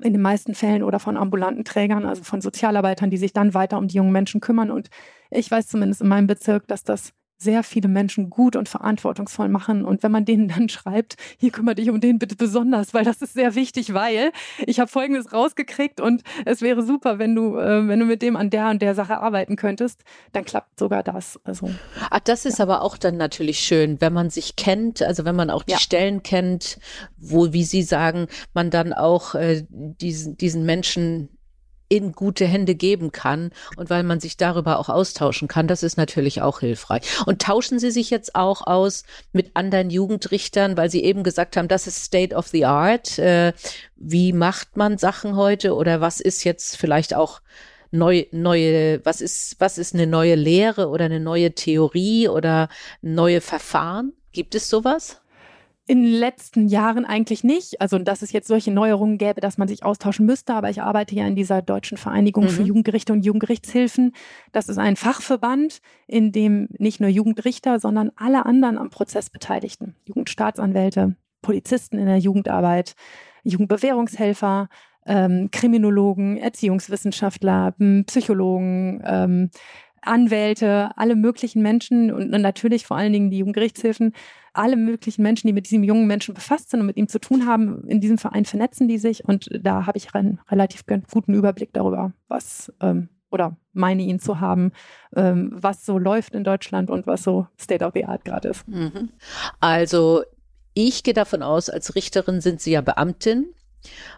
in 0.01 0.13
den 0.13 0.23
meisten 0.23 0.55
Fällen 0.55 0.83
oder 0.83 0.99
von 0.99 1.17
ambulanten 1.17 1.65
Trägern, 1.65 2.05
also 2.05 2.23
von 2.23 2.41
Sozialarbeitern, 2.41 3.11
die 3.11 3.17
sich 3.17 3.33
dann 3.33 3.55
weiter 3.55 3.79
um 3.79 3.89
die 3.89 3.97
jungen 3.97 4.13
Menschen 4.13 4.41
kümmern. 4.41 4.71
Und 4.71 4.89
ich 5.31 5.51
weiß 5.51 5.69
zumindest 5.69 6.03
in 6.03 6.09
meinem 6.09 6.27
Bezirk, 6.27 6.67
dass 6.69 6.85
das 6.85 7.13
sehr 7.39 7.63
viele 7.63 7.89
Menschen 7.89 8.31
gut 8.31 8.57
und 8.57 8.69
verantwortungsvoll 8.69 9.49
machen. 9.49 9.85
Und 9.85 10.03
wenn 10.03 10.11
man 10.11 10.25
denen 10.25 10.49
dann 10.49 10.69
schreibt, 10.69 11.17
hier 11.39 11.51
kümmere 11.51 11.75
dich 11.75 11.91
um 11.91 12.01
den 12.01 12.19
bitte 12.19 12.37
besonders, 12.37 12.95
weil 12.95 13.05
das 13.05 13.23
ist 13.23 13.35
sehr 13.35 13.55
wichtig, 13.55 13.93
weil 13.95 14.33
ich 14.67 14.81
habe 14.81 14.91
Folgendes 14.91 15.33
rausgekriegt 15.33 16.01
und 16.01 16.23
es 16.45 16.63
wäre 16.63 16.83
super, 16.83 17.19
wenn 17.19 17.35
du, 17.35 17.57
äh, 17.59 17.87
wenn 17.89 18.01
du 18.01 18.07
mit 18.07 18.23
dem 18.23 18.37
an 18.37 18.51
der 18.51 18.71
und 18.71 18.81
der 18.81 18.95
Sache 18.95 19.19
arbeiten 19.19 19.57
könntest, 19.57 20.03
dann 20.33 20.45
klappt 20.45 20.79
sogar 20.79 21.03
das. 21.03 21.39
Also, 21.45 21.71
Ach, 22.11 22.21
das 22.21 22.47
ist 22.47 22.59
ja. 22.59 22.65
aber 22.65 22.83
auch 22.83 22.97
dann 22.97 23.17
natürlich 23.17 23.61
schön, 23.61 24.01
wenn 24.01 24.13
man 24.13 24.31
sich 24.31 24.57
kennt, 24.57 25.03
also 25.03 25.25
wenn 25.25 25.37
man 25.37 25.51
auch 25.51 25.63
die 25.63 25.73
ja. 25.73 25.79
Stellen 25.79 26.23
kennt, 26.23 26.79
wo, 27.19 27.53
wie 27.53 27.65
Sie 27.65 27.83
sagen, 27.83 28.29
man 28.55 28.71
dann 28.71 28.93
auch 28.93 29.35
äh, 29.35 29.65
diesen, 29.69 30.37
diesen 30.37 30.65
Menschen 30.65 31.36
in 31.89 32.13
gute 32.13 32.47
Hände 32.47 32.75
geben 32.75 33.13
kann 33.13 33.51
und 33.77 33.91
weil 33.91 34.03
man 34.03 34.21
sich 34.21 34.37
darüber 34.37 34.79
auch 34.79 34.89
austauschen 34.89 35.49
kann, 35.49 35.69
das 35.69 35.83
ist 35.83 35.97
natürlich 35.97 36.43
auch 36.43 36.61
hilfreich. 36.61 37.03
Und 37.27 37.43
tauschen 37.43 37.79
Sie 37.79 37.91
sich 37.91 38.11
jetzt 38.11 38.35
auch 38.35 38.67
aus 38.67 39.05
mit 39.33 39.53
anderen 39.55 39.91
Jugendrichtern, 39.91 40.77
weil 40.77 40.91
Sie 40.91 41.05
eben 41.05 41.23
gesagt 41.23 41.57
haben, 41.57 41.69
das 41.69 41.87
ist 41.87 42.03
State 42.03 42.35
of 42.35 42.49
the 42.49 42.65
Art. 42.65 43.19
Äh, 43.19 43.53
wie 43.97 44.33
macht 44.33 44.77
man 44.77 44.99
Sachen 44.99 45.37
heute 45.37 45.75
oder 45.75 46.01
was 46.01 46.21
ist 46.21 46.45
jetzt 46.45 46.77
vielleicht 46.77 47.15
auch 47.15 47.41
neu, 47.91 48.25
neue, 48.33 49.05
was 49.05 49.21
ist, 49.21 49.57
was 49.59 49.79
ist 49.79 49.95
eine 49.95 50.07
neue 50.07 50.35
Lehre 50.35 50.89
oder 50.89 51.07
eine 51.07 51.21
neue 51.21 51.55
Theorie 51.55 52.29
oder 52.29 52.69
neue 53.03 53.41
Verfahren? 53.41 54.13
Gibt 54.33 54.55
es 54.55 54.69
sowas? 54.69 55.21
In 55.89 56.03
den 56.03 56.13
letzten 56.13 56.67
Jahren 56.67 57.05
eigentlich 57.05 57.45
nicht. 57.45 57.81
Also, 57.81 57.99
dass 57.99 58.23
es 58.23 58.33
jetzt 58.33 58.49
solche 58.49 58.73
Neuerungen 58.73 59.19
gäbe, 59.19 59.41
dass 59.41 59.57
man 59.57 59.69
sich 59.69 59.85
austauschen 59.85 60.27
müsste. 60.27 60.55
Aber 60.55 60.69
ich 60.69 60.83
arbeite 60.83 61.15
ja 61.15 61.27
in 61.27 61.37
dieser 61.37 61.63
Deutschen 61.63 61.97
Vereinigung 61.97 62.45
mhm. 62.45 62.49
für 62.49 62.63
Jugendgerichte 62.63 63.13
und 63.13 63.25
Jugendgerichtshilfen. 63.25 64.13
Das 64.53 64.69
ist 64.69 64.79
ein 64.79 64.97
Fachverband, 64.97 65.81
in 66.07 66.33
dem 66.33 66.69
nicht 66.79 67.01
nur 67.01 67.11
Jugendrichter, 67.11 67.79
sondern 67.79 68.11
alle 68.17 68.47
anderen 68.47 68.79
am 68.79 68.91
Prozess 68.91 69.31
Beteiligten, 69.31 69.95
Jugendstaatsanwälte, 70.05 71.15
Polizisten 71.41 71.99
in 71.99 72.07
der 72.07 72.19
Jugendarbeit, 72.19 72.97
Jugendbewährungshelfer, 73.45 74.69
ähm, 75.07 75.51
Kriminologen, 75.53 76.37
Erziehungswissenschaftler, 76.37 77.75
Psychologen, 78.07 79.03
ähm, 79.07 79.51
Anwälte, 80.07 80.91
alle 80.97 81.17
möglichen 81.17 81.63
Menschen 81.63 82.13
und 82.13 82.31
natürlich 82.31 82.87
vor 82.87 82.97
allen 82.97 83.13
Dingen 83.13 83.31
die 83.31 83.39
Jugendgerichtshilfen, 83.39 84.13
alle 84.53 84.77
möglichen 84.77 85.23
Menschen, 85.23 85.47
die 85.47 85.53
mit 85.53 85.67
diesem 85.67 85.85
jungen 85.85 86.07
Menschen 86.07 86.35
befasst 86.35 86.71
sind 86.71 86.81
und 86.81 86.87
mit 86.87 86.97
ihm 86.97 87.09
zu 87.09 87.21
tun 87.21 87.47
haben, 87.47 87.87
in 87.87 88.01
diesem 88.01 88.19
Verein 88.19 88.45
vernetzen 88.45 88.89
die 88.89 88.99
sich 88.99 89.25
und 89.25 89.49
da 89.61 89.87
habe 89.87 89.99
ich 89.99 90.15
einen 90.15 90.41
relativ 90.51 90.85
guten 91.11 91.35
Überblick 91.35 91.73
darüber, 91.73 92.13
was 92.29 92.73
ähm, 92.81 93.09
oder 93.31 93.57
meine 93.73 94.03
ihn 94.03 94.19
zu 94.19 94.41
haben, 94.41 94.73
ähm, 95.15 95.51
was 95.53 95.85
so 95.85 95.99
läuft 95.99 96.35
in 96.35 96.45
Deutschland 96.45 96.91
und 96.91 97.07
was 97.07 97.23
so 97.23 97.47
State 97.61 97.85
of 97.85 97.93
the 97.95 98.05
Art 98.05 98.25
gerade 98.25 98.49
ist. 98.49 98.67
Mhm. 98.69 99.11
Also 99.61 100.23
ich 100.75 101.03
gehe 101.03 101.15
davon 101.15 101.43
aus, 101.43 101.69
als 101.69 101.95
Richterin 101.95 102.41
sind 102.41 102.61
Sie 102.61 102.73
ja 102.73 102.81
Beamtin 102.81 103.47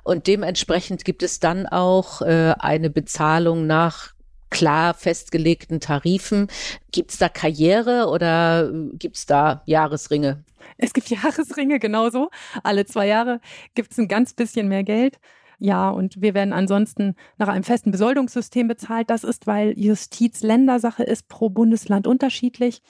und 0.05 0.27
dementsprechend 0.27 1.05
gibt 1.05 1.23
es 1.23 1.41
dann 1.41 1.67
auch 1.67 2.23
äh, 2.23 2.55
eine 2.59 2.91
Bezahlung 2.91 3.67
nach 3.67 4.15
klar 4.51 4.95
festgelegten 4.95 5.81
Tarifen. 5.81 6.49
Gibt 6.93 7.13
es 7.13 7.19
da 7.19 7.29
Karriere 7.29 8.09
oder 8.09 8.71
gibt 8.93 9.17
es 9.17 9.27
da 9.27 9.63
Jahresringe? 9.67 10.45
Es 10.77 10.93
gibt 10.93 11.11
Jahresringe 11.11 11.79
genauso. 11.79 12.31
Alle 12.63 12.87
zwei 12.87 13.07
Jahre 13.07 13.41
gibt 13.75 13.93
es 13.93 13.99
ein 13.99 14.09
ganz 14.09 14.33
bisschen 14.33 14.69
mehr 14.69 14.85
Geld. 14.85 15.19
Ja, 15.61 15.91
und 15.91 16.23
wir 16.23 16.35
werden 16.35 16.53
ansonsten 16.53 17.17
nach 17.37 17.49
einem 17.49 17.65
festen 17.65 17.91
Besoldungssystem 17.91 18.69
bezahlt. 18.69 19.11
Das 19.11 19.25
ist, 19.25 19.49
weil 19.49 19.77
Justiz 19.77 20.43
Ländersache 20.43 21.03
ist, 21.03 21.29
pro 21.29 21.51
Bundesland 21.51 22.07
unterschiedlich. 22.07 22.81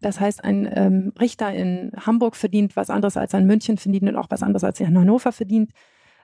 Das 0.00 0.20
heißt, 0.20 0.44
ein 0.44 0.70
ähm, 0.72 1.12
Richter 1.18 1.52
in 1.52 1.90
Hamburg 1.96 2.36
verdient 2.36 2.76
was 2.76 2.90
anderes 2.90 3.16
als 3.16 3.34
ein 3.34 3.46
München 3.46 3.78
verdient 3.78 4.08
und 4.08 4.16
auch 4.16 4.30
was 4.30 4.42
anderes 4.42 4.62
als 4.62 4.78
in 4.78 4.96
Hannover 4.96 5.32
verdient. 5.32 5.72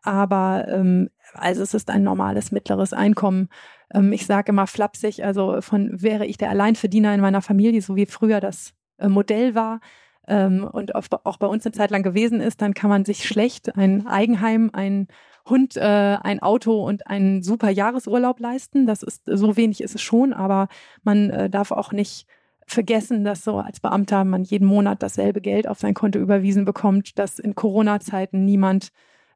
Aber 0.03 0.67
ähm, 0.69 1.09
also 1.33 1.63
es 1.63 1.73
ist 1.73 1.91
ein 1.91 2.03
normales 2.03 2.53
mittleres 2.53 2.93
Einkommen. 2.93 3.49
Ähm, 3.93 4.12
ich 4.12 4.26
sage 4.26 4.51
immer 4.53 4.66
flapsig, 4.66 5.24
also 5.24 5.61
von 5.61 6.03
wäre 6.03 6.26
ich 6.26 6.37
der 6.37 6.51
Alleinverdiener 6.51 7.14
in 7.14 7.20
meiner 7.20 7.43
Familie, 7.43 7.82
so 7.82 7.97
wie 7.97 8.07
früher 8.07 8.41
das 8.41 8.72
äh, 8.99 9.09
Modell 9.09 9.55
war, 9.55 9.80
ähm, 10.26 10.68
und 10.70 10.95
auch 10.95 11.37
bei 11.37 11.47
uns 11.47 11.66
eine 11.66 11.72
Zeit 11.72 11.91
lang 11.91 12.03
gewesen 12.03 12.41
ist, 12.41 12.62
dann 12.62 12.74
kann 12.74 12.91
man 12.91 13.05
sich 13.05 13.24
schlecht 13.24 13.76
ein 13.76 14.07
Eigenheim, 14.07 14.70
ein 14.72 15.09
Hund, 15.47 15.76
äh, 15.76 15.80
ein 15.82 16.41
Auto 16.41 16.82
und 16.82 17.07
einen 17.07 17.43
super 17.43 17.68
Jahresurlaub 17.68 18.41
leisten. 18.41 18.87
Das 18.87 19.03
ist 19.03 19.22
so 19.26 19.57
wenig 19.57 19.82
ist 19.82 19.95
es 19.95 20.01
schon, 20.01 20.32
aber 20.32 20.68
man 21.03 21.30
äh, 21.30 21.51
darf 21.51 21.70
auch 21.70 21.93
nicht 21.93 22.26
vergessen, 22.66 23.24
dass 23.24 23.45
so 23.45 23.59
als 23.59 23.80
Beamter 23.80 24.24
man 24.24 24.43
jeden 24.43 24.66
Monat 24.66 25.03
dasselbe 25.03 25.43
Geld 25.43 25.68
auf 25.68 25.78
sein 25.78 25.93
Konto 25.93 26.18
überwiesen 26.18 26.64
bekommt, 26.64 27.18
dass 27.18 27.39
in 27.39 27.55
Corona-Zeiten 27.55 28.47
niemand 28.47 28.91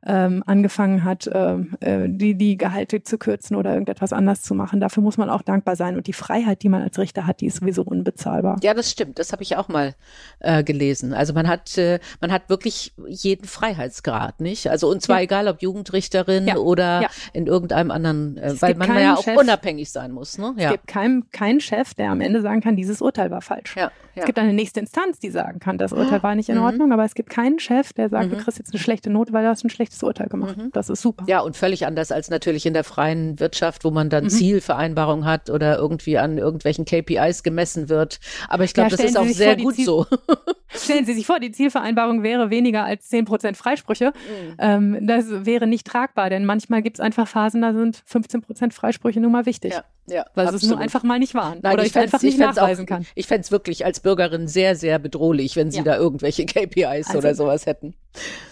ähm, 0.07 0.43
angefangen 0.47 1.05
hat, 1.05 1.29
ähm, 1.33 1.77
äh, 1.81 2.09
die, 2.09 2.37
die 2.37 2.57
Gehalte 2.57 3.03
zu 3.03 3.19
kürzen 3.19 3.57
oder 3.57 3.73
irgendetwas 3.73 4.13
anders 4.13 4.43
zu 4.43 4.55
machen. 4.55 4.81
Dafür 4.81 5.03
muss 5.03 5.19
man 5.19 5.29
auch 5.29 5.43
dankbar 5.43 5.77
sein. 5.77 5.97
Und 5.97 6.07
die 6.07 6.13
Freiheit, 6.13 6.63
die 6.63 6.69
man 6.69 6.83
als 6.83 6.99
Richter 6.99 7.27
hat, 7.27 7.41
die 7.41 7.47
ist 7.47 7.57
sowieso 7.57 7.83
unbezahlbar. 7.83 8.59
Ja, 8.63 8.75
das 8.75 8.91
stimmt. 8.91 9.19
Das 9.19 9.33
habe 9.33 9.43
ich 9.43 9.57
auch 9.57 9.69
mal 9.69 9.95
äh, 10.39 10.63
gelesen. 10.63 11.13
Also 11.13 11.33
man 11.35 11.49
hat, 11.49 11.77
äh, 11.79 11.99
man 12.21 12.31
hat 12.31 12.49
wirklich 12.49 12.95
jeden 13.07 13.47
Freiheitsgrad, 13.47 14.41
nicht? 14.41 14.71
Also 14.71 14.89
und 14.89 15.03
zwar 15.03 15.19
ja. 15.19 15.25
egal, 15.25 15.49
ob 15.49 15.63
Jugendrichterin 15.63 16.47
ja. 16.47 16.57
oder 16.57 17.03
ja. 17.03 17.09
in 17.33 17.47
irgendeinem 17.47 17.91
anderen, 17.91 18.37
äh, 18.39 18.55
weil 18.61 18.75
man 18.77 18.97
ja 18.99 19.17
auch 19.17 19.25
Chef, 19.25 19.37
unabhängig 19.37 19.91
sein 19.91 20.13
muss. 20.13 20.39
Ne? 20.39 20.55
Es 20.57 20.71
gibt 20.71 20.87
keinen 20.87 21.31
keinen 21.31 21.61
Chef, 21.61 21.95
der 21.95 22.11
am 22.11 22.21
Ende 22.21 22.41
sagen 22.41 22.61
kann, 22.61 22.77
dieses 22.77 23.03
Urteil 23.03 23.31
war 23.31 23.43
falsch. 23.43 23.75
Es 24.15 24.25
gibt 24.25 24.39
eine 24.39 24.53
nächste 24.53 24.81
Instanz, 24.81 25.19
die 25.21 25.31
sagen 25.31 25.61
kann, 25.61 25.79
das 25.79 25.93
Urteil 25.93 26.23
war 26.23 26.35
nicht 26.35 26.49
in 26.49 26.57
mhm. 26.57 26.65
Ordnung, 26.65 26.93
aber 26.93 27.05
es 27.05 27.15
gibt 27.15 27.31
keinen 27.31 27.59
Chef, 27.59 27.93
der 27.93 28.09
sagt, 28.09 28.27
mhm. 28.27 28.31
du 28.31 28.37
kriegst 28.43 28.59
jetzt 28.59 28.73
eine 28.73 28.81
schlechte 28.81 29.11
Note, 29.11 29.33
weil 29.33 29.45
du 29.45 29.51
hast 29.51 29.65
ein 29.65 29.71
schlechtes 29.71 29.88
schlechtes 29.89 30.03
Urteil 30.03 30.29
gemacht. 30.29 30.57
Mhm. 30.57 30.71
Das 30.73 30.89
ist 30.89 31.03
super. 31.03 31.25
Ja, 31.27 31.41
und 31.41 31.57
völlig 31.57 31.87
anders 31.87 32.13
als 32.13 32.31
natürlich 32.31 32.67
in 32.67 32.75
der 32.75 32.85
freien 32.85 33.41
Wirtschaft, 33.41 33.85
wo 33.85 33.91
man 33.91 34.11
dann 34.11 34.25
mhm. 34.25 34.29
Zielvereinbarung 34.31 35.25
hat 35.25 35.51
oder 35.51 35.79
irgendwie 35.79 36.19
an 36.19 36.39
irgendwelchen 36.39 36.85
KPIs 36.85 37.43
gemessen 37.43 37.89
wird. 37.89 38.21
Aber 38.49 38.65
ich 38.65 38.75
glaube, 38.75 38.91
ja, 38.91 38.97
das 38.97 39.07
ist 39.07 39.17
auch 39.17 39.27
sehr 39.27 39.57
gut 39.57 39.75
Ziel 39.75 39.85
so. 39.85 40.07
stellen 40.69 41.07
Sie 41.07 41.15
sich 41.15 41.27
vor, 41.27 41.41
die 41.41 41.53
Zielvereinbarung 41.53 42.23
wäre 42.23 42.51
weniger 42.51 42.85
als 42.85 43.09
10 43.09 43.25
Prozent 43.25 43.57
Freisprüche. 43.57 44.13
Mhm. 44.13 44.55
Ähm, 44.59 45.07
das 45.07 45.27
wäre 45.29 45.67
nicht 45.67 45.87
tragbar, 45.87 46.31
denn 46.31 46.45
manchmal 46.45 46.83
gibt 46.83 46.99
es 46.99 47.01
einfach 47.01 47.27
Phasen, 47.27 47.63
da 47.63 47.73
sind 47.73 48.03
15 48.05 48.43
Prozent 48.43 48.75
Freisprüche 48.75 49.21
nun 49.21 49.33
mal 49.33 49.47
wichtig. 49.47 49.73
Ja. 49.73 49.85
Ja, 50.11 50.25
weil 50.35 50.47
absolut. 50.47 50.63
es 50.63 50.69
nur 50.71 50.79
einfach 50.79 51.03
mal 51.03 51.19
nicht 51.19 51.35
waren. 51.35 51.59
Nein, 51.61 51.75
oder 51.75 51.83
ich, 51.83 51.91
ich 51.91 51.99
einfach 51.99 52.23
nicht 52.23 52.39
nachweisen 52.39 52.85
auch, 52.85 52.89
kann. 52.89 53.07
Ich 53.15 53.27
fände 53.27 53.43
es 53.43 53.51
wirklich 53.51 53.85
als 53.85 54.01
Bürgerin 54.01 54.49
sehr, 54.49 54.75
sehr 54.75 54.99
bedrohlich, 54.99 55.55
wenn 55.55 55.71
Sie 55.71 55.79
ja. 55.79 55.85
da 55.85 55.99
irgendwelche 55.99 56.47
KPIs 56.47 57.09
also, 57.09 57.19
oder 57.19 57.35
sowas 57.35 57.67
hätten. 57.67 57.95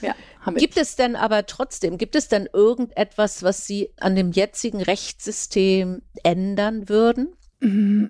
Ja, 0.03 0.14
gibt 0.55 0.76
es 0.76 0.97
denn 0.97 1.16
aber 1.16 1.47
trotzdem, 1.47 1.99
gibt 1.99 2.16
es 2.16 2.28
denn 2.28 2.49
irgendetwas, 2.53 3.42
was 3.42 3.66
Sie 3.66 3.90
an 3.99 4.14
dem 4.14 4.32
jetzigen 4.32 4.80
Rechtssystem 4.80 6.03
ändern 6.22 6.88
würden? 6.88 7.34
Mm, 7.61 8.07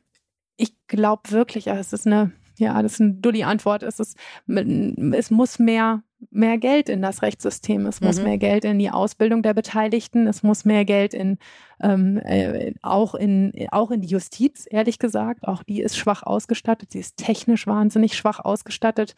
ich 0.57 0.75
glaube 0.87 1.31
wirklich, 1.31 1.67
es 1.69 1.93
ist 1.93 2.07
eine, 2.07 2.33
ja, 2.59 2.83
das 2.83 2.95
ist 2.95 3.01
eine 3.01 3.15
Dulli-Antwort. 3.15 3.83
Es 3.83 4.01
ist, 4.01 4.17
es 4.47 5.31
muss 5.31 5.59
mehr 5.59 6.03
mehr 6.31 6.59
Geld 6.59 6.89
in 6.89 7.03
das 7.03 7.23
Rechtssystem, 7.23 7.87
es 7.87 8.01
muss 8.01 8.19
mhm. 8.19 8.25
mehr 8.25 8.39
Geld 8.39 8.65
in 8.65 8.79
die 8.79 8.91
Ausbildung 8.91 9.43
der 9.43 9.55
Beteiligten, 9.55 10.27
es 10.27 10.43
muss 10.43 10.65
mehr 10.65 10.85
Geld 10.85 11.15
in 11.15 11.39
ähm, 11.81 12.19
äh, 12.25 12.73
auch 12.83 13.15
in 13.15 13.53
auch 13.71 13.91
in 13.91 14.01
die 14.01 14.09
Justiz, 14.09 14.67
ehrlich 14.69 14.99
gesagt. 14.99 15.47
Auch 15.47 15.63
die 15.63 15.83
ist 15.83 15.97
schwach 15.97 16.23
ausgestattet, 16.23 16.93
sie 16.93 17.01
ist 17.01 17.17
technisch 17.17 17.67
wahnsinnig 17.67 18.17
schwach 18.17 18.41
ausgestattet. 18.41 19.15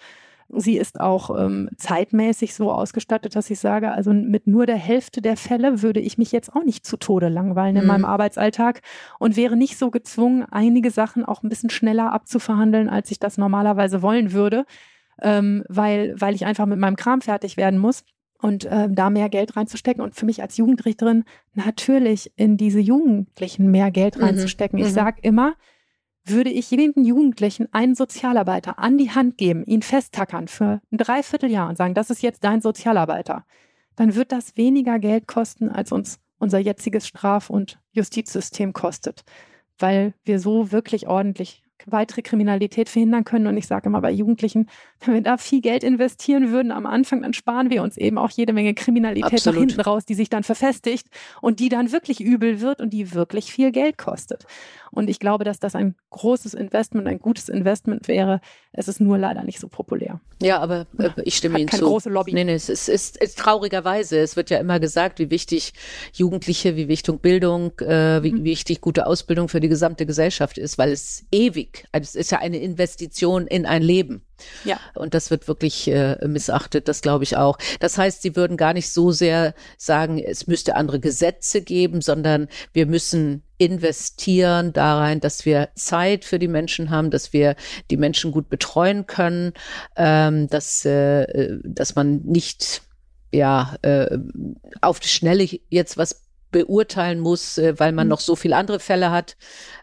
Sie 0.50 0.78
ist 0.78 0.98
auch 0.98 1.38
ähm, 1.38 1.68
zeitmäßig 1.76 2.54
so 2.54 2.72
ausgestattet, 2.72 3.36
dass 3.36 3.50
ich 3.50 3.58
sage, 3.58 3.90
also 3.92 4.14
mit 4.14 4.46
nur 4.46 4.64
der 4.64 4.76
Hälfte 4.76 5.20
der 5.20 5.36
Fälle 5.36 5.82
würde 5.82 6.00
ich 6.00 6.16
mich 6.16 6.32
jetzt 6.32 6.54
auch 6.54 6.64
nicht 6.64 6.86
zu 6.86 6.96
Tode 6.96 7.28
langweilen 7.28 7.76
in 7.76 7.82
mhm. 7.82 7.88
meinem 7.88 8.04
Arbeitsalltag 8.06 8.80
und 9.18 9.36
wäre 9.36 9.56
nicht 9.56 9.76
so 9.76 9.90
gezwungen, 9.90 10.46
einige 10.50 10.90
Sachen 10.90 11.24
auch 11.24 11.42
ein 11.42 11.50
bisschen 11.50 11.68
schneller 11.68 12.12
abzuverhandeln, 12.12 12.88
als 12.88 13.10
ich 13.10 13.18
das 13.18 13.36
normalerweise 13.36 14.00
wollen 14.00 14.32
würde, 14.32 14.64
ähm, 15.20 15.64
weil, 15.68 16.14
weil 16.18 16.34
ich 16.34 16.46
einfach 16.46 16.66
mit 16.66 16.78
meinem 16.78 16.96
Kram 16.96 17.20
fertig 17.20 17.58
werden 17.58 17.78
muss 17.78 18.04
und 18.40 18.64
äh, 18.64 18.88
da 18.90 19.10
mehr 19.10 19.28
Geld 19.28 19.54
reinzustecken 19.54 20.02
und 20.02 20.14
für 20.14 20.24
mich 20.24 20.40
als 20.40 20.56
Jugendrichterin 20.56 21.24
natürlich 21.54 22.32
in 22.36 22.56
diese 22.56 22.80
Jugendlichen 22.80 23.70
mehr 23.70 23.90
Geld 23.90 24.16
mhm. 24.16 24.24
reinzustecken. 24.24 24.78
Mhm. 24.78 24.86
Ich 24.86 24.92
sage 24.92 25.18
immer, 25.22 25.54
würde 26.30 26.50
ich 26.50 26.70
jeden 26.70 27.04
Jugendlichen 27.04 27.68
einen 27.72 27.94
Sozialarbeiter 27.94 28.78
an 28.78 28.98
die 28.98 29.10
Hand 29.10 29.38
geben, 29.38 29.64
ihn 29.64 29.82
festtackern 29.82 30.48
für 30.48 30.80
ein 30.90 30.98
Dreivierteljahr 30.98 31.68
und 31.68 31.76
sagen, 31.76 31.94
das 31.94 32.10
ist 32.10 32.22
jetzt 32.22 32.44
dein 32.44 32.60
Sozialarbeiter, 32.60 33.44
dann 33.96 34.14
wird 34.14 34.32
das 34.32 34.56
weniger 34.56 34.98
Geld 34.98 35.26
kosten, 35.26 35.68
als 35.68 35.92
uns 35.92 36.20
unser 36.38 36.58
jetziges 36.58 37.06
Straf- 37.06 37.50
und 37.50 37.80
Justizsystem 37.92 38.72
kostet, 38.72 39.24
weil 39.78 40.14
wir 40.24 40.38
so 40.38 40.70
wirklich 40.72 41.08
ordentlich 41.08 41.62
weitere 41.86 42.22
Kriminalität 42.22 42.88
verhindern 42.88 43.24
können. 43.24 43.46
Und 43.46 43.56
ich 43.56 43.66
sage 43.66 43.88
immer 43.88 44.00
bei 44.00 44.10
Jugendlichen, 44.10 44.68
wenn 45.04 45.14
wir 45.14 45.22
da 45.22 45.36
viel 45.36 45.60
Geld 45.60 45.84
investieren 45.84 46.50
würden 46.50 46.72
am 46.72 46.86
Anfang, 46.86 47.22
dann 47.22 47.32
sparen 47.32 47.70
wir 47.70 47.82
uns 47.82 47.96
eben 47.96 48.18
auch 48.18 48.30
jede 48.30 48.52
Menge 48.52 48.74
Kriminalität 48.74 49.32
Absolut. 49.32 49.54
nach 49.54 49.60
hinten 49.60 49.80
raus, 49.80 50.04
die 50.04 50.14
sich 50.14 50.28
dann 50.28 50.42
verfestigt 50.42 51.08
und 51.40 51.60
die 51.60 51.68
dann 51.68 51.92
wirklich 51.92 52.20
übel 52.20 52.60
wird 52.60 52.80
und 52.80 52.90
die 52.90 53.14
wirklich 53.14 53.52
viel 53.52 53.72
Geld 53.72 53.98
kostet. 53.98 54.46
Und 54.90 55.10
ich 55.10 55.18
glaube, 55.18 55.44
dass 55.44 55.58
das 55.60 55.74
ein 55.74 55.94
großes 56.10 56.54
Investment, 56.54 57.06
ein 57.06 57.18
gutes 57.18 57.48
Investment 57.48 58.08
wäre. 58.08 58.40
Es 58.72 58.88
ist 58.88 59.00
nur 59.00 59.18
leider 59.18 59.44
nicht 59.44 59.60
so 59.60 59.68
populär. 59.68 60.20
Ja, 60.40 60.60
aber 60.60 60.86
äh, 60.98 61.10
ich 61.24 61.36
stimme 61.36 61.54
Hat 61.54 61.60
Ihnen 61.60 61.68
keine 61.68 61.80
zu. 61.80 61.88
große 61.88 62.10
Lobby. 62.10 62.32
Nee, 62.32 62.44
nee, 62.44 62.54
es 62.54 62.68
ist, 62.68 62.88
ist, 62.88 63.16
ist 63.16 63.38
traurigerweise. 63.38 64.18
Es 64.18 64.36
wird 64.36 64.50
ja 64.50 64.58
immer 64.58 64.80
gesagt, 64.80 65.18
wie 65.18 65.30
wichtig 65.30 65.72
Jugendliche, 66.12 66.76
wie 66.76 66.88
wichtig 66.88 67.20
Bildung, 67.20 67.78
äh, 67.80 68.22
wie 68.22 68.32
mhm. 68.32 68.44
wichtig 68.44 68.80
gute 68.80 69.06
Ausbildung 69.06 69.48
für 69.48 69.60
die 69.60 69.68
gesamte 69.68 70.06
Gesellschaft 70.06 70.58
ist, 70.58 70.78
weil 70.78 70.92
es 70.92 71.26
ewig, 71.32 71.67
es 71.92 72.14
ist 72.14 72.30
ja 72.30 72.38
eine 72.38 72.58
Investition 72.58 73.46
in 73.46 73.66
ein 73.66 73.82
Leben. 73.82 74.22
Ja. 74.64 74.78
Und 74.94 75.14
das 75.14 75.30
wird 75.30 75.48
wirklich 75.48 75.88
äh, 75.88 76.16
missachtet, 76.26 76.88
das 76.88 77.00
glaube 77.00 77.24
ich 77.24 77.36
auch. 77.36 77.58
Das 77.80 77.98
heißt, 77.98 78.22
sie 78.22 78.36
würden 78.36 78.56
gar 78.56 78.72
nicht 78.72 78.90
so 78.90 79.10
sehr 79.10 79.54
sagen, 79.76 80.18
es 80.18 80.46
müsste 80.46 80.76
andere 80.76 81.00
Gesetze 81.00 81.62
geben, 81.62 82.00
sondern 82.00 82.48
wir 82.72 82.86
müssen 82.86 83.42
investieren 83.58 84.72
da 84.72 84.98
rein, 84.98 85.20
dass 85.20 85.44
wir 85.44 85.70
Zeit 85.74 86.24
für 86.24 86.38
die 86.38 86.48
Menschen 86.48 86.90
haben, 86.90 87.10
dass 87.10 87.32
wir 87.32 87.56
die 87.90 87.96
Menschen 87.96 88.30
gut 88.30 88.48
betreuen 88.48 89.06
können, 89.06 89.52
ähm, 89.96 90.48
dass, 90.48 90.84
äh, 90.84 91.58
dass 91.64 91.96
man 91.96 92.22
nicht 92.22 92.82
ja 93.32 93.76
äh, 93.82 94.18
auf 94.80 95.00
die 95.00 95.08
Schnelle 95.08 95.46
jetzt 95.68 95.96
was 95.98 96.28
beurteilen 96.50 97.20
muss, 97.20 97.58
äh, 97.58 97.78
weil 97.78 97.92
man 97.92 98.06
mhm. 98.06 98.10
noch 98.10 98.20
so 98.20 98.36
viele 98.36 98.56
andere 98.56 98.80
Fälle 98.80 99.10
hat. 99.10 99.36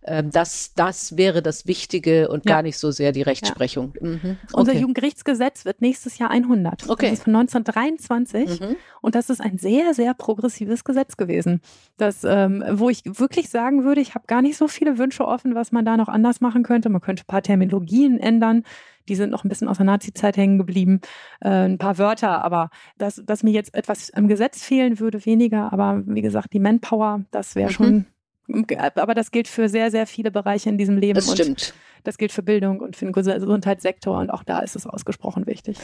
Ähm, 0.08 0.30
das, 0.32 0.74
das 0.76 1.18
wäre 1.18 1.42
das 1.42 1.66
Wichtige 1.66 2.30
und 2.30 2.46
ja. 2.46 2.56
gar 2.56 2.62
nicht 2.62 2.78
so 2.78 2.92
sehr 2.92 3.12
die 3.12 3.24
Rechtsprechung. 3.24 3.94
Ja. 4.00 4.08
Mhm. 4.08 4.20
Okay. 4.24 4.38
Unser 4.54 4.74
Jugendgerichtsgesetz 4.74 5.66
wird 5.66 5.82
nächstes 5.82 6.18
Jahr 6.18 6.30
100. 6.30 6.88
Okay. 6.88 7.10
Das 7.10 7.20
ist 7.20 7.24
von 7.24 7.36
1923 7.36 8.60
mhm. 8.60 8.76
und 9.02 9.16
das 9.16 9.30
ist 9.30 9.42
ein 9.42 9.58
sehr, 9.58 9.94
sehr 9.94 10.14
progressives 10.14 10.84
Gesetz 10.84 11.18
gewesen. 11.18 11.62
Das, 11.98 12.24
ähm, 12.24 12.64
wo 12.72 12.90
ich 12.90 13.02
wirklich 13.06 13.50
sagen 13.50 13.84
würde, 13.84 14.02
ich 14.02 14.14
habe 14.14 14.28
gar 14.28 14.42
nicht 14.42 14.58
so 14.58 14.68
viele 14.68 14.98
Wünsche 14.98 15.26
offen, 15.26 15.56
was 15.56 15.72
man 15.72 15.86
da 15.86 15.98
noch 15.98 16.08
anders 16.08 16.40
machen 16.40 16.64
könnte. 16.64 16.90
Man 16.90 17.02
könnte 17.02 17.24
ein 17.24 17.28
paar 17.28 17.42
Terminologien 17.42 18.20
ändern. 18.20 18.64
Die 19.08 19.16
sind 19.16 19.32
noch 19.32 19.44
ein 19.44 19.50
bisschen 19.50 19.68
aus 19.68 19.78
der 19.78 19.86
Nazi-Zeit 19.86 20.38
hängen 20.38 20.58
geblieben. 20.58 21.02
Äh, 21.40 21.66
ein 21.66 21.78
paar 21.78 21.98
Wörter, 21.98 22.44
aber 22.44 22.70
dass, 22.98 23.22
dass 23.26 23.44
mir 23.44 23.52
jetzt 23.52 23.74
etwas 23.74 24.10
im 24.10 24.28
Gesetz 24.28 24.64
fehlen 24.64 25.00
würde, 25.00 25.26
weniger. 25.26 25.74
Aber 25.74 26.04
wie 26.06 26.22
gesagt, 26.22 26.54
die 26.54 26.60
Manpower, 26.60 27.22
das 27.32 27.56
wäre 27.56 27.70
mhm. 27.70 27.74
schon 27.74 28.06
aber 28.48 29.14
das 29.14 29.32
gilt 29.32 29.48
für 29.48 29.70
sehr, 29.70 29.92
sehr 29.92 30.08
viele 30.08 30.32
Bereiche 30.32 30.70
in 30.70 30.78
diesem 30.78 30.98
Leben. 30.98 31.16
Das 31.16 31.32
stimmt. 31.32 31.74
das 32.04 32.18
gilt 32.18 32.32
für 32.32 32.44
Bildung 32.44 32.80
und 32.80 32.96
für 32.96 33.06
den 33.06 33.14
Gesundheitssektor 33.14 34.20
und 34.20 34.30
auch 34.30 34.44
da 34.44 34.60
ist 34.60 34.76
es 34.76 34.86
ausgesprochen 34.86 35.48
wichtig. 35.48 35.78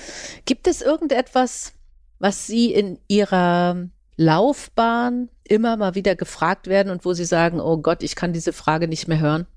Gibt 0.45 0.68
es 0.68 0.82
irgendetwas, 0.82 1.74
was 2.20 2.45
Sie 2.47 2.74
in 2.74 2.99
Ihrer 3.07 3.88
Laufbahn 4.16 5.30
immer 5.43 5.78
mal 5.78 5.95
wieder 5.95 6.16
gefragt 6.16 6.68
werden 6.68 6.91
und 6.91 7.03
wo 7.05 7.14
Sie 7.14 7.26
sagen, 7.26 7.59
oh 7.59 7.78
Gott, 7.78 8.03
ich 8.03 8.16
kann 8.16 8.34
diese 8.34 8.53
Frage 8.53 8.88
nicht 8.88 9.07
mehr 9.07 9.20
hören? 9.20 9.47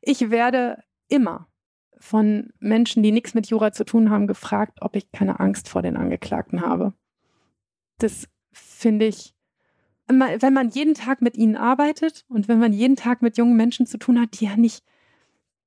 Ich 0.00 0.30
werde 0.30 0.78
immer 1.08 1.46
von 1.98 2.50
Menschen, 2.58 3.02
die 3.02 3.12
nichts 3.12 3.34
mit 3.34 3.46
Jura 3.46 3.72
zu 3.72 3.84
tun 3.84 4.10
haben, 4.10 4.26
gefragt, 4.26 4.78
ob 4.80 4.96
ich 4.96 5.12
keine 5.12 5.38
Angst 5.38 5.68
vor 5.68 5.82
den 5.82 5.96
Angeklagten 5.96 6.62
habe. 6.62 6.94
Das 7.98 8.28
finde 8.52 9.06
ich, 9.06 9.34
wenn 10.20 10.52
man 10.52 10.68
jeden 10.70 10.94
Tag 10.94 11.22
mit 11.22 11.36
ihnen 11.36 11.56
arbeitet 11.56 12.24
und 12.28 12.48
wenn 12.48 12.58
man 12.58 12.72
jeden 12.72 12.96
Tag 12.96 13.22
mit 13.22 13.36
jungen 13.36 13.56
Menschen 13.56 13.86
zu 13.86 13.98
tun 13.98 14.20
hat, 14.20 14.40
die 14.40 14.46
ja 14.46 14.56
nicht, 14.56 14.84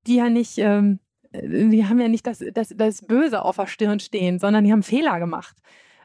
die 0.08 0.16
ja 0.16 0.30
nicht, 0.30 0.58
ähm, 0.58 1.00
die 1.34 1.86
haben 1.86 2.00
ja 2.00 2.08
nicht 2.08 2.26
das, 2.28 2.43
das, 2.54 2.70
das 2.76 3.02
Böse 3.06 3.43
auf 3.43 3.58
der 3.58 3.68
Stirn 3.68 4.00
stehen, 4.00 4.39
sondern 4.39 4.64
die 4.64 4.72
haben 4.72 4.84
Fehler 4.84 5.20
gemacht. 5.20 5.56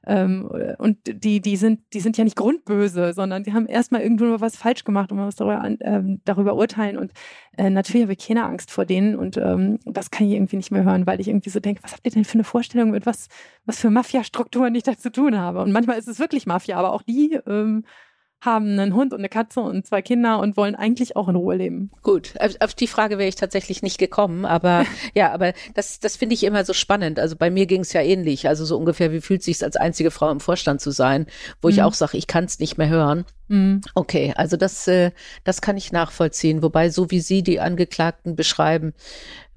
Ähm, 0.06 0.50
und 0.78 0.98
die, 1.04 1.40
die, 1.40 1.56
sind, 1.56 1.80
die 1.92 2.00
sind 2.00 2.16
ja 2.16 2.24
nicht 2.24 2.36
grundböse, 2.36 3.12
sondern 3.12 3.44
die 3.44 3.52
haben 3.52 3.66
erstmal 3.66 4.00
irgendwo 4.00 4.40
was 4.40 4.56
falsch 4.56 4.84
gemacht 4.84 5.10
und 5.10 5.18
man 5.18 5.26
muss 5.26 5.36
darüber, 5.36 5.62
äh, 5.64 6.02
darüber 6.24 6.54
urteilen. 6.54 6.96
Und 6.96 7.12
äh, 7.58 7.68
natürlich 7.68 8.04
habe 8.04 8.14
ich 8.14 8.26
keine 8.26 8.44
Angst 8.44 8.70
vor 8.70 8.86
denen 8.86 9.14
und 9.14 9.36
ähm, 9.36 9.78
das 9.84 10.10
kann 10.10 10.26
ich 10.26 10.34
irgendwie 10.34 10.56
nicht 10.56 10.70
mehr 10.70 10.84
hören, 10.84 11.06
weil 11.06 11.20
ich 11.20 11.28
irgendwie 11.28 11.50
so 11.50 11.60
denke, 11.60 11.82
was 11.82 11.92
habt 11.92 12.06
ihr 12.06 12.12
denn 12.12 12.24
für 12.24 12.34
eine 12.34 12.44
Vorstellung, 12.44 12.90
mit 12.90 13.04
was, 13.04 13.28
was 13.66 13.78
für 13.78 13.90
Mafia-Strukturen 13.90 14.74
ich 14.74 14.84
da 14.84 14.96
zu 14.96 15.12
tun 15.12 15.38
habe? 15.38 15.60
Und 15.60 15.72
manchmal 15.72 15.98
ist 15.98 16.08
es 16.08 16.18
wirklich 16.18 16.46
Mafia, 16.46 16.78
aber 16.78 16.94
auch 16.94 17.02
die 17.02 17.38
ähm, 17.46 17.84
haben 18.40 18.78
einen 18.78 18.94
Hund 18.94 19.12
und 19.12 19.20
eine 19.20 19.28
Katze 19.28 19.60
und 19.60 19.86
zwei 19.86 20.02
Kinder 20.02 20.38
und 20.38 20.56
wollen 20.56 20.74
eigentlich 20.74 21.16
auch 21.16 21.28
in 21.28 21.36
Ruhe 21.36 21.56
leben. 21.56 21.90
Gut, 22.02 22.34
auf 22.60 22.74
die 22.74 22.86
Frage 22.86 23.18
wäre 23.18 23.28
ich 23.28 23.36
tatsächlich 23.36 23.82
nicht 23.82 23.98
gekommen, 23.98 24.44
aber 24.44 24.86
ja, 25.14 25.32
aber 25.32 25.52
das, 25.74 26.00
das 26.00 26.16
finde 26.16 26.34
ich 26.34 26.44
immer 26.44 26.64
so 26.64 26.72
spannend. 26.72 27.18
Also 27.18 27.36
bei 27.36 27.50
mir 27.50 27.66
ging 27.66 27.82
es 27.82 27.92
ja 27.92 28.00
ähnlich. 28.00 28.48
Also 28.48 28.64
so 28.64 28.76
ungefähr, 28.78 29.12
wie 29.12 29.20
fühlt 29.20 29.42
sich 29.42 29.62
als 29.62 29.76
einzige 29.76 30.10
Frau 30.10 30.30
im 30.30 30.40
Vorstand 30.40 30.80
zu 30.80 30.90
sein, 30.90 31.26
wo 31.60 31.68
mhm. 31.68 31.74
ich 31.74 31.82
auch 31.82 31.94
sage, 31.94 32.16
ich 32.16 32.26
kann 32.26 32.44
es 32.44 32.58
nicht 32.58 32.78
mehr 32.78 32.88
hören. 32.88 33.24
Mhm. 33.50 33.80
Okay, 33.94 34.32
also 34.36 34.56
das, 34.56 34.86
äh, 34.86 35.10
das 35.44 35.60
kann 35.60 35.76
ich 35.76 35.92
nachvollziehen. 35.92 36.62
Wobei, 36.62 36.88
so 36.88 37.10
wie 37.10 37.20
Sie 37.20 37.42
die 37.42 37.60
Angeklagten 37.60 38.36
beschreiben, 38.36 38.94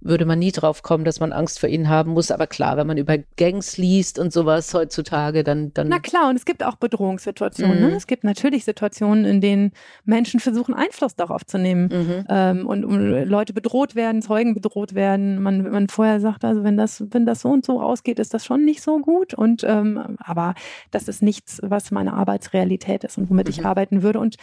würde 0.03 0.25
man 0.25 0.39
nie 0.39 0.51
drauf 0.51 0.83
kommen, 0.83 1.05
dass 1.05 1.19
man 1.19 1.31
Angst 1.31 1.59
vor 1.59 1.69
ihnen 1.69 1.87
haben 1.87 2.11
muss. 2.11 2.29
Aber 2.31 2.47
klar, 2.47 2.77
wenn 2.77 2.87
man 2.87 2.97
über 2.97 3.17
Gangs 3.37 3.77
liest 3.77 4.19
und 4.19 4.33
sowas 4.33 4.73
heutzutage, 4.73 5.43
dann. 5.43 5.73
dann 5.73 5.87
Na 5.87 5.99
klar, 5.99 6.29
und 6.29 6.35
es 6.35 6.45
gibt 6.45 6.63
auch 6.63 6.75
Bedrohungssituationen. 6.75 7.79
Ne? 7.79 7.85
Mhm. 7.85 7.91
Ne? 7.91 7.97
Es 7.97 8.07
gibt 8.07 8.23
natürlich 8.23 8.65
Situationen, 8.65 9.25
in 9.25 9.41
denen 9.41 9.71
Menschen 10.03 10.39
versuchen, 10.39 10.73
Einfluss 10.73 11.15
darauf 11.15 11.45
zu 11.45 11.57
nehmen 11.57 11.85
mhm. 11.85 12.25
ähm, 12.29 12.67
und 12.67 12.85
um 12.85 12.99
Leute 12.99 13.53
bedroht 13.53 13.95
werden, 13.95 14.21
Zeugen 14.21 14.53
bedroht 14.53 14.93
werden. 14.93 15.41
Man, 15.41 15.71
man 15.71 15.87
vorher 15.87 16.19
sagt, 16.19 16.43
also 16.43 16.63
wenn 16.63 16.77
das, 16.77 17.03
wenn 17.11 17.25
das 17.25 17.41
so 17.41 17.49
und 17.49 17.65
so 17.65 17.81
ausgeht, 17.81 18.19
ist 18.19 18.33
das 18.33 18.45
schon 18.45 18.65
nicht 18.65 18.81
so 18.81 18.99
gut. 18.99 19.33
Und 19.33 19.63
ähm, 19.63 20.17
aber 20.19 20.55
das 20.91 21.07
ist 21.07 21.21
nichts, 21.21 21.59
was 21.63 21.91
meine 21.91 22.13
Arbeitsrealität 22.13 23.03
ist 23.03 23.17
und 23.17 23.29
womit 23.29 23.47
mhm. 23.47 23.51
ich 23.51 23.65
arbeiten 23.83 24.03
würde 24.03 24.19
und 24.19 24.35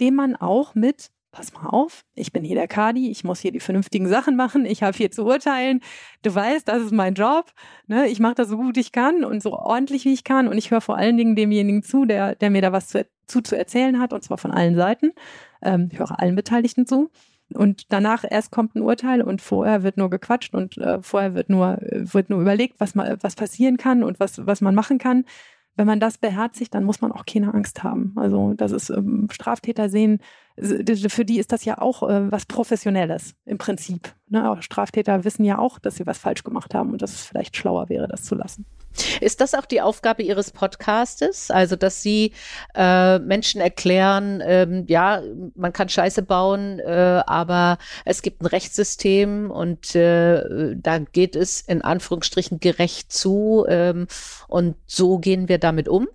dem 0.00 0.14
man 0.14 0.36
auch 0.36 0.74
mit 0.74 1.10
pass 1.32 1.52
mal 1.52 1.68
auf, 1.68 2.02
ich 2.16 2.32
bin 2.32 2.42
hier 2.42 2.56
der 2.56 2.66
Kadi, 2.66 3.08
ich 3.08 3.22
muss 3.22 3.38
hier 3.38 3.52
die 3.52 3.60
vernünftigen 3.60 4.08
Sachen 4.08 4.34
machen, 4.34 4.66
ich 4.66 4.82
habe 4.82 4.96
hier 4.96 5.12
zu 5.12 5.24
urteilen, 5.24 5.80
du 6.22 6.34
weißt, 6.34 6.66
das 6.66 6.82
ist 6.82 6.92
mein 6.92 7.14
Job, 7.14 7.52
ne? 7.86 8.08
ich 8.08 8.18
mache 8.18 8.34
das 8.34 8.48
so 8.48 8.56
gut 8.56 8.76
ich 8.76 8.90
kann 8.90 9.24
und 9.24 9.40
so 9.40 9.52
ordentlich 9.52 10.04
wie 10.06 10.12
ich 10.12 10.24
kann 10.24 10.48
und 10.48 10.58
ich 10.58 10.72
höre 10.72 10.80
vor 10.80 10.96
allen 10.96 11.16
Dingen 11.16 11.36
demjenigen 11.36 11.84
zu, 11.84 12.04
der, 12.04 12.34
der 12.34 12.50
mir 12.50 12.62
da 12.62 12.72
was 12.72 12.88
zu, 12.88 13.06
zu, 13.28 13.42
zu 13.42 13.56
erzählen 13.56 14.00
hat 14.00 14.12
und 14.12 14.24
zwar 14.24 14.38
von 14.38 14.50
allen 14.50 14.74
Seiten. 14.74 15.12
Ähm, 15.62 15.88
ich 15.92 16.00
höre 16.00 16.18
allen 16.18 16.34
Beteiligten 16.34 16.84
zu. 16.84 17.10
Und 17.54 17.92
danach 17.92 18.24
erst 18.28 18.50
kommt 18.50 18.74
ein 18.74 18.82
Urteil 18.82 19.22
und 19.22 19.40
vorher 19.40 19.84
wird 19.84 19.98
nur 19.98 20.10
gequatscht 20.10 20.54
und 20.54 20.78
äh, 20.78 21.00
vorher 21.00 21.34
wird 21.34 21.48
nur, 21.48 21.78
wird 21.80 22.28
nur 22.30 22.40
überlegt, 22.40 22.80
was, 22.80 22.96
man, 22.96 23.18
was 23.20 23.36
passieren 23.36 23.76
kann 23.76 24.02
und 24.02 24.18
was, 24.18 24.44
was 24.46 24.60
man 24.60 24.74
machen 24.74 24.98
kann 24.98 25.24
wenn 25.80 25.86
man 25.86 25.98
das 25.98 26.18
beherzigt, 26.18 26.74
dann 26.74 26.84
muss 26.84 27.00
man 27.00 27.10
auch 27.10 27.24
keine 27.24 27.54
Angst 27.54 27.82
haben. 27.82 28.12
Also 28.16 28.52
das 28.52 28.70
ist 28.70 28.90
ähm, 28.90 29.28
Straftäter 29.32 29.88
sehen, 29.88 30.18
für 30.56 31.24
die 31.24 31.38
ist 31.38 31.52
das 31.52 31.64
ja 31.64 31.78
auch 31.78 32.02
äh, 32.02 32.30
was 32.30 32.46
Professionelles 32.46 33.34
im 33.44 33.58
Prinzip. 33.58 34.14
Ne? 34.28 34.56
Straftäter 34.60 35.24
wissen 35.24 35.44
ja 35.44 35.58
auch, 35.58 35.78
dass 35.78 35.96
sie 35.96 36.06
was 36.06 36.18
falsch 36.18 36.44
gemacht 36.44 36.74
haben 36.74 36.92
und 36.92 37.02
dass 37.02 37.12
es 37.12 37.24
vielleicht 37.24 37.56
schlauer 37.56 37.88
wäre, 37.88 38.08
das 38.08 38.24
zu 38.24 38.34
lassen. 38.34 38.66
Ist 39.20 39.40
das 39.40 39.54
auch 39.54 39.66
die 39.66 39.80
Aufgabe 39.80 40.22
Ihres 40.22 40.50
Podcastes? 40.50 41.50
Also, 41.50 41.76
dass 41.76 42.02
Sie 42.02 42.32
äh, 42.74 43.18
Menschen 43.20 43.60
erklären, 43.60 44.42
ähm, 44.44 44.84
ja, 44.88 45.22
man 45.54 45.72
kann 45.72 45.88
Scheiße 45.88 46.22
bauen, 46.22 46.80
äh, 46.80 47.22
aber 47.26 47.78
es 48.04 48.22
gibt 48.22 48.42
ein 48.42 48.46
Rechtssystem 48.46 49.50
und 49.50 49.94
äh, 49.94 50.74
da 50.76 50.98
geht 50.98 51.36
es 51.36 51.60
in 51.60 51.82
Anführungsstrichen 51.82 52.58
gerecht 52.58 53.12
zu 53.12 53.64
ähm, 53.68 54.08
und 54.48 54.74
so 54.86 55.18
gehen 55.18 55.48
wir 55.48 55.58
damit 55.58 55.88
um? 55.88 56.08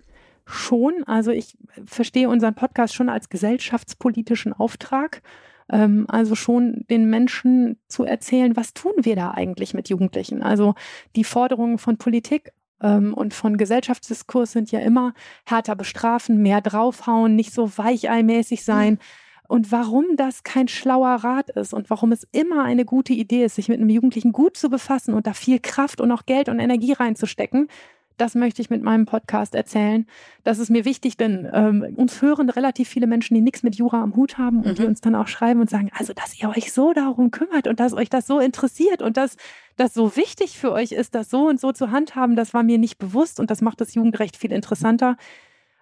Schon. 0.46 1.02
Also 1.06 1.32
ich 1.32 1.56
verstehe 1.84 2.28
unseren 2.28 2.54
Podcast 2.54 2.94
schon 2.94 3.08
als 3.08 3.28
gesellschaftspolitischen 3.28 4.52
Auftrag. 4.52 5.22
Ähm, 5.68 6.06
also 6.08 6.34
schon 6.34 6.84
den 6.88 7.10
Menschen 7.10 7.78
zu 7.88 8.04
erzählen, 8.04 8.56
was 8.56 8.72
tun 8.72 8.92
wir 8.98 9.16
da 9.16 9.32
eigentlich 9.32 9.74
mit 9.74 9.88
Jugendlichen? 9.88 10.42
Also 10.42 10.74
die 11.16 11.24
Forderungen 11.24 11.78
von 11.78 11.98
Politik 11.98 12.52
ähm, 12.80 13.12
und 13.14 13.34
von 13.34 13.56
Gesellschaftsdiskurs 13.56 14.52
sind 14.52 14.70
ja 14.70 14.80
immer 14.80 15.14
härter 15.44 15.74
bestrafen, 15.74 16.40
mehr 16.42 16.60
draufhauen, 16.60 17.34
nicht 17.34 17.52
so 17.52 17.76
weicheilmäßig 17.76 18.64
sein. 18.64 18.98
Und 19.48 19.70
warum 19.70 20.16
das 20.16 20.42
kein 20.42 20.68
schlauer 20.68 21.16
Rat 21.16 21.50
ist 21.50 21.72
und 21.72 21.88
warum 21.88 22.12
es 22.12 22.26
immer 22.32 22.64
eine 22.64 22.84
gute 22.84 23.12
Idee 23.12 23.44
ist, 23.44 23.56
sich 23.56 23.68
mit 23.68 23.78
einem 23.80 23.90
Jugendlichen 23.90 24.32
gut 24.32 24.56
zu 24.56 24.68
befassen 24.68 25.14
und 25.14 25.26
da 25.26 25.34
viel 25.34 25.60
Kraft 25.60 26.00
und 26.00 26.10
auch 26.10 26.26
Geld 26.26 26.48
und 26.48 26.58
Energie 26.58 26.92
reinzustecken, 26.92 27.68
das 28.16 28.34
möchte 28.34 28.62
ich 28.62 28.70
mit 28.70 28.82
meinem 28.82 29.06
Podcast 29.06 29.54
erzählen. 29.54 30.06
Das 30.44 30.58
ist 30.58 30.70
mir 30.70 30.84
wichtig, 30.84 31.16
denn 31.16 31.48
ähm, 31.52 31.94
uns 31.96 32.22
hören 32.22 32.50
relativ 32.50 32.88
viele 32.88 33.06
Menschen, 33.06 33.34
die 33.34 33.40
nichts 33.40 33.62
mit 33.62 33.76
Jura 33.76 34.02
am 34.02 34.16
Hut 34.16 34.38
haben 34.38 34.58
und 34.58 34.66
mhm. 34.66 34.74
die 34.74 34.84
uns 34.86 35.00
dann 35.00 35.14
auch 35.14 35.28
schreiben 35.28 35.60
und 35.60 35.70
sagen, 35.70 35.90
also 35.94 36.12
dass 36.12 36.40
ihr 36.40 36.48
euch 36.48 36.72
so 36.72 36.92
darum 36.92 37.30
kümmert 37.30 37.66
und 37.66 37.80
dass 37.80 37.92
euch 37.92 38.08
das 38.08 38.26
so 38.26 38.40
interessiert 38.40 39.02
und 39.02 39.16
dass 39.16 39.36
das 39.76 39.92
so 39.92 40.16
wichtig 40.16 40.58
für 40.58 40.72
euch 40.72 40.92
ist, 40.92 41.14
das 41.14 41.30
so 41.30 41.48
und 41.48 41.60
so 41.60 41.72
zu 41.72 41.90
handhaben, 41.90 42.36
das 42.36 42.54
war 42.54 42.62
mir 42.62 42.78
nicht 42.78 42.98
bewusst 42.98 43.40
und 43.40 43.50
das 43.50 43.60
macht 43.60 43.80
das 43.80 43.94
Jugendrecht 43.94 44.36
viel 44.36 44.52
interessanter. 44.52 45.16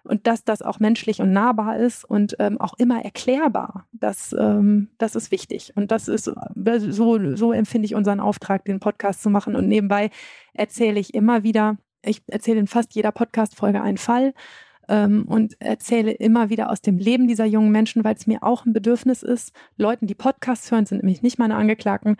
Und 0.03 0.27
dass 0.27 0.43
das 0.43 0.61
auch 0.61 0.79
menschlich 0.79 1.19
und 1.19 1.33
nahbar 1.33 1.79
ist 1.79 2.05
und 2.05 2.35
ähm, 2.37 2.61
auch 2.61 2.75
immer 2.77 3.03
erklärbar, 3.03 3.87
das, 3.91 4.35
ähm, 4.37 4.89
das 4.99 5.15
ist 5.15 5.31
wichtig. 5.31 5.73
Und 5.75 5.89
das 5.89 6.07
ist 6.07 6.27
äh, 6.27 6.79
so, 6.91 7.35
so 7.35 7.51
empfinde 7.51 7.87
ich 7.87 7.95
unseren 7.95 8.19
Auftrag, 8.19 8.65
den 8.65 8.79
Podcast 8.79 9.23
zu 9.23 9.31
machen. 9.31 9.55
Und 9.55 9.67
nebenbei 9.67 10.11
erzähle 10.53 10.99
ich 10.99 11.15
immer 11.15 11.41
wieder 11.41 11.77
ich 12.05 12.21
erzähle 12.27 12.59
in 12.59 12.67
fast 12.67 12.93
jeder 12.95 13.11
Podcast-Folge 13.11 13.81
einen 13.81 13.97
Fall 13.97 14.33
ähm, 14.87 15.25
und 15.27 15.59
erzähle 15.59 16.11
immer 16.11 16.49
wieder 16.49 16.69
aus 16.69 16.81
dem 16.81 16.97
Leben 16.97 17.27
dieser 17.27 17.45
jungen 17.45 17.71
Menschen, 17.71 18.03
weil 18.03 18.15
es 18.15 18.27
mir 18.27 18.43
auch 18.43 18.65
ein 18.65 18.73
Bedürfnis 18.73 19.23
ist, 19.23 19.53
Leuten, 19.77 20.07
die 20.07 20.15
Podcasts 20.15 20.71
hören, 20.71 20.85
sind 20.85 21.03
nämlich 21.03 21.21
nicht 21.21 21.39
meine 21.39 21.55
Angeklagten, 21.55 22.17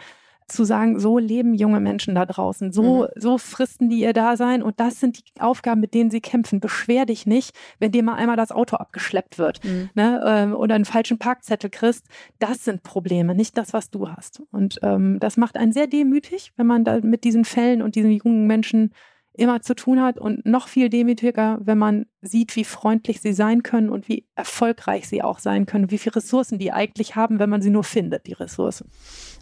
zu 0.48 0.64
sagen, 0.64 1.00
so 1.00 1.18
leben 1.18 1.56
junge 1.56 1.80
Menschen 1.80 2.14
da 2.14 2.26
draußen, 2.26 2.72
so, 2.72 3.04
mhm. 3.04 3.08
so 3.16 3.38
fristen 3.38 3.90
die 3.90 4.02
ihr 4.02 4.14
Dasein 4.14 4.62
und 4.62 4.80
das 4.80 5.00
sind 5.00 5.18
die 5.18 5.42
Aufgaben, 5.42 5.82
mit 5.82 5.94
denen 5.94 6.12
sie 6.12 6.22
kämpfen. 6.22 6.60
Beschwer 6.60 7.06
dich 7.06 7.26
nicht, 7.26 7.56
wenn 7.80 7.92
dir 7.92 8.04
mal 8.04 8.16
einmal 8.16 8.38
das 8.38 8.52
Auto 8.52 8.76
abgeschleppt 8.76 9.40
wird 9.40 9.64
mhm. 9.64 9.90
ne, 9.96 10.22
ähm, 10.24 10.56
oder 10.56 10.76
einen 10.76 10.86
falschen 10.86 11.18
Parkzettel 11.18 11.72
kriegst. 11.72 12.06
Das 12.38 12.64
sind 12.64 12.84
Probleme, 12.84 13.34
nicht 13.34 13.58
das, 13.58 13.74
was 13.74 13.90
du 13.90 14.10
hast. 14.10 14.44
Und 14.52 14.78
ähm, 14.84 15.20
das 15.20 15.38
macht 15.38 15.58
einen 15.58 15.74
sehr 15.74 15.88
demütig, 15.88 16.54
wenn 16.58 16.68
man 16.68 16.84
da 16.84 17.00
mit 17.02 17.24
diesen 17.24 17.44
Fällen 17.44 17.82
und 17.82 17.96
diesen 17.96 18.12
jungen 18.12 18.46
Menschen 18.46 18.94
immer 19.38 19.62
zu 19.62 19.76
tun 19.76 20.02
hat 20.02 20.18
und 20.18 20.46
noch 20.46 20.68
viel 20.68 20.90
demütiger, 20.90 21.60
wenn 21.62 21.78
man 21.78 22.06
sieht, 22.22 22.56
wie 22.56 22.64
freundlich 22.64 23.22
sie 23.22 23.34
sein 23.34 23.64
können 23.64 23.90
und 23.90 24.08
wie 24.08 24.28
erfolgreich 24.36 25.08
sie 25.08 25.22
auch 25.22 25.40
sein 25.40 25.66
können, 25.66 25.92
wie 25.92 25.98
viele 25.98 26.18
Ressourcen 26.18 26.58
die 26.58 26.72
eigentlich 26.72 27.16
haben, 27.16 27.40
wenn 27.40 27.50
man 27.50 27.62
sie 27.62 27.70
nur 27.70 27.84
findet, 27.84 28.28
die 28.28 28.34
Ressourcen. 28.34 28.90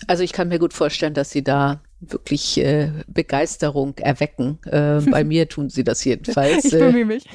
Also 0.08 0.24
ich 0.24 0.34
kann 0.34 0.50
mir 0.50 0.60
gut 0.60 0.74
vorstellen, 0.74 1.14
dass 1.14 1.32
sie 1.32 1.44
da 1.44 1.82
wirklich 2.12 2.58
äh, 2.58 2.91
Begeisterung 3.08 3.97
erwecken. 3.97 4.60
Äh, 4.66 5.01
bei 5.10 5.24
mir 5.26 5.47
tun 5.47 5.70
sie 5.70 5.84
das 5.84 6.04
jedenfalls. 6.04 6.66
ich 6.66 6.72
bemühe 6.72 7.06
mich. 7.06 7.26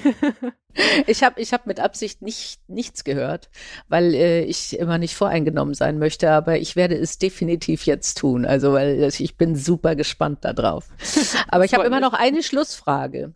ich 1.06 1.22
habe 1.22 1.40
ich 1.40 1.52
hab 1.52 1.66
mit 1.66 1.80
Absicht 1.80 2.22
nicht, 2.22 2.60
nichts 2.68 3.04
gehört, 3.04 3.50
weil 3.88 4.14
äh, 4.14 4.42
ich 4.42 4.78
immer 4.78 4.98
nicht 4.98 5.14
voreingenommen 5.14 5.74
sein 5.74 5.98
möchte, 5.98 6.30
aber 6.30 6.58
ich 6.58 6.76
werde 6.76 6.96
es 6.96 7.18
definitiv 7.18 7.86
jetzt 7.86 8.18
tun. 8.18 8.44
Also, 8.44 8.72
weil 8.72 9.10
ich 9.18 9.36
bin 9.36 9.56
super 9.56 9.96
gespannt 9.96 10.44
darauf. 10.44 10.88
Aber 11.48 11.64
ich 11.64 11.74
habe 11.74 11.84
immer 11.84 12.00
noch 12.00 12.12
eine 12.12 12.42
Schlussfrage. 12.42 13.32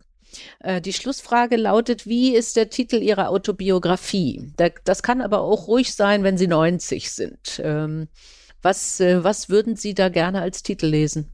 Äh, 0.59 0.81
die 0.81 0.93
Schlussfrage 0.93 1.57
lautet, 1.57 2.07
wie 2.07 2.35
ist 2.35 2.55
der 2.55 2.69
Titel 2.69 2.97
Ihrer 2.97 3.29
Autobiografie? 3.29 4.51
Das 4.83 5.03
kann 5.03 5.21
aber 5.21 5.41
auch 5.41 5.67
ruhig 5.67 5.93
sein, 5.93 6.23
wenn 6.23 6.37
Sie 6.37 6.47
90 6.47 7.11
sind. 7.11 7.61
Ähm, 7.63 8.07
was, 8.63 8.99
äh, 8.99 9.23
was 9.23 9.49
würden 9.49 9.75
Sie 9.75 9.93
da 9.93 10.09
gerne 10.09 10.41
als 10.41 10.63
Titel 10.63 10.87
lesen? 10.87 11.29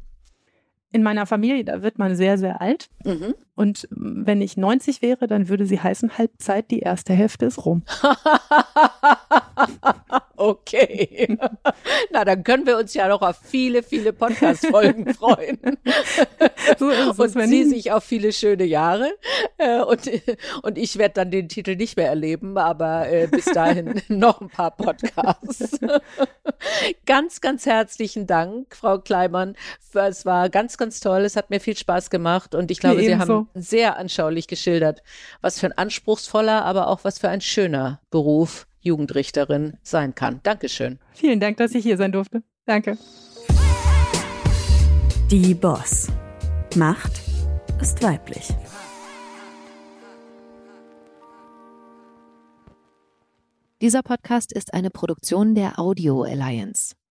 In 0.92 1.04
meiner 1.04 1.26
Familie, 1.26 1.64
da 1.64 1.84
wird 1.84 2.00
man 2.00 2.16
sehr, 2.16 2.38
sehr 2.38 2.62
alt. 2.62 2.90
Mhm. 3.06 3.36
Und 3.60 3.89
wenn 3.91 4.41
ich 4.41 4.55
90 4.55 5.01
wäre, 5.01 5.28
dann 5.28 5.49
würde 5.49 5.66
sie 5.66 5.82
heißen 5.82 6.18
Halbzeit, 6.18 6.72
die 6.72 6.80
erste 6.80 7.12
Hälfte 7.12 7.45
ist 7.45 7.66
rum. 7.66 7.84
Okay. 10.39 11.38
Na, 12.12 12.24
dann 12.24 12.45
können 12.45 12.66
wir 12.66 12.78
uns 12.78 12.93
ja 12.93 13.10
noch 13.10 13.22
auf 13.22 13.38
viele, 13.43 13.84
viele 13.84 14.14
Podcast-Folgen 14.14 15.14
freuen. 15.14 15.60
So 16.78 16.89
ist 16.89 17.20
es, 17.20 17.36
und 17.36 17.47
Sie 17.49 17.66
sich 17.66 17.91
auf 17.91 18.05
viele 18.05 18.32
schöne 18.32 18.64
Jahre. 18.64 19.12
Äh, 19.57 19.82
und, 19.82 20.10
und 20.64 20.78
ich 20.78 20.97
werde 20.97 21.16
dann 21.16 21.32
den 21.32 21.49
Titel 21.49 21.76
nicht 21.76 21.97
mehr 21.97 22.07
erleben, 22.07 22.57
aber 22.57 23.10
äh, 23.10 23.28
bis 23.28 23.45
dahin 23.45 24.01
noch 24.07 24.39
ein 24.39 24.47
paar 24.47 24.72
Podcasts. 24.72 25.78
Ganz, 27.05 27.41
ganz 27.41 27.66
herzlichen 27.66 28.26
Dank, 28.26 28.78
Frau 28.78 28.99
Kleimann. 28.99 29.57
Es 29.93 30.26
war 30.26 30.49
ganz, 30.49 30.78
ganz 30.78 31.01
toll. 31.01 31.26
Es 31.26 31.36
hat 31.36 31.49
mir 31.49 31.60
viel 31.60 31.76
Spaß 31.76 32.10
gemacht 32.10 32.55
und 32.55 32.72
ich 32.72 32.80
glaube, 32.80 33.01
Sie 33.01 33.18
haben 33.18 33.49
sehr 33.54 33.97
anschaulich 33.97 34.47
geschildert, 34.47 35.02
was 35.41 35.60
für 35.60 35.68
ein 35.68 35.78
anspruchsvoller, 35.78 36.66
aber 36.66 36.88
auch 36.88 37.04
was 37.04 37.20
für 37.20 37.30
ein 37.30 37.41
schöner 37.41 38.02
Beruf 38.10 38.68
Jugendrichterin 38.82 39.78
sein 39.84 40.16
kann. 40.16 40.39
Dankeschön. 40.43 41.00
Vielen 41.14 41.39
Dank, 41.39 41.58
dass 41.58 41.76
ich 41.76 41.84
hier 41.84 41.97
sein 41.97 42.12
durfte. 42.12 42.43
Danke. 42.66 42.97
Die 45.30 45.54
Boss. 45.54 46.08
Macht 46.76 47.22
ist 47.82 48.02
weiblich. 48.04 48.50
Dieser 53.82 54.02
Podcast 54.02 54.52
ist 54.52 54.74
eine 54.74 54.89
Produktion 54.89 55.56
der 55.56 55.80
Audio 55.80 56.24
Alliance. 56.24 56.95